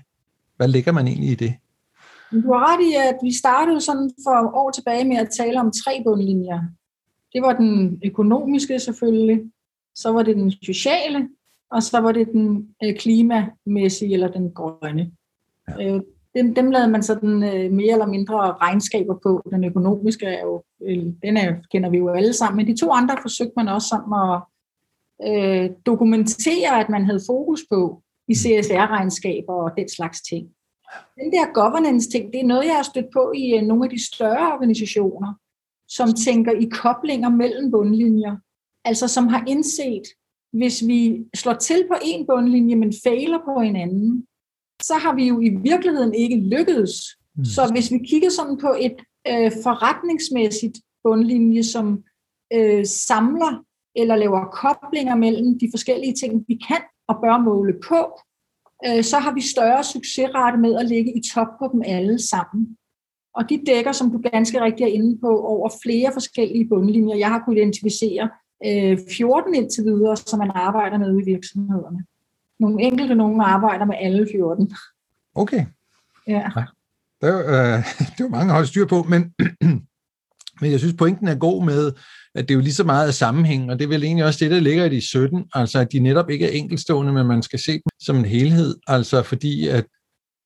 hvad 0.58 0.68
lægger 0.68 0.91
man 0.91 1.08
egentlig 1.08 1.32
i 1.32 1.36
det? 1.36 1.54
Du 2.32 2.54
har 2.54 2.74
ret 2.74 2.82
i, 2.89 2.91
at 3.10 3.18
vi 3.24 3.38
startede 3.38 3.82
sådan 3.82 4.12
for 4.26 4.56
år 4.56 4.72
tilbage 4.72 5.06
med 5.06 5.18
at 5.18 5.30
tale 5.38 5.60
om 5.60 5.72
tre 5.84 6.02
bundlinjer. 6.06 6.60
Det 7.34 7.41
var 7.41 7.53
den 7.53 8.01
økonomiske 8.05 8.80
selvfølgelig, 8.80 9.51
så 9.95 10.11
var 10.11 10.23
det 10.23 10.36
den 10.36 10.51
sociale, 10.51 11.30
og 11.71 11.84
så 11.84 11.99
var 11.99 12.11
det 12.11 12.27
den 12.27 12.75
øh, 12.84 12.95
klimamæssige 12.95 14.13
eller 14.13 14.32
den 14.32 14.51
grønne. 14.53 15.11
Ja. 15.80 15.95
Øh, 15.95 16.01
dem, 16.36 16.55
dem 16.55 16.71
lavede 16.71 16.91
man 16.91 17.03
sådan 17.03 17.43
øh, 17.43 17.71
mere 17.71 17.91
eller 17.91 18.05
mindre 18.05 18.36
regnskaber 18.36 19.15
på. 19.23 19.41
Den 19.51 19.63
økonomiske 19.63 20.25
er 20.25 20.41
jo, 20.41 20.63
den 21.23 21.38
er, 21.38 21.55
kender 21.71 21.89
vi 21.89 21.97
jo 21.97 22.09
alle 22.09 22.34
sammen, 22.34 22.57
men 22.57 22.67
de 22.67 22.80
to 22.80 22.91
andre 22.91 23.17
forsøgte 23.21 23.53
man 23.55 23.67
også 23.67 23.88
sådan 23.88 24.13
at 24.13 24.41
øh, 25.27 25.69
dokumentere, 25.86 26.80
at 26.80 26.89
man 26.89 27.05
havde 27.05 27.21
fokus 27.27 27.59
på 27.71 28.01
i 28.27 28.34
CSR-regnskaber 28.34 29.53
og 29.53 29.71
den 29.77 29.89
slags 29.89 30.21
ting. 30.21 30.47
Den 31.15 31.32
der 31.32 31.53
governance-ting, 31.53 32.34
det 32.34 32.41
er 32.41 32.45
noget, 32.45 32.65
jeg 32.65 32.75
har 32.75 32.84
stødt 32.84 33.13
på 33.13 33.32
i 33.36 33.61
nogle 33.61 33.84
af 33.84 33.89
de 33.89 34.05
større 34.05 34.53
organisationer, 34.53 35.34
som 35.89 36.13
tænker 36.13 36.51
i 36.51 36.69
koblinger 36.71 37.29
mellem 37.29 37.71
bundlinjer. 37.71 38.35
Altså 38.85 39.07
som 39.07 39.27
har 39.27 39.43
indset, 39.47 40.03
hvis 40.53 40.87
vi 40.87 41.25
slår 41.35 41.53
til 41.53 41.87
på 41.87 41.95
en 42.03 42.27
bundlinje, 42.27 42.75
men 42.75 42.93
fejler 43.03 43.39
på 43.45 43.61
en 43.61 43.75
anden, 43.75 44.25
så 44.83 44.93
har 44.93 45.15
vi 45.15 45.27
jo 45.27 45.39
i 45.39 45.49
virkeligheden 45.49 46.13
ikke 46.13 46.35
lykkedes. 46.35 46.91
Mm. 47.35 47.45
Så 47.45 47.71
hvis 47.71 47.91
vi 47.91 47.97
kigger 47.97 48.29
sådan 48.29 48.57
på 48.57 48.75
et 48.79 48.95
øh, 49.27 49.51
forretningsmæssigt 49.63 50.77
bundlinje, 51.03 51.63
som 51.63 52.03
øh, 52.53 52.85
samler 52.85 53.63
eller 53.95 54.15
laver 54.15 54.45
koblinger 54.45 55.15
mellem 55.15 55.59
de 55.59 55.67
forskellige 55.73 56.13
ting, 56.13 56.45
vi 56.47 56.59
kan 56.67 56.81
og 57.07 57.15
bør 57.23 57.37
måle 57.37 57.73
på, 57.87 58.19
øh, 58.85 59.03
så 59.03 59.17
har 59.19 59.33
vi 59.33 59.41
større 59.41 59.83
succesrate 59.83 60.57
med 60.57 60.75
at 60.75 60.85
ligge 60.85 61.17
i 61.17 61.21
top 61.33 61.47
på 61.59 61.69
dem 61.73 61.81
alle 61.85 62.19
sammen. 62.19 62.77
Og 63.36 63.49
de 63.49 63.61
dækker, 63.67 63.91
som 63.91 64.11
du 64.11 64.21
ganske 64.32 64.61
rigtigt 64.61 64.89
er 64.89 64.93
inde 64.93 65.17
på, 65.21 65.27
over 65.27 65.69
flere 65.84 66.13
forskellige 66.13 66.67
bundlinjer. 66.69 67.15
Jeg 67.15 67.27
har 67.27 67.43
kunnet 67.45 67.57
identificere 67.57 68.30
øh, 68.65 68.97
14 69.17 69.55
indtil 69.55 69.84
videre, 69.84 70.17
som 70.17 70.39
man 70.39 70.51
arbejder 70.55 70.97
med 70.97 71.21
i 71.21 71.25
virksomhederne. 71.25 72.05
Nogle 72.59 72.84
enkelte, 72.84 73.15
nogle 73.15 73.45
arbejder 73.45 73.86
med 73.86 73.95
alle 73.99 74.27
14. 74.32 74.71
Okay. 75.36 75.65
Ja. 76.27 76.51
ja. 76.55 76.63
Det, 77.21 77.30
er, 77.30 77.39
øh, 77.39 77.84
det 78.17 78.23
er 78.23 78.30
mange 78.30 78.45
at 78.45 78.53
holde 78.53 78.67
styr 78.67 78.86
på, 78.86 79.03
men, 79.03 79.34
men 80.61 80.71
jeg 80.71 80.80
synes, 80.80 80.95
pointen 80.97 81.27
er 81.27 81.36
god 81.36 81.65
med, 81.65 81.91
at 82.36 82.47
det 82.47 82.53
er 82.53 82.55
jo 82.55 82.61
lige 82.61 82.73
så 82.73 82.84
meget 82.84 83.07
af 83.07 83.13
sammenhæng, 83.13 83.71
og 83.71 83.80
det 83.80 83.86
er 83.86 83.89
vel 83.89 84.03
egentlig 84.03 84.25
også 84.25 84.45
det, 84.45 84.51
der 84.51 84.59
ligger 84.59 84.86
i 84.86 84.89
de 84.89 85.07
17, 85.07 85.45
altså 85.53 85.80
at 85.80 85.91
de 85.91 85.99
netop 85.99 86.30
ikke 86.30 86.45
er 86.45 86.51
enkelstående, 86.51 87.13
men 87.13 87.27
man 87.27 87.43
skal 87.43 87.59
se 87.59 87.71
dem 87.71 87.91
som 87.99 88.15
en 88.15 88.25
helhed, 88.25 88.75
altså 88.88 89.23
fordi 89.23 89.67
at, 89.67 89.86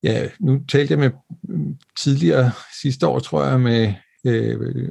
ja, 0.03 0.27
nu 0.39 0.59
talte 0.69 0.91
jeg 0.91 0.99
med 0.99 1.09
tidligere 1.99 2.51
sidste 2.81 3.07
år, 3.07 3.19
tror 3.19 3.45
jeg, 3.45 3.59
med 3.59 3.93
øh, 4.25 4.89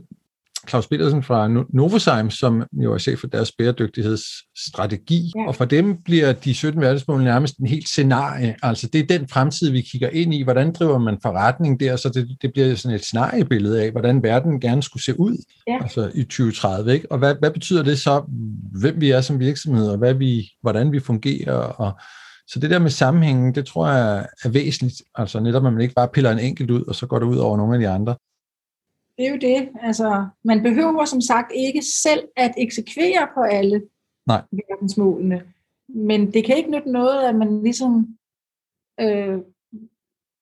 Claus 0.69 0.87
Petersen 0.87 1.23
fra 1.23 1.49
Novozymes, 1.73 2.35
som 2.35 2.63
jo 2.73 2.95
er 2.95 2.99
chef 2.99 3.19
for 3.19 3.27
deres 3.27 3.53
bæredygtighedsstrategi. 3.53 5.33
Ja. 5.37 5.47
Og 5.49 5.55
for 5.55 5.65
dem 5.65 6.03
bliver 6.05 6.33
de 6.33 6.55
17 6.55 6.81
verdensmål 6.81 7.25
nærmest 7.25 7.59
en 7.59 7.67
helt 7.67 7.89
scenarie. 7.89 8.57
Altså 8.63 8.89
det 8.93 9.01
er 9.01 9.19
den 9.19 9.29
fremtid, 9.29 9.71
vi 9.71 9.81
kigger 9.81 10.09
ind 10.09 10.35
i. 10.35 10.43
Hvordan 10.43 10.73
driver 10.73 10.99
man 10.99 11.19
forretning 11.23 11.81
der? 11.81 11.97
Så 11.97 12.09
det, 12.09 12.37
det 12.43 12.53
bliver 12.53 12.75
sådan 12.75 12.95
et 12.95 13.05
scenariebillede 13.05 13.83
af, 13.83 13.91
hvordan 13.91 14.23
verden 14.23 14.61
gerne 14.61 14.83
skulle 14.83 15.03
se 15.03 15.21
ud 15.21 15.37
ja. 15.67 15.83
altså 15.83 16.11
i 16.15 16.23
2030. 16.23 16.93
Ikke? 16.93 17.13
Og 17.13 17.19
hvad, 17.19 17.35
hvad 17.39 17.51
betyder 17.51 17.83
det 17.83 17.99
så, 17.99 18.23
hvem 18.81 19.01
vi 19.01 19.11
er 19.11 19.21
som 19.21 19.41
virksomhed, 19.41 19.89
og 19.89 19.99
hvad 19.99 20.15
vi, 20.15 20.51
hvordan 20.61 20.93
vi 20.93 21.01
fungerer? 21.01 21.53
Og, 21.55 21.93
så 22.53 22.61
det 22.61 22.70
der 22.70 22.78
med 22.78 22.90
sammenhængen, 22.90 23.55
det 23.55 23.66
tror 23.66 23.88
jeg 23.88 24.26
er 24.44 24.48
væsentligt. 24.48 25.03
Altså 25.14 25.40
netop, 25.40 25.66
at 25.66 25.72
man 25.72 25.82
ikke 25.82 25.94
bare 25.94 26.09
piller 26.09 26.30
en 26.30 26.38
enkelt 26.38 26.70
ud, 26.70 26.84
og 26.84 26.94
så 26.94 27.07
går 27.07 27.18
det 27.18 27.26
ud 27.26 27.36
over 27.36 27.57
nogle 27.57 27.74
af 27.74 27.80
de 27.80 27.88
andre 27.88 28.14
det 29.18 29.26
er 29.26 29.30
jo 29.30 29.38
det. 29.40 29.68
Altså, 29.82 30.26
man 30.44 30.62
behøver 30.62 31.05
som 31.05 31.20
sagt 31.20 31.53
ikke 31.55 31.82
selv 32.03 32.28
at 32.36 32.55
eksekvere 32.59 33.28
på 33.34 33.42
alle 33.42 33.82
Nej. 34.26 34.42
verdensmålene. 34.53 35.42
Men 35.88 36.32
det 36.32 36.44
kan 36.44 36.57
ikke 36.57 36.70
nytte 36.70 36.92
noget, 36.92 37.20
at 37.22 37.34
man 37.34 37.62
ligesom 37.62 38.18
øh, 39.00 39.38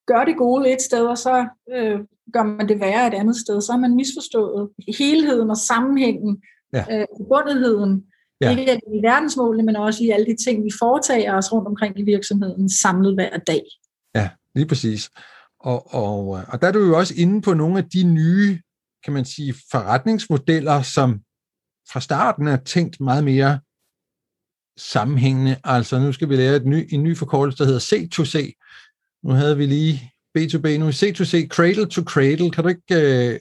gør 0.07 0.25
det 0.25 0.37
gode 0.37 0.73
et 0.73 0.83
sted, 0.83 1.07
og 1.07 1.19
så 1.19 1.47
øh, 1.71 2.01
gør 2.33 2.43
man 2.43 2.69
det 2.69 2.81
værre 2.81 3.07
et 3.07 3.15
andet 3.15 3.37
sted. 3.37 3.61
Så 3.61 3.73
har 3.73 3.79
man 3.79 3.97
misforstået 3.97 4.71
helheden 4.99 5.51
og 5.51 5.57
sammenhængen, 5.57 6.43
ja. 6.73 6.85
øh, 6.91 7.07
forbundetheden. 7.17 8.05
Ja. 8.41 8.51
Ikke 8.51 8.81
i 8.95 9.03
verdensmålene, 9.03 9.63
men 9.63 9.77
også 9.77 10.05
i 10.05 10.11
alle 10.11 10.27
de 10.27 10.37
ting, 10.45 10.65
vi 10.65 10.71
foretager 10.79 11.35
os 11.35 11.53
rundt 11.53 11.69
omkring 11.69 11.99
i 11.99 12.03
virksomheden 12.03 12.69
samlet 12.69 13.15
hver 13.15 13.39
dag. 13.39 13.63
Ja, 14.15 14.31
lige 14.55 14.67
præcis. 14.67 15.11
Og, 15.61 15.95
og, 15.95 16.29
og 16.49 16.63
der 16.63 16.69
er 16.69 16.73
du 16.73 16.79
jo 16.79 16.99
også 16.99 17.15
inde 17.17 17.43
på 17.43 17.55
nogle 17.55 17.79
af 17.79 17.85
de 17.85 18.03
nye, 18.03 18.61
kan 19.05 19.13
man 19.13 19.25
sige, 19.25 19.55
forretningsmodeller, 19.71 20.83
som 20.83 21.21
fra 21.93 22.01
starten 22.01 22.49
er 22.49 22.57
tænkt 22.57 23.01
meget 23.01 23.25
mere 23.25 23.61
sammenhængende. 24.77 25.57
Altså 25.65 25.99
nu 25.99 26.13
skal 26.13 26.29
vi 26.29 26.37
lære 26.37 26.57
et 26.57 26.67
ny, 26.67 26.89
en 26.91 27.03
ny 27.03 27.17
forkortelse, 27.17 27.59
der 27.59 27.65
hedder 27.65 27.81
C2C. 27.81 28.53
Nu 29.23 29.31
havde 29.31 29.57
vi 29.57 29.67
lige 29.67 30.13
B2B, 30.39 30.79
nu 30.79 30.89
C2C, 30.89 31.49
Cradle 31.49 31.87
to 31.87 32.03
Cradle. 32.03 32.51
Kan 32.51 32.65
du 32.65 32.69
ikke 32.69 32.83
øh, 32.91 33.39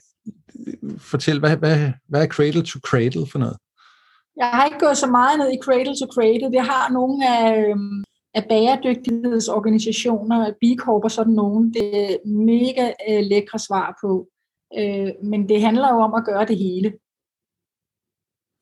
fortælle, 0.98 1.40
hvad, 1.40 1.56
hvad, 1.56 1.92
hvad 2.08 2.22
er 2.22 2.26
Cradle 2.26 2.62
to 2.62 2.78
Cradle 2.78 3.26
for 3.26 3.38
noget? 3.38 3.56
Jeg 4.40 4.48
har 4.48 4.64
ikke 4.64 4.84
gået 4.86 4.98
så 4.98 5.06
meget 5.06 5.38
ned 5.38 5.52
i 5.52 5.62
Cradle 5.64 5.96
to 6.00 6.06
Cradle. 6.14 6.52
Det 6.56 6.62
har 6.72 6.92
nogle 6.92 7.16
af, 7.36 7.44
øhm, 7.60 8.04
af 8.34 8.44
bæredygtighedsorganisationer, 8.48 10.52
B 10.60 10.64
Corp 10.82 11.04
og 11.04 11.10
sådan 11.10 11.32
nogen, 11.32 11.74
det 11.74 11.86
er 12.02 12.16
mega 12.50 12.86
øh, 13.08 13.22
lækre 13.30 13.58
svar 13.58 13.98
på. 14.02 14.28
Øh, 14.78 15.10
men 15.30 15.48
det 15.48 15.62
handler 15.62 15.88
jo 15.94 16.00
om 16.00 16.14
at 16.14 16.24
gøre 16.24 16.46
det 16.46 16.58
hele. 16.58 16.92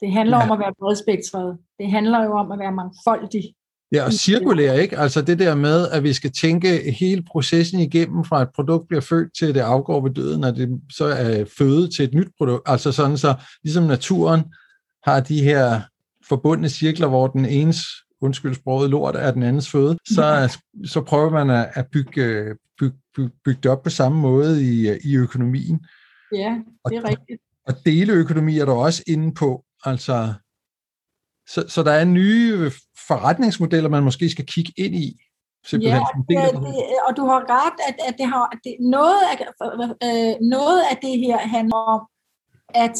Det 0.00 0.12
handler 0.12 0.36
ja. 0.36 0.42
om 0.44 0.52
at 0.52 0.58
være 0.58 0.74
bredspektret. 0.80 1.58
Det 1.78 1.90
handler 1.90 2.24
jo 2.24 2.32
om 2.32 2.52
at 2.52 2.58
være 2.58 2.72
mangfoldig. 2.72 3.54
Ja, 3.92 4.04
og 4.04 4.12
cirkulær, 4.12 4.72
ikke? 4.72 4.98
Altså 4.98 5.22
det 5.22 5.38
der 5.38 5.54
med, 5.54 5.88
at 5.88 6.02
vi 6.02 6.12
skal 6.12 6.32
tænke 6.32 6.92
hele 6.92 7.22
processen 7.22 7.80
igennem, 7.80 8.24
fra 8.24 8.42
et 8.42 8.48
produkt 8.54 8.88
bliver 8.88 9.00
født 9.00 9.34
til 9.38 9.54
det 9.54 9.60
afgår 9.60 10.00
ved 10.00 10.10
døden, 10.10 10.44
og 10.44 10.56
det 10.56 10.80
så 10.90 11.04
er 11.04 11.44
føde 11.58 11.96
til 11.96 12.04
et 12.04 12.14
nyt 12.14 12.28
produkt. 12.38 12.62
Altså 12.66 12.92
sådan 12.92 13.18
så, 13.18 13.34
ligesom 13.64 13.84
naturen 13.84 14.42
har 15.08 15.20
de 15.20 15.42
her 15.42 15.80
forbundne 16.28 16.68
cirkler, 16.68 17.08
hvor 17.08 17.26
den 17.26 17.44
enes, 17.44 17.78
undskyld 18.20 18.54
sproget, 18.54 18.90
lort 18.90 19.16
er 19.16 19.30
den 19.30 19.42
andens 19.42 19.70
føde, 19.70 19.98
så, 20.08 20.58
så 20.84 21.00
prøver 21.00 21.30
man 21.30 21.50
at, 21.50 21.70
at 21.74 21.86
bygge, 21.92 22.54
bygge, 22.78 22.96
bygge, 23.16 23.30
bygge 23.44 23.60
det 23.62 23.70
op 23.70 23.82
på 23.82 23.90
samme 23.90 24.20
måde 24.20 24.62
i, 24.62 24.98
i 25.04 25.16
økonomien. 25.16 25.86
Ja, 26.32 26.58
det 26.88 26.96
er 26.96 27.08
rigtigt. 27.08 27.40
Og, 27.66 27.74
og 27.74 27.86
deleøkonomi 27.86 28.58
er 28.58 28.64
du 28.64 28.72
også 28.72 29.02
inde 29.06 29.34
på. 29.34 29.64
Altså, 29.84 30.34
så, 31.48 31.64
så 31.68 31.82
der 31.82 31.92
er 31.92 32.04
nye 32.04 32.70
forretningsmodeller, 33.08 33.88
man 33.88 34.02
måske 34.02 34.30
skal 34.30 34.46
kigge 34.46 34.72
ind 34.76 34.94
i. 34.94 35.20
Simpelthen, 35.66 36.02
ja, 36.30 36.34
det, 36.34 36.52
det, 36.52 36.74
og 37.08 37.16
du 37.16 37.24
har 37.26 37.40
ret, 37.56 37.78
at, 37.88 37.96
at 38.08 38.14
det 38.18 38.26
har, 38.26 38.44
at 38.52 38.58
det, 38.64 38.76
noget, 38.80 39.20
af, 39.30 39.36
øh, 40.06 40.34
noget 40.48 40.80
af 40.90 40.96
det 41.02 41.18
her 41.18 41.38
handler 41.38 41.76
om 41.76 42.00
at 42.74 42.98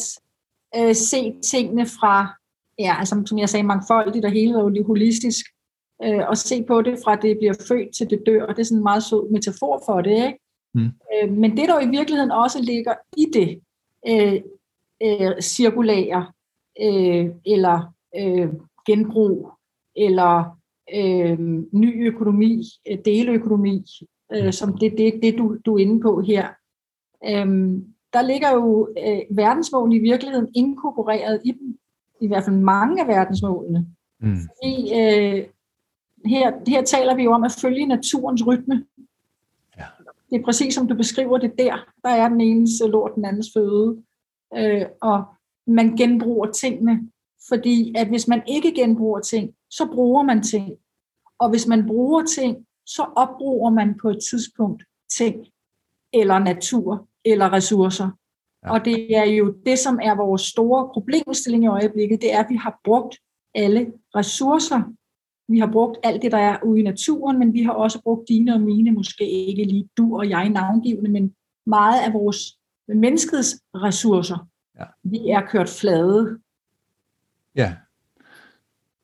øh, 0.77 0.95
se 0.95 1.35
tingene 1.43 1.85
fra, 1.85 2.27
ja, 2.79 2.95
altså, 2.99 3.23
som 3.25 3.37
jeg 3.37 3.49
sagde, 3.49 3.65
mangfoldigt 3.65 4.25
og 4.25 4.31
hele 4.31 4.83
holistisk, 4.83 5.45
øh, 6.03 6.27
og 6.27 6.37
se 6.37 6.63
på 6.63 6.81
det 6.81 6.99
fra 7.03 7.15
det 7.15 7.37
bliver 7.37 7.53
født 7.67 7.95
til 7.95 8.09
det 8.09 8.23
dør, 8.25 8.45
og 8.45 8.55
det 8.55 8.61
er 8.61 8.65
sådan 8.65 8.77
en 8.77 8.83
meget 8.83 9.03
sød 9.03 9.29
metafor 9.31 9.83
for 9.85 10.01
det. 10.01 10.11
Ikke? 10.11 10.39
Mm. 10.73 10.89
Øh, 11.13 11.31
men 11.31 11.57
det, 11.57 11.67
der 11.69 11.79
i 11.79 11.89
virkeligheden 11.89 12.31
også 12.31 12.61
ligger 12.61 12.93
i 13.17 13.25
det, 13.33 13.61
øh, 14.07 14.41
øh, 15.03 15.41
cirkulære, 15.41 16.31
øh, 16.81 17.29
eller 17.45 17.93
øh, 18.15 18.49
genbrug, 18.85 19.51
eller 19.95 20.59
øh, 20.95 21.39
ny 21.71 22.07
økonomi, 22.07 22.63
øh, 22.91 22.97
deleøkonomi, 23.05 23.85
øh, 24.33 24.53
som 24.53 24.77
det 24.77 24.97
det, 24.97 25.19
det 25.21 25.37
du, 25.37 25.57
du 25.65 25.75
er 25.75 25.79
inde 25.79 26.01
på 26.01 26.21
her. 26.21 26.47
Øh, 27.25 27.73
der 28.13 28.21
ligger 28.21 28.53
jo 28.53 28.89
øh, 28.97 29.37
verdensmål 29.37 29.93
i 29.93 29.99
virkeligheden 29.99 30.47
inkorporeret 30.55 31.41
i 31.45 31.51
dem, 31.51 31.77
i 32.21 32.27
hvert 32.27 32.43
fald 32.43 32.55
mange 32.55 33.01
af 33.01 33.07
verdensmålene. 33.07 33.87
Mm. 34.19 34.37
Fordi 34.37 34.93
øh, 34.93 35.45
her, 36.25 36.51
her 36.67 36.83
taler 36.83 37.15
vi 37.15 37.23
jo 37.23 37.31
om 37.31 37.43
at 37.43 37.57
følge 37.61 37.85
naturens 37.85 38.47
rytme. 38.47 38.85
Ja. 39.77 39.85
Det 40.29 40.39
er 40.39 40.43
præcis 40.43 40.75
som 40.75 40.87
du 40.87 40.95
beskriver 40.95 41.37
det 41.37 41.53
der. 41.57 41.85
Der 42.03 42.09
er 42.09 42.29
den 42.29 42.41
ene 42.41 42.67
lort, 42.87 43.15
den 43.15 43.25
andens 43.25 43.49
føde. 43.53 44.03
Øh, 44.57 44.85
og 45.01 45.23
man 45.67 45.95
genbruger 45.97 46.51
tingene 46.51 47.09
fordi 47.49 47.93
at 47.97 48.07
hvis 48.07 48.27
man 48.27 48.43
ikke 48.47 48.73
genbruger 48.73 49.19
ting, 49.19 49.53
så 49.69 49.85
bruger 49.93 50.23
man 50.23 50.43
ting. 50.43 50.77
Og 51.39 51.49
hvis 51.49 51.67
man 51.67 51.87
bruger 51.87 52.25
ting, 52.25 52.65
så 52.85 53.03
opbruger 53.15 53.69
man 53.69 53.97
på 54.01 54.09
et 54.09 54.19
tidspunkt 54.29 54.83
ting, 55.11 55.45
eller 56.13 56.39
natur, 56.39 57.07
eller 57.25 57.53
ressourcer. 57.53 58.09
Ja. 58.63 58.71
Og 58.71 58.85
det 58.85 59.17
er 59.17 59.23
jo 59.23 59.55
det, 59.65 59.79
som 59.79 59.99
er 60.01 60.15
vores 60.15 60.41
store 60.41 60.89
problemstilling 60.93 61.63
i 61.63 61.67
øjeblikket, 61.67 62.21
det 62.21 62.33
er, 62.33 62.39
at 62.39 62.49
vi 62.49 62.55
har 62.55 62.79
brugt 62.83 63.17
alle 63.55 63.93
ressourcer. 64.15 64.93
Vi 65.51 65.59
har 65.59 65.71
brugt 65.71 65.97
alt 66.03 66.21
det, 66.21 66.31
der 66.31 66.37
er 66.37 66.57
ude 66.63 66.79
i 66.79 66.83
naturen, 66.83 67.39
men 67.39 67.53
vi 67.53 67.63
har 67.63 67.71
også 67.71 68.01
brugt 68.01 68.29
dine 68.29 68.53
og 68.53 68.61
mine, 68.61 68.91
måske 68.91 69.29
ikke 69.29 69.63
lige 69.63 69.89
du 69.97 70.17
og 70.17 70.29
jeg 70.29 70.49
navngivende, 70.49 71.11
men 71.11 71.35
meget 71.65 72.01
af 72.01 72.13
vores 72.13 72.57
menneskets 72.87 73.61
ressourcer. 73.75 74.47
Ja. 74.79 74.85
Vi 75.03 75.29
er 75.29 75.41
kørt 75.41 75.69
flade 75.69 76.39
Ja. 77.55 77.75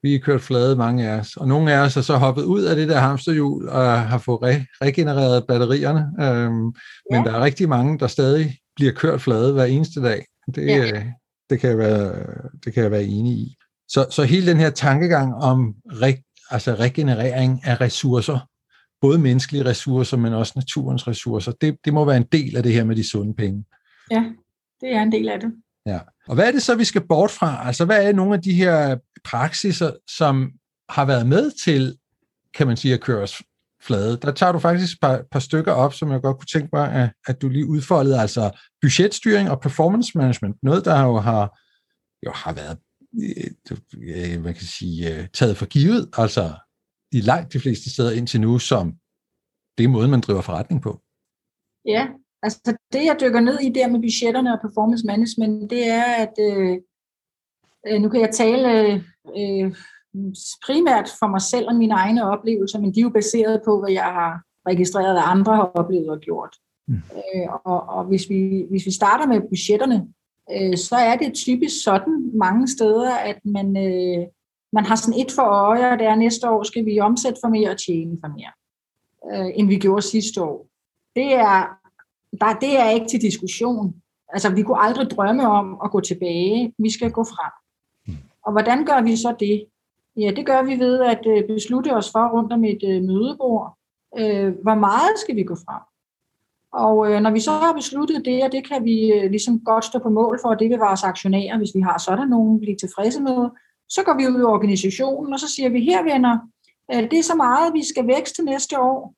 Vi 0.06 0.16
er 0.16 0.20
kørt 0.20 0.42
flade, 0.42 0.76
mange 0.76 1.10
af 1.10 1.20
os. 1.20 1.38
Og 1.38 1.48
nogle 1.48 1.74
af 1.74 1.80
os 1.80 1.98
er 1.98 2.02
så 2.02 2.16
hoppet 2.16 2.44
ud 2.44 2.64
af 2.64 2.76
det 2.76 2.90
der 2.90 3.00
hamsterhjul 3.00 3.70
og 3.70 4.02
har 4.02 4.18
fået 4.18 4.38
re- 4.38 4.66
regenereret 4.82 5.48
batterierne. 5.48 6.00
Øhm, 6.00 6.66
ja. 7.12 7.18
Men 7.18 7.26
der 7.26 7.32
er 7.32 7.44
rigtig 7.44 7.70
mange, 7.70 8.00
der 8.00 8.08
stadig 8.08 8.58
bliver 8.76 8.92
kørt 8.92 9.22
flade 9.22 9.54
hver 9.54 9.64
eneste 9.64 10.02
dag. 10.02 10.26
Det, 10.56 10.68
ja. 10.68 10.78
Øh, 10.78 11.06
det, 11.50 11.60
kan, 11.60 11.70
jeg 11.70 11.78
være, 11.78 12.16
det 12.66 12.74
kan 12.74 12.84
jeg 12.84 12.92
være 12.92 13.04
enig 13.04 13.34
i. 13.34 13.56
Så, 13.88 14.06
så 14.12 14.24
hele 14.24 14.52
den 14.52 14.58
her 14.58 14.70
tankegang 14.70 15.34
om 15.34 15.76
re- 15.88 16.48
altså 16.52 16.76
regenerering 16.76 17.62
af 17.64 17.82
ressourcer, 17.82 18.40
både 19.02 19.20
menneskelige 19.20 19.66
ressourcer, 19.66 20.18
men 20.18 20.34
også 20.34 20.54
naturens 20.56 21.08
ressourcer, 21.08 21.52
det, 21.62 21.78
det 21.86 21.94
må 21.94 22.06
være 22.06 22.18
en 22.18 22.28
del 22.32 22.58
af 22.58 22.64
det 22.64 22.74
her 22.74 22.84
med 22.84 22.96
de 22.96 23.10
sunde 23.10 23.34
penge. 23.34 23.66
Ja, 24.12 24.24
det 24.82 24.96
er 24.96 25.02
en 25.02 25.12
del 25.12 25.30
af 25.30 25.40
det. 25.40 25.52
Ja. 25.86 26.00
Og 26.28 26.36
hvad 26.36 26.48
er 26.48 26.52
det 26.52 26.62
så, 26.62 26.76
vi 26.76 26.84
skal 26.84 27.08
bort 27.08 27.32
fra? 27.32 27.68
Altså, 27.68 27.86
hvad 27.86 28.08
er 28.08 28.14
nogle 28.14 28.34
af 28.34 28.42
de 28.42 28.54
her 28.54 28.98
praksiser, 29.26 29.92
som 30.18 30.52
har 30.90 31.06
været 31.06 31.28
med 31.28 31.52
til, 31.64 31.98
kan 32.54 32.68
man 32.68 32.78
sige, 32.78 32.94
at 32.94 33.02
køre 33.02 33.24
os 33.24 33.44
flade? 33.82 34.18
Der 34.18 34.32
tager 34.32 34.52
du 34.52 34.60
faktisk 34.60 34.94
et 34.94 35.00
par, 35.02 35.24
par 35.32 35.40
stykker 35.40 35.72
op, 35.72 35.94
som 35.94 36.12
jeg 36.12 36.22
godt 36.22 36.38
kunne 36.38 36.60
tænke 36.60 36.70
mig, 36.74 36.92
at, 36.94 37.10
at 37.28 37.42
du 37.42 37.50
lige 37.50 37.66
udfoldede, 37.68 38.22
altså 38.22 38.60
budgetstyring 38.82 39.50
og 39.50 39.62
performance 39.62 40.18
management. 40.18 40.56
Noget, 40.64 40.86
der 40.86 41.02
jo 41.02 41.18
har, 41.18 41.60
jo 42.26 42.32
har 42.32 42.54
været, 42.54 42.78
øh, 43.24 44.36
øh 44.36 44.44
man 44.44 44.54
kan 44.54 44.66
sige, 44.66 45.16
øh, 45.16 45.28
taget 45.34 45.58
for 45.58 45.66
givet, 45.66 46.10
altså 46.18 46.54
i 47.12 47.22
langt 47.22 47.54
de 47.54 47.60
fleste 47.60 47.94
steder 47.94 48.12
indtil 48.12 48.42
nu, 48.42 48.60
som 48.60 48.94
det 49.78 49.84
er 49.84 49.88
måden, 49.88 50.12
man 50.12 50.22
driver 50.22 50.42
forretning 50.42 50.82
på. 50.82 51.02
Ja, 51.86 52.08
Altså 52.46 52.78
det, 52.94 53.04
jeg 53.06 53.18
dykker 53.22 53.40
ned 53.40 53.58
i 53.60 53.70
der 53.70 53.88
med 53.88 54.00
budgetterne 54.06 54.54
og 54.54 54.60
performance 54.66 55.06
management, 55.06 55.70
det 55.74 55.84
er, 55.88 56.08
at 56.24 56.36
øh, 56.50 56.74
øh, 57.88 58.02
nu 58.02 58.10
kan 58.10 58.22
jeg 58.22 58.32
tale 58.32 58.94
øh, 59.38 59.76
primært 60.66 61.10
for 61.20 61.28
mig 61.28 61.42
selv 61.42 61.68
og 61.68 61.76
mine 61.76 61.94
egne 61.94 62.30
oplevelser, 62.32 62.80
men 62.80 62.94
de 62.94 63.00
er 63.00 63.04
jo 63.04 63.10
baseret 63.10 63.62
på, 63.66 63.80
hvad 63.80 63.92
jeg 63.92 64.04
har 64.04 64.42
registreret, 64.68 65.18
at 65.18 65.24
andre 65.26 65.56
har 65.56 65.72
oplevet 65.76 66.10
og 66.10 66.20
gjort. 66.20 66.56
Mm. 66.88 66.96
Øh, 66.96 67.48
og 67.66 67.90
og 67.90 68.04
hvis, 68.04 68.30
vi, 68.30 68.66
hvis 68.70 68.86
vi 68.86 68.92
starter 68.92 69.28
med 69.28 69.42
budgetterne, 69.50 70.08
øh, 70.52 70.78
så 70.78 70.96
er 70.96 71.16
det 71.16 71.34
typisk 71.34 71.84
sådan 71.84 72.32
mange 72.34 72.68
steder, 72.68 73.16
at 73.16 73.40
man, 73.46 73.78
øh, 73.78 74.28
man 74.74 74.86
har 74.86 74.96
sådan 74.96 75.20
et 75.20 75.32
for 75.32 75.42
øje, 75.42 75.92
og 75.92 76.00
det 76.00 76.08
er 76.08 76.16
næste 76.16 76.50
år 76.50 76.64
skal 76.64 76.86
vi 76.86 77.00
omsætte 77.00 77.40
for 77.44 77.50
mere 77.50 77.70
og 77.70 77.78
tjene 77.78 78.18
for 78.22 78.28
mere, 78.28 78.54
øh, 79.32 79.52
end 79.56 79.68
vi 79.68 79.78
gjorde 79.80 80.02
sidste 80.02 80.44
år. 80.44 80.68
Det 81.16 81.34
er 81.34 81.78
der, 82.42 82.54
det 82.62 82.80
er 82.80 82.90
ikke 82.90 83.08
til 83.08 83.22
diskussion. 83.22 83.96
Altså, 84.30 84.50
vi 84.50 84.64
kunne 84.64 84.82
aldrig 84.82 85.10
drømme 85.10 85.48
om 85.48 85.80
at 85.84 85.92
gå 85.92 86.00
tilbage. 86.00 86.74
Vi 86.78 86.90
skal 86.90 87.12
gå 87.12 87.24
frem. 87.24 87.52
Og 88.46 88.52
hvordan 88.52 88.86
gør 88.86 89.02
vi 89.02 89.16
så 89.16 89.36
det? 89.40 89.66
Ja, 90.18 90.32
det 90.36 90.46
gør 90.46 90.64
vi 90.64 90.80
ved 90.80 91.00
at 91.00 91.26
øh, 91.28 91.48
beslutte 91.48 91.96
os 91.96 92.12
for 92.12 92.38
rundt 92.38 92.54
om 92.54 92.64
et 92.64 92.84
øh, 92.88 93.04
mødebord, 93.04 93.78
øh, 94.20 94.54
hvor 94.64 94.76
meget 94.76 95.20
skal 95.20 95.36
vi 95.36 95.44
gå 95.44 95.56
frem. 95.56 95.82
Og 96.74 97.12
øh, 97.12 97.22
når 97.22 97.32
vi 97.32 97.40
så 97.40 97.52
har 97.52 97.74
besluttet 97.74 98.26
det, 98.26 98.44
og 98.44 98.52
det 98.52 98.68
kan 98.68 98.84
vi 98.84 98.98
ligesom 99.30 99.60
godt 99.60 99.86
stå 99.86 100.00
på 100.00 100.10
mål 100.10 100.40
for, 100.42 100.50
og 100.50 100.60
det 100.60 100.70
vil 100.70 100.78
vores 100.78 101.04
aktionærer, 101.04 101.58
hvis 101.58 101.76
vi 101.76 101.82
har 101.82 101.98
sådan 101.98 102.28
nogen, 102.28 102.60
blive 102.60 102.76
tilfredse 102.76 103.22
med, 103.22 103.50
så 103.90 104.04
går 104.04 104.18
vi 104.18 104.28
ud 104.28 104.40
i 104.40 104.52
organisationen, 104.56 105.34
og 105.34 105.40
så 105.40 105.48
siger 105.56 105.70
vi, 105.70 105.80
her 105.80 106.04
venner, 106.04 106.40
det 107.12 107.20
er 107.20 107.24
så 107.24 107.36
meget, 107.36 107.74
vi 107.74 107.84
skal 107.88 108.08
vækste 108.08 108.44
næste 108.44 108.80
år, 108.80 109.14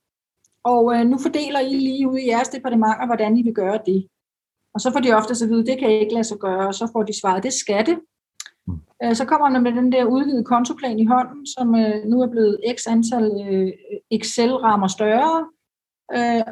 og 0.63 0.95
øh, 0.95 1.05
nu 1.05 1.17
fordeler 1.17 1.59
I 1.59 1.73
lige 1.75 2.09
ud 2.09 2.17
i 2.17 2.27
jeres 2.27 2.49
departementer, 2.49 3.05
hvordan 3.05 3.37
I 3.37 3.41
vil 3.43 3.53
gøre 3.53 3.79
det. 3.85 4.07
Og 4.73 4.81
så 4.81 4.91
får 4.91 4.99
de 4.99 5.13
ofte 5.13 5.35
så 5.35 5.47
vide, 5.47 5.65
det 5.65 5.79
kan 5.79 5.89
I 5.89 5.99
ikke 5.99 6.13
lade 6.13 6.23
sig 6.23 6.37
gøre, 6.37 6.67
og 6.67 6.73
så 6.73 6.89
får 6.93 7.03
de 7.03 7.19
svaret, 7.19 7.43
det 7.43 7.53
skal 7.53 7.85
det. 7.85 7.99
Øh, 9.03 9.15
så 9.15 9.25
kommer 9.25 9.49
man 9.49 9.63
med 9.63 9.71
den 9.71 9.91
der 9.91 10.05
udvidede 10.05 10.43
kontoplan 10.43 10.99
i 10.99 11.05
hånden, 11.05 11.45
som 11.45 11.75
øh, 11.75 12.05
nu 12.05 12.21
er 12.21 12.27
blevet 12.27 12.59
x 12.77 12.87
antal 12.87 13.31
øh, 13.49 13.71
Excel-rammer 14.11 14.87
større, 14.87 15.47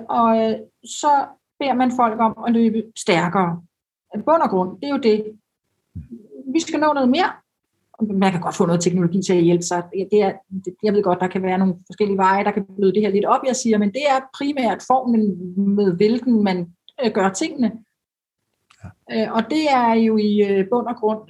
og 0.09 0.55
så 0.85 1.25
beder 1.59 1.73
man 1.73 1.91
folk 1.95 2.19
om 2.19 2.43
at 2.47 2.53
løbe 2.53 2.83
stærkere. 2.95 3.61
Bund 4.13 4.41
og 4.41 4.49
grund, 4.49 4.79
det 4.81 4.87
er 4.87 4.91
jo 4.91 4.97
det. 4.97 5.39
Vi 6.53 6.59
skal 6.59 6.79
nå 6.79 6.93
noget 6.93 7.09
mere, 7.09 7.29
man 7.99 8.31
kan 8.31 8.41
godt 8.41 8.55
få 8.55 8.65
noget 8.65 8.81
teknologi 8.81 9.21
til 9.21 9.33
at 9.33 9.43
hjælpe 9.43 9.63
sig. 9.63 9.83
Det 10.11 10.21
er, 10.21 10.33
jeg 10.83 10.93
ved 10.93 11.03
godt, 11.03 11.19
der 11.19 11.27
kan 11.27 11.43
være 11.43 11.57
nogle 11.57 11.75
forskellige 11.87 12.17
veje, 12.17 12.43
der 12.43 12.51
kan 12.51 12.65
bløde 12.77 12.93
det 12.93 13.01
her 13.01 13.09
lidt 13.09 13.25
op, 13.25 13.41
jeg 13.47 13.55
siger, 13.55 13.77
men 13.77 13.93
det 13.93 14.01
er 14.09 14.29
primært 14.37 14.83
formen 14.87 15.23
med 15.75 15.95
hvilken 15.95 16.43
man 16.43 16.73
gør 17.13 17.29
tingene. 17.29 17.71
Ja. 19.09 19.31
Og 19.31 19.43
det 19.49 19.71
er 19.71 19.93
jo 19.93 20.17
i 20.17 20.63
bund 20.69 20.87
og 20.87 20.95
grund 20.95 21.21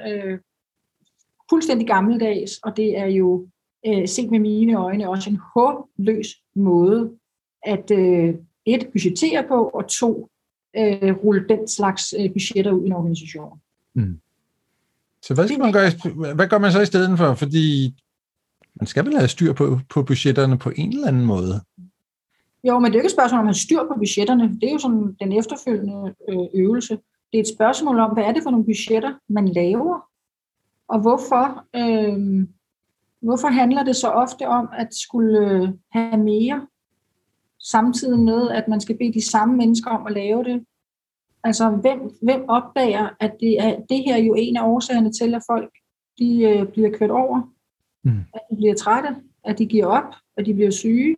fuldstændig 1.49 1.87
gammeldags, 1.87 2.57
og 2.63 2.77
det 2.77 2.97
er 2.97 3.05
jo 3.05 3.47
øh, 3.87 4.07
set 4.07 4.31
med 4.31 4.39
mine 4.39 4.73
øjne 4.73 5.09
også 5.09 5.29
en 5.29 5.39
håbløs 5.53 6.27
måde 6.55 7.11
at 7.63 7.91
øh, 7.91 8.35
et, 8.65 8.87
budgettere 8.91 9.43
på, 9.47 9.67
og 9.67 9.87
to, 9.87 10.29
øh, 10.77 11.15
rulle 11.23 11.45
den 11.49 11.67
slags 11.67 12.13
øh, 12.19 12.33
budgetter 12.33 12.71
ud 12.71 12.83
i 12.83 12.85
en 12.85 12.93
organisation. 12.93 13.59
Mm. 13.93 14.19
Så 15.21 15.33
hvad, 15.33 15.47
skal 15.47 15.59
man 15.59 15.71
gøre, 15.71 15.89
hvad 16.33 16.47
gør 16.47 16.57
man 16.57 16.71
så 16.71 16.81
i 16.81 16.85
stedet 16.85 17.17
for? 17.17 17.33
Fordi 17.33 17.95
man 18.75 18.87
skal 18.87 19.05
vel 19.05 19.17
have 19.17 19.27
styr 19.27 19.53
på, 19.53 19.79
på 19.89 20.03
budgetterne 20.03 20.57
på 20.57 20.71
en 20.75 20.93
eller 20.93 21.07
anden 21.07 21.25
måde? 21.25 21.61
Jo, 22.63 22.79
men 22.79 22.85
det 22.85 22.97
er 22.97 23.01
ikke 23.01 23.07
et 23.07 23.11
spørgsmål 23.11 23.39
om 23.39 23.47
at 23.47 23.55
have 23.55 23.65
styr 23.65 23.79
på 23.87 23.95
budgetterne. 23.97 24.43
Det 24.61 24.63
er 24.69 24.73
jo 24.73 24.79
sådan 24.79 25.15
den 25.19 25.31
efterfølgende 25.31 26.15
øvelse. 26.53 26.97
Det 27.31 27.37
er 27.37 27.41
et 27.41 27.55
spørgsmål 27.55 27.99
om, 27.99 28.11
hvad 28.11 28.23
er 28.23 28.31
det 28.31 28.43
for 28.43 28.51
nogle 28.51 28.65
budgetter, 28.65 29.13
man 29.29 29.47
laver? 29.47 30.09
Og 30.87 30.99
hvorfor, 30.99 31.65
øh, 31.75 32.47
hvorfor 33.21 33.47
handler 33.47 33.83
det 33.83 33.95
så 33.95 34.07
ofte 34.07 34.47
om 34.47 34.69
at 34.73 34.95
skulle 34.95 35.39
øh, 35.39 35.69
have 35.91 36.17
mere, 36.17 36.67
samtidig 37.59 38.19
med, 38.19 38.49
at 38.49 38.67
man 38.67 38.81
skal 38.81 38.97
bede 38.97 39.13
de 39.13 39.29
samme 39.29 39.57
mennesker 39.57 39.91
om 39.91 40.07
at 40.07 40.13
lave 40.13 40.43
det? 40.43 40.65
Altså, 41.43 41.69
hvem, 41.69 41.99
hvem 42.21 42.45
opdager, 42.47 43.09
at 43.19 43.35
det, 43.39 43.59
er, 43.59 43.79
det 43.89 44.03
her 44.05 44.15
er 44.15 44.23
jo 44.23 44.33
en 44.37 44.57
af 44.57 44.67
årsagerne 44.67 45.11
til, 45.11 45.35
at 45.35 45.41
folk 45.49 45.73
de, 46.19 46.41
øh, 46.41 46.67
bliver 46.67 46.97
kørt 46.97 47.11
over, 47.11 47.41
mm. 48.03 48.19
at 48.33 48.41
de 48.51 48.55
bliver 48.55 48.75
trætte, 48.75 49.09
at 49.43 49.57
de 49.57 49.65
giver 49.65 49.85
op, 49.85 50.13
at 50.37 50.45
de 50.45 50.53
bliver 50.53 50.71
syge, 50.71 51.15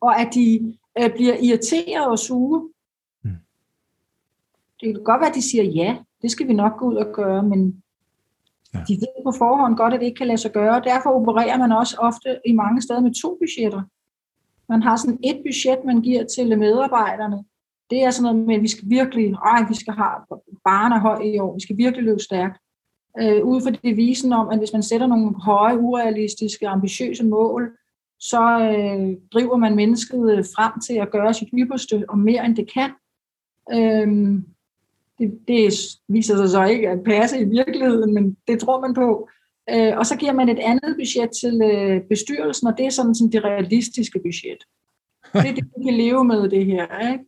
og 0.00 0.20
at 0.20 0.28
de 0.34 0.76
øh, 0.98 1.14
bliver 1.14 1.34
irriteret 1.42 2.06
og 2.06 2.18
sure. 2.18 2.68
Mm. 3.22 3.30
Det 4.80 4.94
kan 4.94 5.04
godt 5.04 5.20
være, 5.20 5.28
at 5.30 5.34
de 5.34 5.50
siger 5.50 5.64
ja, 5.64 5.96
det 6.22 6.30
skal 6.30 6.48
vi 6.48 6.52
nok 6.52 6.78
gå 6.78 6.88
ud 6.88 6.94
og 6.94 7.12
gøre, 7.12 7.42
men 7.42 7.82
ja. 8.74 8.78
de 8.88 8.94
ved 8.94 9.24
på 9.24 9.32
forhånd 9.32 9.76
godt, 9.76 9.94
at 9.94 10.00
det 10.00 10.06
ikke 10.06 10.16
kan 10.16 10.26
lade 10.26 10.38
sig 10.38 10.52
gøre. 10.52 10.82
Derfor 10.84 11.10
opererer 11.10 11.58
man 11.58 11.72
også 11.72 11.96
ofte 11.98 12.40
i 12.46 12.52
mange 12.52 12.82
steder 12.82 13.00
med 13.00 13.22
to 13.22 13.38
budgetter. 13.40 13.82
Man 14.68 14.82
har 14.82 14.96
sådan 14.96 15.18
et 15.24 15.38
budget, 15.46 15.84
man 15.84 16.00
giver 16.00 16.24
til 16.24 16.58
medarbejderne. 16.58 17.44
Det 17.90 18.04
er 18.04 18.10
sådan 18.10 18.22
noget 18.22 18.46
med, 18.46 18.54
at 18.54 18.62
vi 18.62 18.68
skal 18.68 18.90
virkelig, 18.90 19.32
ej, 19.32 19.64
vi 19.68 19.74
skal 19.74 19.94
have 19.94 20.16
barne 20.64 21.00
høj 21.00 21.18
i 21.18 21.38
år, 21.38 21.54
vi 21.54 21.60
skal 21.60 21.76
virkelig 21.76 22.04
løbe 22.04 22.20
stærkt. 22.20 22.58
Øh, 23.20 23.44
ud 23.44 23.60
fra 23.60 23.70
devisen 23.70 24.32
om, 24.32 24.48
at 24.48 24.58
hvis 24.58 24.72
man 24.72 24.82
sætter 24.82 25.06
nogle 25.06 25.34
høje, 25.42 25.78
urealistiske, 25.78 26.68
ambitiøse 26.68 27.24
mål, 27.24 27.76
så 28.20 28.42
øh, 28.60 29.16
driver 29.32 29.56
man 29.56 29.76
mennesket 29.76 30.32
øh, 30.32 30.44
frem 30.56 30.80
til 30.80 30.94
at 30.94 31.10
gøre 31.10 31.34
sit 31.34 31.48
ypperste 31.58 32.04
og 32.08 32.18
mere 32.18 32.46
end 32.46 32.56
det 32.56 32.72
kan. 32.72 32.90
Øh, 33.72 34.38
det, 35.18 35.38
det 35.48 35.74
viser 36.08 36.36
sig 36.36 36.48
så 36.48 36.64
ikke 36.64 36.88
at 36.88 37.04
passe 37.04 37.40
i 37.40 37.44
virkeligheden, 37.44 38.14
men 38.14 38.36
det 38.48 38.60
tror 38.60 38.80
man 38.80 38.94
på. 38.94 39.28
Øh, 39.70 39.98
og 39.98 40.06
så 40.06 40.16
giver 40.16 40.32
man 40.32 40.48
et 40.48 40.58
andet 40.58 40.96
budget 40.98 41.30
til 41.40 41.60
øh, 41.62 42.00
bestyrelsen, 42.10 42.66
og 42.66 42.74
det 42.78 42.86
er 42.86 42.90
sådan, 42.90 43.14
sådan 43.14 43.32
det 43.32 43.44
realistiske 43.44 44.18
budget. 44.18 44.60
Det 45.42 45.50
er 45.50 45.54
det, 45.54 45.64
vi 45.78 45.84
kan 45.84 45.94
leve 45.94 46.24
med 46.24 46.48
det 46.48 46.66
her. 46.66 47.10
Ikke? 47.12 47.24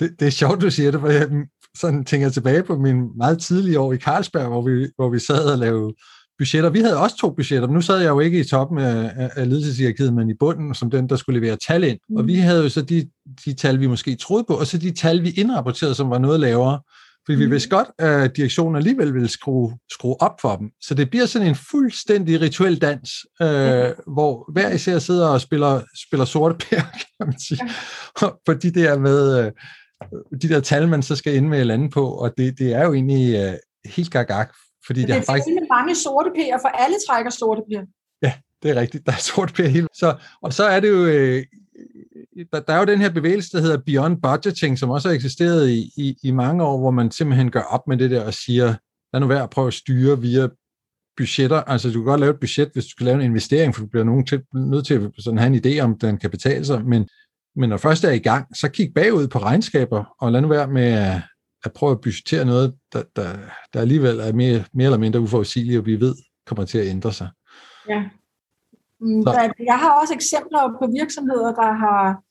Det, 0.00 0.20
det 0.20 0.26
er 0.26 0.30
sjovt, 0.30 0.60
du 0.60 0.70
siger 0.70 0.90
det, 0.90 1.00
for 1.00 1.08
jeg 1.08 1.28
sådan 1.74 2.04
tænker 2.04 2.28
tilbage 2.28 2.62
på 2.62 2.78
min 2.78 3.16
meget 3.16 3.38
tidlige 3.38 3.80
år 3.80 3.92
i 3.92 3.96
Carlsberg, 3.96 4.48
hvor 4.48 4.62
vi, 4.62 4.88
hvor 4.96 5.08
vi 5.10 5.18
sad 5.18 5.52
og 5.52 5.58
lavede 5.58 5.94
budgetter. 6.38 6.70
Vi 6.70 6.80
havde 6.80 7.00
også 7.00 7.16
to 7.16 7.30
budgetter, 7.30 7.68
men 7.68 7.74
nu 7.74 7.80
sad 7.80 7.98
jeg 7.98 8.08
jo 8.08 8.20
ikke 8.20 8.40
i 8.40 8.44
toppen 8.44 8.78
af, 8.78 9.30
af 9.36 9.48
ledelseshierarkiet, 9.48 10.14
men 10.14 10.30
i 10.30 10.34
bunden, 10.34 10.74
som 10.74 10.90
den, 10.90 11.08
der 11.08 11.16
skulle 11.16 11.40
levere 11.40 11.56
tal 11.56 11.84
ind. 11.84 11.98
Mm. 12.08 12.16
Og 12.16 12.26
vi 12.26 12.34
havde 12.34 12.62
jo 12.62 12.68
så 12.68 12.82
de, 12.82 13.10
de 13.44 13.54
tal, 13.54 13.80
vi 13.80 13.86
måske 13.86 14.16
troede 14.16 14.44
på, 14.44 14.54
og 14.54 14.66
så 14.66 14.78
de 14.78 14.90
tal, 14.90 15.22
vi 15.22 15.30
indrapporterede, 15.30 15.94
som 15.94 16.10
var 16.10 16.18
noget 16.18 16.40
lavere. 16.40 16.80
Fordi 17.26 17.38
vi 17.38 17.46
vidste 17.46 17.68
godt, 17.68 17.88
at 17.98 18.36
direktionen 18.36 18.76
alligevel 18.76 19.14
ville 19.14 19.28
skrue, 19.28 19.78
skrue 19.90 20.22
op 20.22 20.40
for 20.40 20.56
dem. 20.56 20.70
Så 20.80 20.94
det 20.94 21.10
bliver 21.10 21.26
sådan 21.26 21.48
en 21.48 21.54
fuldstændig 21.54 22.40
rituel 22.40 22.80
dans, 22.80 23.10
øh, 23.42 23.48
ja. 23.48 23.92
hvor 24.06 24.52
hver 24.52 24.70
især 24.70 24.98
sidder 24.98 25.28
og 25.28 25.40
spiller, 25.40 25.80
spiller 26.06 26.24
sorte 26.24 26.54
pære, 26.54 26.86
kan 27.18 27.26
man 27.26 27.40
sige. 27.40 27.60
Ja. 28.20 28.26
For 28.46 28.52
de 28.52 28.70
der 28.70 28.98
med... 28.98 29.44
Øh, 29.44 29.52
de 30.42 30.48
der 30.48 30.60
tal, 30.60 30.88
man 30.88 31.02
så 31.02 31.16
skal 31.16 31.34
ind 31.34 31.48
med 31.48 31.64
lande 31.64 31.90
på, 31.90 32.08
og 32.08 32.34
det, 32.38 32.58
det 32.58 32.72
er 32.72 32.84
jo 32.84 32.94
egentlig 32.94 33.48
uh, 33.48 33.54
helt 33.90 34.10
gagag, 34.10 34.46
fordi 34.86 35.00
det, 35.00 35.08
det 35.08 35.14
har 35.14 35.22
faktisk... 35.22 35.48
Er 35.48 35.74
mange 35.74 35.94
sorte 35.94 36.30
p'er, 36.30 36.62
for 36.62 36.68
alle 36.68 36.96
trækker 37.08 37.30
sorte 37.30 37.62
p'er. 37.70 38.18
Ja, 38.22 38.32
det 38.62 38.70
er 38.70 38.74
rigtigt. 38.80 39.06
Der 39.06 39.12
er 39.12 39.16
sorte 39.16 39.62
p'er 39.62 39.68
hele. 39.68 39.88
Så, 39.94 40.16
og 40.42 40.52
så 40.52 40.64
er 40.64 40.80
det 40.80 40.88
jo, 40.88 41.06
øh, 41.06 41.44
der, 42.52 42.60
der 42.60 42.72
er 42.72 42.78
jo 42.78 42.84
den 42.84 43.00
her 43.00 43.10
bevægelse, 43.10 43.56
der 43.56 43.62
hedder 43.62 43.76
Beyond 43.86 44.22
Budgeting, 44.22 44.78
som 44.78 44.90
også 44.90 45.08
har 45.08 45.14
eksisteret 45.14 45.70
i, 45.70 45.92
i, 45.96 46.16
i 46.22 46.30
mange 46.30 46.64
år, 46.64 46.78
hvor 46.78 46.90
man 46.90 47.10
simpelthen 47.10 47.50
gør 47.50 47.62
op 47.62 47.88
med 47.88 47.96
det 47.96 48.10
der 48.10 48.26
og 48.26 48.34
siger, 48.34 48.74
lad 49.12 49.20
nu 49.20 49.26
være 49.26 49.42
at 49.42 49.50
prøve 49.50 49.66
at 49.66 49.74
styre 49.74 50.20
via 50.20 50.48
budgetter. 51.16 51.60
Altså, 51.60 51.88
du 51.88 51.94
kan 51.94 52.04
godt 52.04 52.20
lave 52.20 52.32
et 52.32 52.40
budget, 52.40 52.70
hvis 52.72 52.84
du 52.84 52.90
skal 52.90 53.06
lave 53.06 53.18
en 53.18 53.30
investering, 53.30 53.74
for 53.74 53.82
du 53.82 53.88
bliver 53.88 54.04
nogen 54.04 54.26
til, 54.26 54.42
nødt 54.54 54.86
til 54.86 54.94
at 54.94 55.10
sådan 55.18 55.38
have 55.38 55.56
en 55.56 55.62
idé 55.66 55.80
om, 55.80 55.98
den 55.98 56.18
kan 56.18 56.30
betale 56.30 56.64
sig, 56.64 56.84
men 56.84 57.08
men 57.56 57.68
når 57.68 57.76
først 57.76 58.04
er 58.04 58.10
i 58.10 58.18
gang, 58.18 58.56
så 58.56 58.68
kig 58.68 58.94
bagud 58.94 59.28
på 59.28 59.38
regnskaber, 59.38 60.04
og 60.20 60.32
lad 60.32 60.40
nu 60.40 60.48
være 60.48 60.68
med 60.68 60.92
at, 60.92 61.22
at 61.64 61.72
prøve 61.72 61.92
at 61.92 62.00
budgettere 62.00 62.44
noget, 62.44 62.74
der, 62.92 63.02
der, 63.16 63.36
der 63.74 63.80
alligevel 63.80 64.20
er 64.20 64.32
mere, 64.32 64.64
mere 64.72 64.84
eller 64.84 64.98
mindre 64.98 65.20
uforudsigeligt, 65.20 65.78
og 65.78 65.86
vi 65.86 66.00
ved 66.00 66.14
kommer 66.46 66.64
til 66.64 66.78
at 66.78 66.86
ændre 66.86 67.12
sig. 67.12 67.28
Ja. 67.88 68.02
Mm, 69.04 69.24
der, 69.24 69.52
jeg 69.64 69.78
har 69.78 70.00
også 70.00 70.14
eksempler 70.14 70.76
på 70.78 70.86
virksomheder, 70.86 71.54
der 71.54 71.72
har 71.72 72.22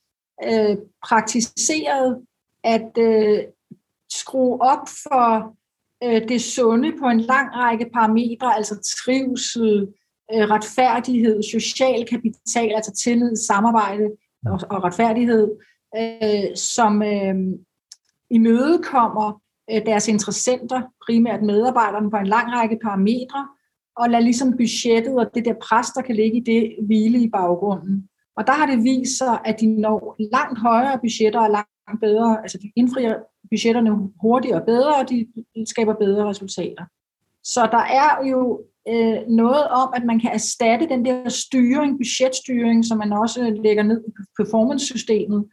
øh, 0.44 0.78
praktiseret 1.08 2.22
at 2.64 2.92
øh, 2.98 3.40
skrue 4.12 4.62
op 4.62 4.88
for 5.04 5.56
øh, 6.04 6.28
det 6.28 6.42
sunde 6.42 6.94
på 7.00 7.06
en 7.06 7.20
lang 7.20 7.56
række 7.56 7.90
parametre, 7.94 8.56
altså 8.56 8.96
trivsel, 8.98 9.88
øh, 10.34 10.50
retfærdighed, 10.50 11.44
social 11.44 12.06
kapital, 12.06 12.72
altså 12.76 12.92
tillid, 13.04 13.36
samarbejde, 13.36 14.10
og, 14.46 14.60
og 14.70 14.84
retfærdighed, 14.84 15.52
øh, 15.98 16.56
som 16.56 17.04
øh, 17.04 17.36
imødekommer 18.30 19.42
øh, 19.72 19.86
deres 19.86 20.08
interessenter, 20.08 20.82
primært 21.06 21.44
medarbejderne, 21.44 22.12
på 22.12 22.18
en 22.18 22.28
lang 22.28 22.52
række 22.52 22.80
parametre, 22.84 23.48
og 23.98 24.10
lade 24.10 24.24
ligesom 24.24 24.58
budgettet 24.58 25.16
og 25.20 25.36
det 25.36 25.46
der 25.46 25.54
pres, 25.54 25.88
der 25.88 26.02
kan 26.02 26.16
ligge 26.16 26.38
i 26.38 26.44
det, 26.44 26.76
hvile 26.86 27.20
i 27.20 27.30
baggrunden. 27.30 28.10
Og 28.38 28.48
der 28.48 28.54
har 28.54 28.66
det 28.66 28.84
vist 28.84 29.18
sig, 29.18 29.40
at 29.46 29.60
de 29.62 29.68
når 29.68 30.16
langt 30.32 30.60
højere 30.60 31.00
budgetter 31.00 31.40
og 31.40 31.50
langt 31.50 32.02
bedre, 32.02 32.42
altså 32.42 32.58
de 32.58 32.72
indfrier 32.76 33.16
budgetterne 33.50 34.10
hurtigere 34.22 34.60
og 34.62 34.66
bedre, 34.66 34.96
og 34.96 35.10
de 35.10 35.28
skaber 35.68 35.94
bedre 35.94 36.30
resultater. 36.30 36.86
Så 37.44 37.62
der 37.72 37.84
er 38.02 38.28
jo 38.28 38.62
øh, 38.88 39.18
noget 39.28 39.68
om, 39.68 39.90
at 39.96 40.04
man 40.06 40.20
kan 40.20 40.32
erstatte 40.32 40.90
den 40.90 41.06
der 41.06 41.30
styring, 41.30 41.98
budgetstyring, 41.98 42.86
som 42.86 42.98
man 42.98 43.14
også 43.14 43.60
lægger 43.64 43.84
ned 43.84 44.04
i 44.08 44.12
performance-systemet. 44.38 45.46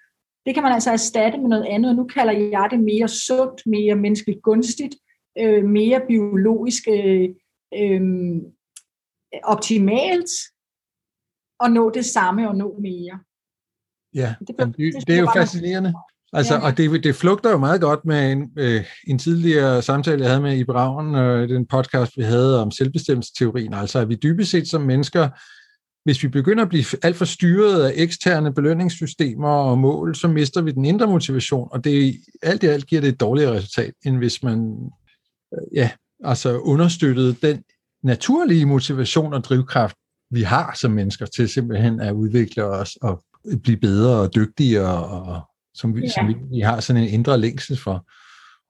Det 0.46 0.54
kan 0.54 0.62
man 0.62 0.72
altså 0.72 0.90
erstatte 0.90 1.38
med 1.38 1.48
noget 1.48 1.64
andet, 1.64 1.90
og 1.90 1.96
nu 1.96 2.04
kalder 2.04 2.32
jeg 2.32 2.68
det 2.70 2.80
mere 2.80 3.08
sundt, 3.08 3.66
mere 3.66 3.94
menneskeligt 3.94 4.42
gunstigt, 4.42 4.94
øh, 5.38 5.64
mere 5.64 6.00
biologisk 6.08 6.82
øh, 6.88 7.28
øh, 7.74 8.00
optimalt, 9.44 10.30
og 11.60 11.70
nå 11.70 11.90
det 11.90 12.04
samme 12.04 12.48
og 12.48 12.56
nå 12.56 12.78
mere. 12.78 13.18
Ja, 14.14 14.34
det, 14.40 14.48
det, 14.58 14.76
det, 14.76 15.06
det 15.06 15.14
er 15.16 15.20
jo 15.20 15.30
fascinerende. 15.36 15.94
Altså, 16.32 16.54
ja. 16.54 16.60
og 16.60 16.76
det, 16.76 17.04
det 17.04 17.14
flugter 17.14 17.50
jo 17.50 17.58
meget 17.58 17.80
godt 17.80 18.04
med 18.04 18.32
en, 18.32 18.50
øh, 18.58 18.84
en 19.06 19.18
tidligere 19.18 19.82
samtale, 19.82 20.20
jeg 20.22 20.30
havde 20.30 20.42
med 20.42 20.56
i 20.56 20.64
Braun, 20.64 21.14
øh, 21.14 21.48
den 21.48 21.66
podcast, 21.66 22.16
vi 22.16 22.22
havde 22.22 22.62
om 22.62 22.70
selvbestemmelsesteorien. 22.70 23.74
Altså, 23.74 23.98
at 23.98 24.08
vi 24.08 24.14
dybest 24.14 24.50
set 24.50 24.68
som 24.68 24.82
mennesker, 24.82 25.28
hvis 26.04 26.22
vi 26.22 26.28
begynder 26.28 26.62
at 26.62 26.68
blive 26.68 26.84
alt 27.02 27.16
for 27.16 27.24
styret 27.24 27.82
af 27.82 27.92
eksterne 27.94 28.54
belønningssystemer 28.54 29.48
og 29.48 29.78
mål, 29.78 30.14
så 30.14 30.28
mister 30.28 30.62
vi 30.62 30.70
den 30.70 30.84
indre 30.84 31.06
motivation, 31.06 31.68
og 31.72 31.84
det 31.84 32.16
alt 32.42 32.62
i 32.62 32.66
alt 32.66 32.86
giver 32.86 33.00
det 33.00 33.08
et 33.08 33.20
dårligere 33.20 33.52
resultat, 33.52 33.94
end 34.04 34.16
hvis 34.16 34.42
man 34.42 34.90
øh, 35.54 35.76
ja, 35.76 35.90
altså 36.24 36.58
understøttede 36.58 37.32
den 37.42 37.62
naturlige 38.02 38.66
motivation 38.66 39.34
og 39.34 39.44
drivkraft, 39.44 39.96
vi 40.30 40.42
har 40.42 40.76
som 40.80 40.90
mennesker 40.90 41.26
til 41.26 41.48
simpelthen 41.48 42.00
at 42.00 42.12
udvikle 42.12 42.64
os 42.64 42.96
og 42.96 43.24
blive 43.62 43.76
bedre 43.76 44.20
og 44.20 44.34
dygtigere 44.34 45.04
og 45.04 45.42
som 45.74 45.96
vi, 45.96 46.00
ja. 46.00 46.08
som 46.08 46.28
vi, 46.28 46.34
vi 46.50 46.60
har 46.60 46.80
sådan 46.80 47.02
en 47.02 47.08
indre 47.08 47.38
længsel 47.38 47.76
for. 47.76 48.06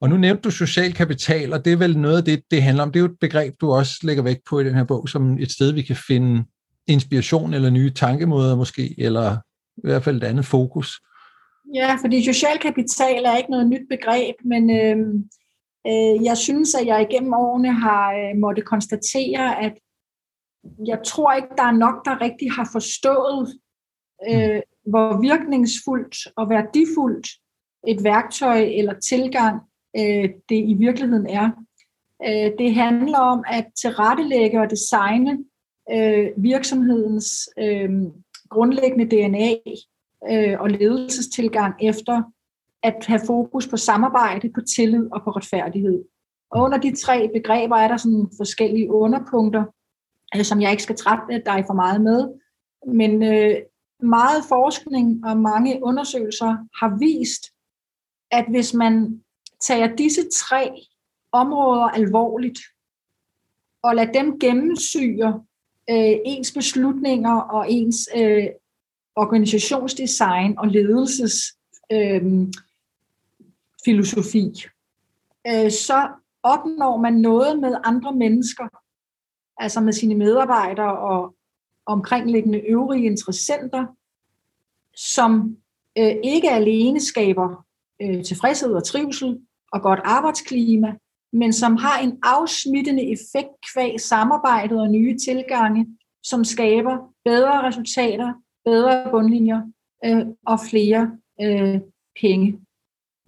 Og 0.01 0.09
nu 0.09 0.17
nævnte 0.17 0.43
du 0.43 0.51
social 0.51 0.93
kapital, 0.93 1.53
og 1.53 1.65
det 1.65 1.73
er 1.73 1.77
vel 1.77 1.99
noget 1.99 2.17
af 2.17 2.25
det, 2.25 2.43
det 2.51 2.63
handler 2.63 2.83
om. 2.83 2.93
Det 2.93 3.01
er 3.01 3.05
jo 3.05 3.13
et 3.13 3.21
begreb, 3.21 3.55
du 3.61 3.73
også 3.73 3.95
lægger 4.03 4.23
vægt 4.23 4.41
på 4.51 4.61
i 4.61 4.65
den 4.65 4.75
her 4.75 4.85
bog, 4.85 5.09
som 5.09 5.39
et 5.39 5.53
sted, 5.53 5.73
vi 5.73 5.83
kan 5.83 5.97
finde 5.97 6.45
inspiration 6.87 7.55
eller 7.55 7.71
nye 7.71 7.91
tankemåder 7.91 8.57
måske, 8.57 8.95
eller 8.99 9.37
i 9.77 9.81
hvert 9.85 10.05
fald 10.05 10.17
et 10.17 10.25
andet 10.25 10.45
fokus. 10.45 11.01
Ja, 11.75 11.97
fordi 12.03 12.25
social 12.25 12.59
kapital 12.59 13.25
er 13.25 13.37
ikke 13.37 13.51
noget 13.51 13.67
nyt 13.69 13.87
begreb, 13.91 14.35
men 14.45 14.71
øh, 14.71 14.97
jeg 16.25 16.37
synes, 16.37 16.75
at 16.75 16.87
jeg 16.87 17.07
igennem 17.11 17.35
årene 17.35 17.73
har 17.73 18.13
øh, 18.13 18.39
måtte 18.41 18.63
konstatere, 18.63 19.63
at 19.63 19.73
jeg 20.87 21.01
tror 21.05 21.33
ikke, 21.33 21.49
der 21.57 21.63
er 21.63 21.73
nok, 21.73 22.05
der 22.05 22.21
rigtig 22.21 22.53
har 22.53 22.69
forstået, 22.73 23.59
øh, 24.31 24.63
hvor 24.87 25.21
virkningsfuldt 25.21 26.17
og 26.37 26.51
værdifuldt 26.51 27.29
et 27.87 28.05
værktøj 28.05 28.61
eller 28.61 28.95
tilgang 29.01 29.61
øh, 29.97 30.31
det 30.49 30.69
i 30.69 30.75
virkeligheden 30.75 31.27
er. 31.27 31.51
Øh, 32.27 32.53
det 32.59 32.75
handler 32.75 33.19
om 33.19 33.45
at 33.47 33.67
tilrettelægge 33.83 34.61
og 34.61 34.71
designe 34.71 35.45
øh, 35.93 36.31
virksomhedens 36.37 37.49
øh, 37.59 37.91
grundlæggende 38.49 39.17
DNA 39.17 39.55
øh, 40.31 40.61
og 40.61 40.71
ledelsestilgang 40.71 41.75
efter 41.81 42.23
at 42.83 43.07
have 43.07 43.21
fokus 43.27 43.69
på 43.69 43.77
samarbejde, 43.77 44.51
på 44.55 44.61
tillid 44.61 45.09
og 45.13 45.23
på 45.25 45.31
retfærdighed. 45.31 46.05
Og 46.51 46.63
under 46.63 46.79
de 46.79 46.97
tre 46.97 47.31
begreber 47.35 47.77
er 47.77 47.89
der 47.89 47.97
sådan 47.97 48.29
forskellige 48.37 48.91
underpunkter, 48.91 49.65
øh, 50.37 50.45
som 50.45 50.61
jeg 50.61 50.71
ikke 50.71 50.83
skal 50.83 50.97
trætte 50.97 51.35
øh, 51.35 51.41
dig 51.47 51.65
for 51.67 51.75
meget 51.75 52.01
med. 52.01 52.29
Men 52.87 53.23
øh, 53.23 53.57
meget 54.03 54.45
forskning 54.49 55.27
og 55.27 55.37
mange 55.37 55.81
undersøgelser 55.83 56.57
har 56.81 56.99
vist, 56.99 57.43
at 58.31 58.45
hvis 58.51 58.75
man 58.75 59.23
tager 59.61 59.97
disse 59.97 60.21
tre 60.31 60.71
områder 61.33 61.85
alvorligt, 61.85 62.59
og 63.83 63.95
lader 63.95 64.13
dem 64.13 64.39
gennemsyre 64.39 65.43
øh, 65.91 66.17
ens 66.25 66.53
beslutninger 66.53 67.41
og 67.41 67.71
ens 67.71 68.09
øh, 68.17 68.47
organisationsdesign 69.17 70.59
og 70.59 70.69
ledelses 70.69 71.35
øh, 71.93 72.23
filosofi, 73.85 74.53
øh, 75.47 75.71
så 75.71 76.09
opnår 76.43 76.97
man 76.97 77.13
noget 77.13 77.59
med 77.59 77.77
andre 77.85 78.13
mennesker, 78.13 78.69
altså 79.57 79.81
med 79.81 79.93
sine 79.93 80.15
medarbejdere 80.15 80.99
og 80.99 81.35
omkringliggende 81.87 82.59
øvrige 82.59 83.07
interessenter, 83.07 83.87
som 84.97 85.57
øh, 85.99 86.15
ikke 86.25 86.51
alene 86.51 87.01
skaber 87.01 87.67
øh, 88.03 88.25
tilfredshed 88.25 88.75
og 88.75 88.85
trivsel 88.85 89.41
og 89.73 89.83
godt 89.83 90.01
arbejdsklima, 90.05 90.95
men 91.33 91.53
som 91.53 91.77
har 91.77 91.99
en 91.99 92.19
afsmittende 92.23 93.13
effekt 93.13 93.51
kvæg 93.73 94.01
samarbejdet 94.01 94.81
og 94.81 94.91
nye 94.91 95.19
tilgange, 95.19 95.87
som 96.23 96.45
skaber 96.45 97.15
bedre 97.25 97.67
resultater, 97.69 98.33
bedre 98.65 99.11
bundlinjer 99.11 99.63
øh, 100.05 100.27
og 100.47 100.61
flere 100.71 101.11
øh, 101.41 101.81
penge 102.21 102.61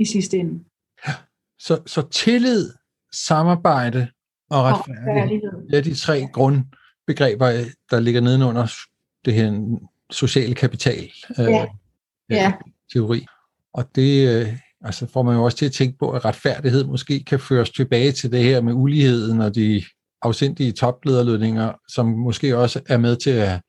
i 0.02 0.04
sidste 0.04 0.38
ende. 0.38 0.64
Så, 1.58 1.82
så 1.86 2.08
tillid, 2.10 2.70
samarbejde 3.12 4.08
og 4.50 4.64
retfærdighed 4.64 5.68
det 5.70 5.78
er 5.78 5.82
de 5.82 5.94
tre 5.94 6.26
grundbegreber, 6.32 7.46
der 7.90 8.00
ligger 8.00 8.20
nedenunder 8.20 8.66
det 9.24 9.34
her 9.34 9.78
sociale 10.10 10.54
kapital 10.54 11.10
øh, 11.38 11.46
ja. 11.46 11.66
Ja. 12.30 12.52
teori. 12.92 13.26
Og 13.74 13.94
det 13.94 14.28
øh, 14.28 14.56
altså 14.80 15.06
får 15.06 15.22
man 15.22 15.36
jo 15.36 15.44
også 15.44 15.56
til 15.56 15.66
at 15.66 15.72
tænke 15.72 15.98
på, 15.98 16.10
at 16.10 16.24
retfærdighed 16.24 16.84
måske 16.84 17.24
kan 17.24 17.40
føres 17.40 17.70
tilbage 17.70 18.12
til 18.12 18.32
det 18.32 18.44
her 18.44 18.60
med 18.60 18.72
uligheden 18.72 19.40
og 19.40 19.54
de 19.54 19.84
afsindige 20.22 20.72
toplederlønninger, 20.72 21.72
som 21.88 22.06
måske 22.06 22.58
også 22.58 22.82
er 22.88 22.96
med 22.96 23.16
til 23.16 23.30
at, 23.30 23.60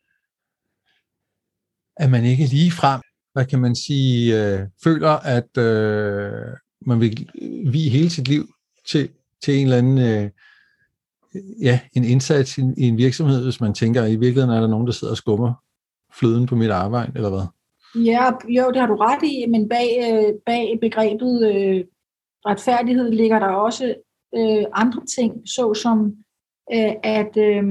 at 1.97 2.11
man 2.11 2.25
ikke 2.25 2.45
lige 2.45 2.71
frem, 2.71 3.01
hvad 3.33 3.45
kan 3.45 3.59
man 3.59 3.75
sige, 3.75 4.43
øh, 4.43 4.59
føler, 4.83 5.09
at 5.09 5.57
øh, 5.57 6.57
man 6.85 6.99
vil 6.99 7.27
vi 7.71 7.89
hele 7.89 8.09
sit 8.09 8.27
liv 8.27 8.47
til, 8.89 9.09
til 9.43 9.55
en 9.55 9.63
eller 9.63 9.77
anden 9.77 9.97
øh, 9.97 10.29
ja, 11.61 11.79
en 11.93 12.03
indsats 12.03 12.57
i, 12.57 12.61
i 12.77 12.87
en 12.87 12.97
virksomhed, 12.97 13.43
hvis 13.43 13.61
man 13.61 13.73
tænker, 13.73 14.01
at 14.03 14.11
i 14.11 14.15
virkeligheden 14.15 14.49
er 14.49 14.61
der 14.61 14.67
nogen, 14.67 14.87
der 14.87 14.93
sidder 14.93 15.13
og 15.13 15.17
skummer 15.17 15.53
fløden 16.19 16.45
på 16.45 16.55
mit 16.55 16.69
arbejde, 16.69 17.11
eller 17.15 17.29
hvad? 17.29 17.47
Ja, 17.95 18.31
jo, 18.49 18.71
det 18.71 18.79
har 18.81 18.87
du 18.87 18.95
ret 18.95 19.23
i, 19.23 19.45
men 19.49 19.69
bag, 19.69 19.87
øh, 20.01 20.33
bag 20.45 20.77
begrebet 20.81 21.55
øh, 21.55 21.85
retfærdighed 22.45 23.11
ligger 23.11 23.39
der 23.39 23.47
også 23.47 23.95
øh, 24.35 24.65
andre 24.73 25.05
ting, 25.05 25.33
såsom 25.45 26.15
øh, 26.73 26.93
at 27.03 27.37
øh, 27.37 27.63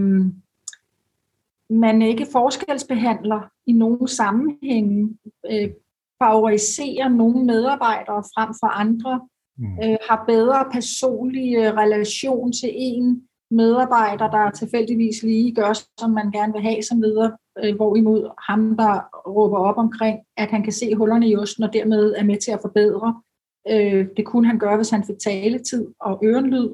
man 1.71 2.03
ikke 2.03 2.27
forskelsbehandler 2.33 3.52
i 3.67 3.73
nogen 3.73 4.09
sammenhænge, 4.09 5.19
øh, 5.51 5.71
favoriserer 6.23 7.09
nogle 7.09 7.45
medarbejdere 7.45 8.23
frem 8.35 8.49
for 8.61 8.67
andre, 8.67 9.21
mm. 9.59 9.79
øh, 9.85 9.97
har 10.09 10.25
bedre 10.29 10.65
personlig 10.73 11.57
øh, 11.57 11.75
relation 11.75 12.53
til 12.53 12.71
en 12.75 13.29
medarbejder, 13.51 14.31
der 14.31 14.51
tilfældigvis 14.51 15.23
lige 15.23 15.55
gør, 15.55 15.73
som 16.01 16.11
man 16.11 16.31
gerne 16.31 16.53
vil 16.53 16.63
have 16.63 16.83
som 16.83 17.01
leder, 17.01 17.31
øh, 17.65 17.77
hvorimod 17.77 18.31
ham, 18.49 18.77
der 18.77 18.95
råber 19.27 19.59
op 19.59 19.79
omkring, 19.79 20.19
at 20.37 20.51
han 20.51 20.63
kan 20.63 20.73
se 20.73 20.95
hullerne 20.95 21.29
i 21.29 21.37
osten 21.37 21.65
og 21.65 21.73
dermed 21.73 22.15
er 22.17 22.25
med 22.25 22.37
til 22.37 22.51
at 22.51 22.63
forbedre. 22.63 23.23
Øh, 23.71 24.07
det 24.17 24.25
kunne 24.25 24.47
han 24.47 24.59
gøre, 24.59 24.77
hvis 24.77 24.91
han 24.91 25.05
fik 25.05 25.19
taletid 25.19 25.87
og 26.01 26.21
ørenlyd. 26.25 26.69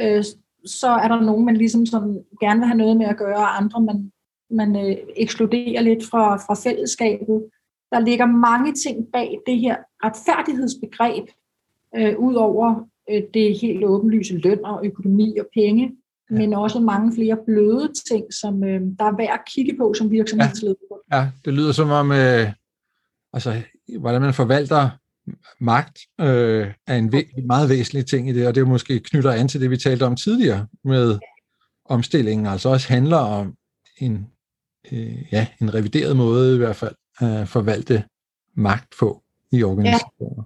Øh, 0.00 0.24
så 0.66 0.88
er 0.88 1.08
der 1.08 1.20
nogen, 1.20 1.44
man 1.44 1.56
ligesom 1.56 1.86
sådan 1.86 2.24
gerne 2.40 2.60
vil 2.60 2.66
have 2.66 2.78
noget 2.78 2.96
med 2.96 3.06
at 3.06 3.16
gøre, 3.16 3.36
og 3.36 3.56
andre 3.56 3.80
man, 3.80 4.12
man 4.50 4.76
øh, 4.76 4.96
ekskluderer 5.16 5.82
lidt 5.82 6.04
fra, 6.04 6.36
fra 6.36 6.54
fællesskabet. 6.54 7.44
Der 7.92 8.00
ligger 8.00 8.26
mange 8.26 8.74
ting 8.74 9.06
bag 9.12 9.38
det 9.46 9.58
her 9.58 9.76
retfærdighedsbegreb, 10.04 11.24
øh, 11.96 12.18
ud 12.18 12.34
over 12.34 12.88
øh, 13.10 13.22
det 13.34 13.58
helt 13.58 13.84
åbenlyse 13.84 14.38
løn 14.38 14.64
og 14.64 14.86
økonomi 14.86 15.38
og 15.38 15.46
penge, 15.54 15.92
ja. 16.30 16.36
men 16.36 16.54
også 16.54 16.80
mange 16.80 17.14
flere 17.14 17.38
bløde 17.46 17.92
ting, 18.10 18.34
som 18.34 18.64
øh, 18.64 18.80
der 18.98 19.04
er 19.04 19.16
værd 19.16 19.32
at 19.32 19.44
kigge 19.54 19.76
på 19.76 19.94
som 19.94 20.10
virksomhedsleder. 20.10 20.74
Ja. 21.12 21.18
ja, 21.18 21.28
det 21.44 21.52
lyder 21.52 21.72
som 21.72 21.90
om, 21.90 22.12
øh, 22.12 22.52
altså, 23.32 23.62
hvordan 23.98 24.22
man 24.22 24.34
forvalter 24.34 24.90
magt 25.60 25.98
øh, 26.20 26.72
er 26.86 26.96
en 26.96 27.14
væ- 27.14 27.46
meget 27.46 27.68
væsentlig 27.68 28.06
ting 28.06 28.28
i 28.28 28.32
det, 28.32 28.46
og 28.46 28.54
det 28.54 28.60
er 28.60 28.64
måske 28.64 29.00
knytter 29.00 29.30
an 29.30 29.48
til 29.48 29.60
det, 29.60 29.70
vi 29.70 29.76
talte 29.76 30.06
om 30.06 30.16
tidligere 30.16 30.66
med 30.84 31.18
omstillingen, 31.84 32.46
altså 32.46 32.68
også 32.68 32.88
handler 32.88 33.16
om 33.16 33.54
en, 33.98 34.26
øh, 34.92 35.32
ja, 35.32 35.46
en 35.60 35.74
revideret 35.74 36.16
måde 36.16 36.54
i 36.54 36.58
hvert 36.58 36.76
fald 36.76 36.94
at 37.20 37.48
forvalte 37.48 38.04
magt 38.54 38.94
på 38.98 39.22
i 39.52 39.62
organisationer. 39.62 40.44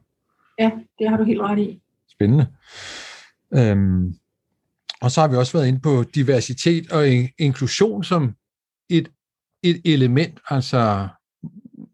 Ja. 0.59 0.65
ja, 0.65 0.71
det 0.99 1.09
har 1.09 1.17
du 1.17 1.25
helt 1.25 1.41
ret 1.41 1.59
i. 1.59 1.83
Spændende. 2.11 2.47
Øhm, 3.55 4.15
og 5.01 5.11
så 5.11 5.21
har 5.21 5.29
vi 5.29 5.37
også 5.37 5.53
været 5.53 5.69
inde 5.69 5.81
på 5.81 6.05
diversitet 6.15 6.93
og 6.93 7.07
inklusion 7.39 8.05
som 8.05 8.35
et, 8.89 9.09
et 9.63 9.81
element, 9.85 10.41
altså 10.51 11.09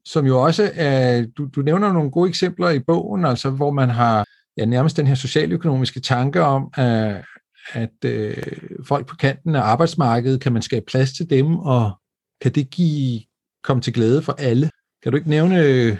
som 0.04 0.26
jo 0.26 0.42
også 0.42 0.70
er, 0.74 1.26
du, 1.26 1.48
du 1.56 1.62
nævner 1.62 1.92
nogle 1.92 2.10
gode 2.10 2.28
eksempler 2.28 2.70
i 2.70 2.78
bogen, 2.78 3.24
altså 3.24 3.50
hvor 3.50 3.70
man 3.70 3.90
har 3.90 4.24
ja, 4.56 4.64
nærmest 4.64 4.96
den 4.96 5.06
her 5.06 5.14
socialøkonomiske 5.14 6.00
tanke 6.00 6.42
om, 6.42 6.70
at, 6.74 7.24
at 7.72 8.04
øh, 8.04 8.36
folk 8.84 9.06
på 9.06 9.16
kanten 9.16 9.54
af 9.54 9.60
arbejdsmarkedet, 9.60 10.40
kan 10.40 10.52
man 10.52 10.62
skabe 10.62 10.84
plads 10.88 11.12
til 11.12 11.30
dem, 11.30 11.58
og 11.58 12.00
kan 12.40 12.52
det 12.52 12.70
give, 12.70 13.20
komme 13.62 13.82
til 13.82 13.92
glæde 13.92 14.22
for 14.22 14.32
alle? 14.32 14.70
Kan 15.02 15.12
du 15.12 15.16
ikke 15.16 15.30
nævne 15.30 15.62
øh, 15.62 15.98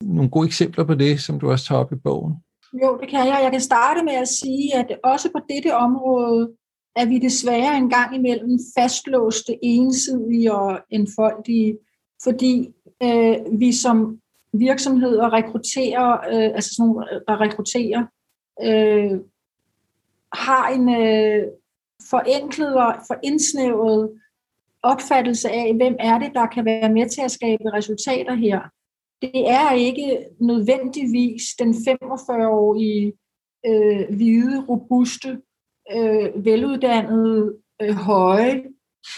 nogle 0.00 0.30
gode 0.30 0.46
eksempler 0.46 0.84
på 0.84 0.94
det, 0.94 1.20
som 1.20 1.40
du 1.40 1.50
også 1.50 1.66
tager 1.66 1.80
op 1.80 1.92
i 1.92 1.96
bogen? 1.96 2.34
Jo, 2.82 2.98
det 3.00 3.08
kan 3.08 3.26
jeg. 3.26 3.40
Jeg 3.42 3.50
kan 3.50 3.60
starte 3.60 4.04
med 4.04 4.12
at 4.12 4.28
sige, 4.28 4.76
at 4.76 4.98
også 5.04 5.28
på 5.32 5.38
dette 5.48 5.76
område 5.76 6.50
er 6.96 7.06
vi 7.06 7.18
desværre 7.18 7.76
en 7.76 7.90
gang 7.90 8.16
imellem 8.16 8.58
fastlåste, 8.78 9.58
ensidige 9.62 10.54
og 10.54 10.80
enfoldige, 10.90 11.78
fordi 12.22 12.68
øh, 13.02 13.36
vi 13.60 13.72
som 13.72 14.18
virksomheder 14.52 15.32
rekrutterer, 15.32 16.12
øh, 16.12 16.54
altså 16.54 16.74
sådan 16.74 16.88
nogle, 16.88 17.14
øh, 17.14 17.20
der 17.28 17.40
rekrutterer, 17.40 18.02
øh, 18.62 19.20
har 20.32 20.68
en 20.68 20.88
øh, 20.88 21.46
forenklet 22.10 22.74
og 22.74 22.94
forindsnævet 23.06 24.10
opfattelse 24.84 25.50
af, 25.50 25.74
hvem 25.74 25.96
er 25.98 26.18
det, 26.18 26.30
der 26.34 26.46
kan 26.46 26.64
være 26.64 26.92
med 26.92 27.08
til 27.08 27.20
at 27.20 27.30
skabe 27.30 27.72
resultater 27.72 28.34
her 28.34 28.60
det 29.22 29.50
er 29.50 29.72
ikke 29.72 30.26
nødvendigvis 30.40 31.42
den 31.58 31.70
45-årige 31.70 33.12
øh, 33.66 34.16
hvide, 34.16 34.64
robuste, 34.68 35.40
øh, 35.96 36.44
veluddannede, 36.44 37.54
øh, 37.82 37.94
høje, 37.94 38.64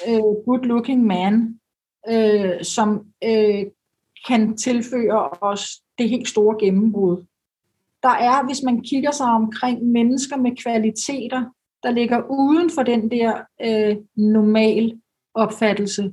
øh, 0.09 0.33
good-looking 0.47 1.03
man, 1.03 1.61
øh, 2.09 2.65
som 2.65 3.07
øh, 3.25 3.67
kan 4.29 4.57
tilføre 4.57 5.29
os 5.41 5.69
det 5.99 6.09
helt 6.09 6.29
store 6.29 6.57
gennembrud. 6.61 7.25
Der 8.03 8.15
er, 8.29 8.47
hvis 8.47 8.63
man 8.63 8.81
kigger 8.83 9.11
sig 9.11 9.27
omkring 9.27 9.83
mennesker 9.83 10.37
med 10.37 10.57
kvaliteter, 10.57 11.45
der 11.83 11.91
ligger 11.91 12.23
uden 12.31 12.71
for 12.71 12.83
den 12.83 13.11
der 13.11 13.35
øh, 13.63 13.97
normal 14.17 15.01
opfattelse, 15.37 16.13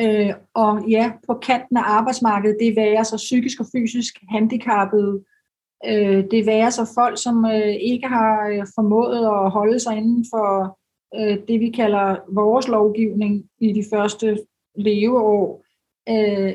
Øh, 0.00 0.34
og 0.54 0.88
ja, 0.88 1.12
på 1.26 1.34
kanten 1.34 1.76
af 1.76 1.82
arbejdsmarkedet, 1.82 2.56
det 2.60 2.76
værer 2.76 3.02
så 3.02 3.16
psykisk 3.16 3.60
og 3.60 3.66
fysisk 3.72 4.14
handicappede, 4.28 5.24
øh, 5.86 6.24
det 6.30 6.46
værer 6.46 6.70
så 6.70 6.92
folk, 6.94 7.22
som 7.22 7.44
øh, 7.44 7.74
ikke 7.80 8.08
har 8.08 8.48
øh, 8.48 8.66
formået 8.74 9.18
at 9.18 9.50
holde 9.50 9.80
sig 9.80 9.96
inden 9.96 10.26
for 10.30 10.78
øh, 11.16 11.38
det, 11.48 11.60
vi 11.60 11.70
kalder 11.70 12.16
vores 12.34 12.68
lovgivning 12.68 13.44
i 13.60 13.72
de 13.72 13.84
første 13.92 14.38
leveår. 14.74 15.64
Øh, 16.08 16.54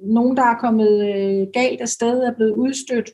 nogen, 0.00 0.36
der 0.36 0.42
er 0.42 0.58
kommet 0.58 0.92
øh, 1.14 1.46
galt 1.52 1.80
af 1.80 1.88
sted, 1.88 2.22
er 2.22 2.34
blevet 2.34 2.52
udstødt. 2.52 3.10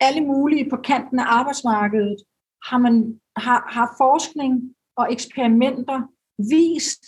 Alle 0.00 0.20
mulige 0.20 0.70
på 0.70 0.76
kanten 0.76 1.18
af 1.18 1.24
arbejdsmarkedet 1.26 2.16
har, 2.64 2.78
man, 2.78 3.20
har, 3.36 3.64
har 3.68 3.94
forskning 3.98 4.74
og 4.96 5.12
eksperimenter 5.12 6.02
vist, 6.38 7.04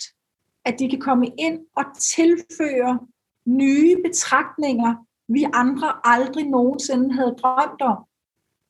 at 0.65 0.79
de 0.79 0.89
kan 0.89 0.99
komme 0.99 1.27
ind 1.37 1.59
og 1.75 1.85
tilføre 1.99 2.99
nye 3.45 3.97
betragtninger, 4.05 4.95
vi 5.27 5.45
andre 5.53 5.93
aldrig 6.03 6.49
nogensinde 6.49 7.13
havde 7.13 7.35
drømt 7.41 7.81
om. 7.81 7.97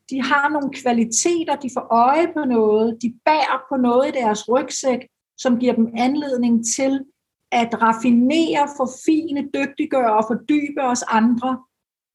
De 0.10 0.22
har 0.22 0.50
nogle 0.50 0.74
kvaliteter, 0.74 1.56
de 1.56 1.70
får 1.74 1.88
øje 1.92 2.34
på 2.34 2.40
noget, 2.46 2.98
de 3.02 3.14
bærer 3.26 3.66
på 3.70 3.78
noget 3.78 4.08
i 4.08 4.20
deres 4.20 4.50
rygsæk, 4.50 5.00
som 5.38 5.60
giver 5.60 5.74
dem 5.74 5.94
anledning 5.98 6.66
til 6.76 7.06
at 7.52 7.82
raffinere, 7.82 8.68
forfine, 8.78 9.50
dygtiggøre 9.54 10.18
og 10.18 10.24
fordybe 10.28 10.82
os 10.82 11.04
andre 11.08 11.64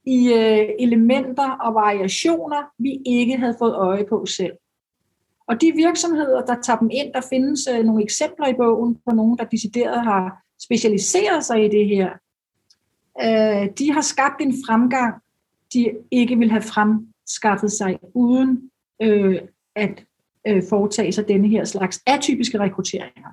i 0.07 0.33
øh, 0.33 0.69
elementer 0.79 1.51
og 1.51 1.75
variationer, 1.75 2.63
vi 2.79 3.03
ikke 3.07 3.37
havde 3.37 3.57
fået 3.59 3.75
øje 3.75 4.07
på 4.09 4.27
selv. 4.27 4.53
Og 5.49 5.61
de 5.61 5.73
virksomheder, 5.77 6.45
der 6.45 6.57
tager 6.63 6.79
dem 6.79 6.91
ind, 6.93 7.13
der 7.15 7.21
findes 7.31 7.61
øh, 7.73 7.85
nogle 7.85 8.03
eksempler 8.03 8.47
i 8.49 8.55
bogen 8.55 8.95
på 8.95 9.15
nogen, 9.15 9.39
der 9.39 9.45
decideret 9.45 10.05
har 10.05 10.43
specialiseret 10.63 11.45
sig 11.45 11.65
i 11.65 11.69
det 11.69 11.87
her. 11.89 12.11
Øh, 13.23 13.69
de 13.79 13.93
har 13.93 14.01
skabt 14.01 14.41
en 14.41 14.55
fremgang, 14.67 15.15
de 15.73 15.91
ikke 16.11 16.37
vil 16.37 16.51
have 16.51 16.63
fremskaffet 16.63 17.73
sig 17.73 17.99
uden 18.15 18.71
øh, 19.03 19.41
at 19.77 20.05
øh, 20.47 20.63
foretage 20.69 21.13
sig 21.13 21.29
denne 21.29 21.49
her 21.49 21.65
slags 21.65 22.03
atypiske 22.07 22.59
rekrutteringer. 22.59 23.29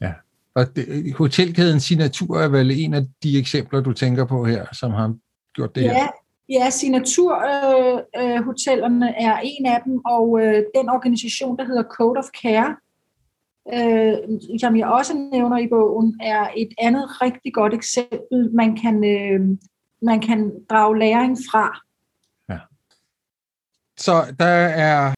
Ja, 0.00 0.12
og 0.54 0.76
det, 0.76 1.14
hotelkæden 1.14 1.80
Signatur 1.80 2.38
er 2.38 2.48
vel 2.48 2.70
en 2.70 2.94
af 2.94 3.06
de 3.22 3.38
eksempler, 3.38 3.80
du 3.80 3.92
tænker 3.92 4.24
på 4.24 4.44
her, 4.44 4.66
som 4.72 4.90
har 4.90 5.14
gjort 5.54 5.74
det 5.74 5.82
ja, 5.82 5.92
her? 5.92 6.06
Ja, 6.48 6.70
signaturhotellerne 6.70 9.08
øh, 9.08 9.14
øh, 9.16 9.24
er 9.26 9.40
en 9.42 9.66
af 9.66 9.80
dem, 9.84 10.04
og 10.04 10.40
øh, 10.40 10.64
den 10.74 10.88
organisation, 10.88 11.58
der 11.58 11.64
hedder 11.64 11.82
Code 11.82 12.18
of 12.18 12.24
Care, 12.42 12.76
øh, 13.74 14.18
som 14.60 14.76
jeg 14.76 14.86
også 14.86 15.28
nævner 15.32 15.58
i 15.58 15.68
bogen, 15.68 16.20
er 16.22 16.48
et 16.56 16.68
andet 16.78 17.22
rigtig 17.22 17.54
godt 17.54 17.74
eksempel, 17.74 18.54
man 18.54 18.76
kan, 18.76 19.04
øh, 19.04 19.40
man 20.02 20.20
kan 20.20 20.52
drage 20.70 20.98
læring 20.98 21.38
fra. 21.50 21.80
Ja. 22.48 22.58
Så 23.96 24.34
der 24.38 24.46
er, 24.86 25.14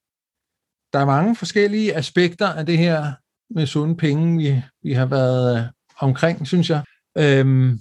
der 0.93 0.99
er 0.99 1.07
mange 1.07 1.37
forskellige 1.37 1.97
aspekter 1.97 2.49
af 2.49 2.67
det 2.67 2.79
her 2.79 3.13
med 3.51 3.67
sunde 3.67 3.97
penge, 3.97 4.39
vi, 4.39 4.63
vi 4.83 4.93
har 4.93 5.07
været 5.07 5.59
øh, 5.59 5.65
omkring, 5.99 6.47
synes 6.47 6.71
jeg. 6.71 6.83
Øhm, 7.19 7.79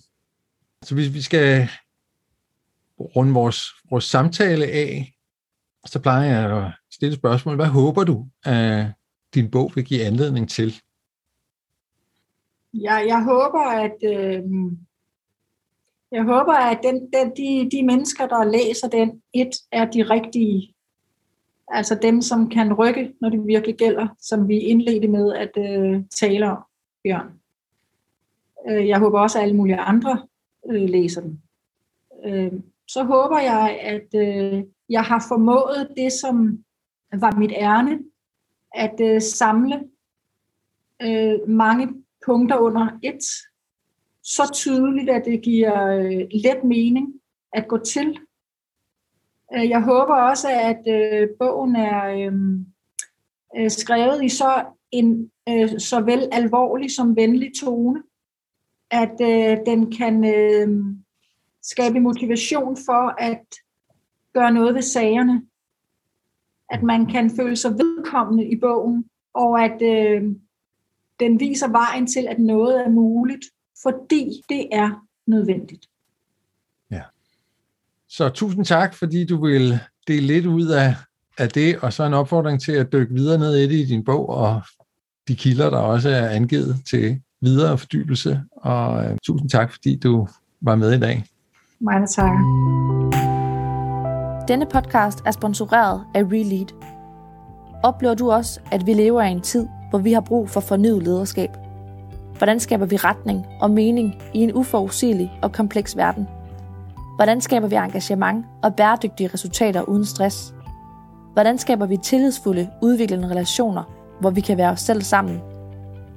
så 0.83 0.95
hvis 0.95 1.13
vi 1.13 1.21
skal 1.21 1.69
runde 2.99 3.33
vores, 3.33 3.61
vores 3.89 4.05
samtale 4.05 4.65
af, 4.65 5.13
så 5.85 5.99
plejer 5.99 6.23
jeg 6.23 6.65
at 6.65 6.71
stille 6.91 7.15
spørgsmål. 7.15 7.55
Hvad 7.55 7.65
håber 7.65 8.03
du, 8.03 8.27
at 8.45 8.85
din 9.33 9.51
bog 9.51 9.71
vil 9.75 9.85
give 9.85 10.05
anledning 10.05 10.49
til? 10.49 10.81
Ja, 12.73 12.93
jeg 12.93 13.23
håber, 13.23 13.59
at 13.59 13.97
øh, 14.03 14.43
jeg 16.11 16.23
håber, 16.23 16.53
at 16.53 16.79
den, 16.83 16.95
den, 17.13 17.29
de, 17.37 17.69
de 17.71 17.83
mennesker, 17.83 18.27
der 18.27 18.43
læser 18.43 18.87
den, 18.87 19.21
et 19.33 19.51
er 19.71 19.85
de 19.85 20.03
rigtige. 20.03 20.73
Altså 21.67 21.99
dem, 22.01 22.21
som 22.21 22.49
kan 22.49 22.73
rykke, 22.73 23.13
når 23.21 23.29
det 23.29 23.47
virkelig 23.47 23.75
gælder, 23.75 24.07
som 24.19 24.47
vi 24.47 24.57
indledte 24.59 25.07
med 25.07 25.33
at 25.33 25.51
øh, 25.57 26.03
tale 26.19 26.51
om, 26.51 26.63
Bjørn. 27.03 27.39
Øh, 28.69 28.87
jeg 28.87 28.99
håber 28.99 29.19
også, 29.19 29.37
at 29.37 29.43
alle 29.43 29.55
mulige 29.55 29.77
andre 29.77 30.27
øh, 30.69 30.89
læser 30.89 31.21
den. 31.21 31.41
Øh, 32.25 32.51
så 32.87 33.03
håber 33.03 33.39
jeg, 33.39 33.79
at 33.81 34.07
øh, 34.15 34.63
jeg 34.89 35.03
har 35.03 35.25
formået 35.27 35.93
det, 35.97 36.11
som 36.11 36.63
var 37.13 37.39
mit 37.39 37.51
ærne, 37.51 37.99
at 38.75 38.95
øh, 39.01 39.21
samle 39.21 39.83
øh, 41.01 41.49
mange 41.49 41.87
punkter 42.25 42.57
under 42.57 42.99
et, 43.03 43.23
så 44.23 44.51
tydeligt, 44.53 45.09
at 45.09 45.25
det 45.25 45.41
giver 45.41 45.87
øh, 45.87 46.27
let 46.43 46.63
mening 46.63 47.13
at 47.53 47.67
gå 47.67 47.77
til. 47.77 48.19
Øh, 49.55 49.69
jeg 49.69 49.81
håber 49.81 50.15
også, 50.15 50.47
at 50.49 50.81
øh, 50.87 51.29
bogen 51.39 51.75
er 51.75 52.27
øhm, 52.27 52.65
øh, 53.57 53.71
skrevet 53.71 54.23
i 54.23 54.29
så 54.29 54.65
en 54.91 55.31
øh, 55.49 55.79
såvel 55.79 56.29
alvorlig 56.31 56.91
som 56.91 57.15
venlig 57.15 57.51
tone, 57.61 58.03
at 58.91 59.21
øh, 59.21 59.57
den 59.65 59.91
kan 59.91 60.25
øh, 60.25 60.67
skabe 61.63 61.99
motivation 61.99 62.77
for 62.85 63.21
at 63.21 63.45
gøre 64.33 64.51
noget 64.51 64.75
ved 64.75 64.81
sagerne. 64.81 65.41
At 66.69 66.83
man 66.83 67.05
kan 67.05 67.31
føle 67.35 67.55
sig 67.55 67.71
vedkommende 67.71 68.45
i 68.45 68.59
bogen, 68.59 69.05
og 69.33 69.63
at 69.63 69.81
øh, 69.81 70.23
den 71.19 71.39
viser 71.39 71.67
vejen 71.67 72.07
til, 72.07 72.27
at 72.27 72.39
noget 72.39 72.85
er 72.85 72.89
muligt, 72.89 73.45
fordi 73.83 74.41
det 74.49 74.67
er 74.71 75.07
nødvendigt. 75.27 75.85
Ja. 76.91 77.01
Så 78.09 78.29
tusind 78.29 78.65
tak, 78.65 78.93
fordi 78.93 79.25
du 79.25 79.45
vil 79.45 79.79
dele 80.07 80.27
lidt 80.27 80.45
ud 80.45 80.67
af, 80.67 80.95
af 81.37 81.49
det, 81.49 81.79
og 81.79 81.93
så 81.93 82.03
en 82.03 82.13
opfordring 82.13 82.61
til 82.61 82.71
at 82.71 82.91
dykke 82.91 83.13
videre 83.13 83.37
ned 83.39 83.55
i 83.55 83.63
det 83.63 83.71
i 83.71 83.85
din 83.85 84.03
bog, 84.03 84.29
og 84.29 84.61
de 85.27 85.35
kilder, 85.35 85.69
der 85.69 85.77
også 85.77 86.09
er 86.09 86.29
angivet 86.29 86.75
til 86.89 87.21
videre 87.41 87.77
fordybelse. 87.77 88.43
Og 88.51 89.05
øh, 89.05 89.17
tusind 89.23 89.49
tak, 89.49 89.71
fordi 89.71 89.99
du 89.99 90.27
var 90.61 90.75
med 90.75 90.93
i 90.93 90.99
dag. 90.99 91.23
Mange 91.79 92.07
tak. 92.07 92.31
Denne 94.47 94.65
podcast 94.65 95.21
er 95.25 95.31
sponsoreret 95.31 96.01
af 96.15 96.23
Relead. 96.23 96.67
Oplever 97.83 98.13
du 98.13 98.31
også, 98.31 98.59
at 98.71 98.85
vi 98.85 98.93
lever 98.93 99.21
i 99.21 99.31
en 99.31 99.41
tid, 99.41 99.67
hvor 99.89 99.99
vi 99.99 100.13
har 100.13 100.21
brug 100.21 100.49
for 100.49 100.59
fornyet 100.59 101.03
lederskab? 101.03 101.49
Hvordan 102.37 102.59
skaber 102.59 102.85
vi 102.85 102.95
retning 102.95 103.45
og 103.61 103.71
mening 103.71 104.15
i 104.33 104.39
en 104.39 104.53
uforudsigelig 104.53 105.31
og 105.41 105.51
kompleks 105.51 105.97
verden? 105.97 106.27
Hvordan 107.15 107.41
skaber 107.41 107.67
vi 107.67 107.75
engagement 107.75 108.45
og 108.63 108.75
bæredygtige 108.75 109.29
resultater 109.33 109.81
uden 109.81 110.05
stress? 110.05 110.53
Hvordan 111.33 111.57
skaber 111.57 111.85
vi 111.85 111.97
tillidsfulde, 111.97 112.69
udviklende 112.81 113.29
relationer, 113.29 113.83
hvor 114.19 114.29
vi 114.29 114.41
kan 114.41 114.57
være 114.57 114.71
os 114.71 114.81
selv 114.81 115.01
sammen? 115.01 115.41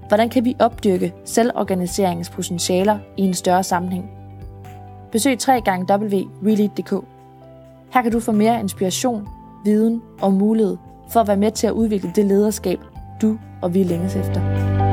Hvordan 0.09 0.29
kan 0.29 0.45
vi 0.45 0.57
opdyrke 0.59 1.15
selvorganiseringens 1.25 2.31
potentialer 2.31 2.99
i 3.17 3.23
en 3.23 3.35
større 3.35 3.63
sammenhæng? 3.63 4.20
Besøg 5.13 5.39
www.realead.dk. 5.49 7.05
Her 7.95 8.03
kan 8.03 8.13
du 8.13 8.21
få 8.21 8.33
mere 8.33 8.61
inspiration, 8.61 9.29
viden 9.65 10.03
og 10.21 10.33
mulighed 10.33 10.77
for 11.11 11.21
at 11.21 11.29
være 11.29 11.37
med 11.37 11.51
til 11.51 11.67
at 11.67 11.73
udvikle 11.73 12.13
det 12.17 12.25
lederskab, 12.25 12.79
du 13.23 13.39
og 13.63 13.75
vi 13.75 13.83
længes 13.83 14.17
efter. 14.17 14.90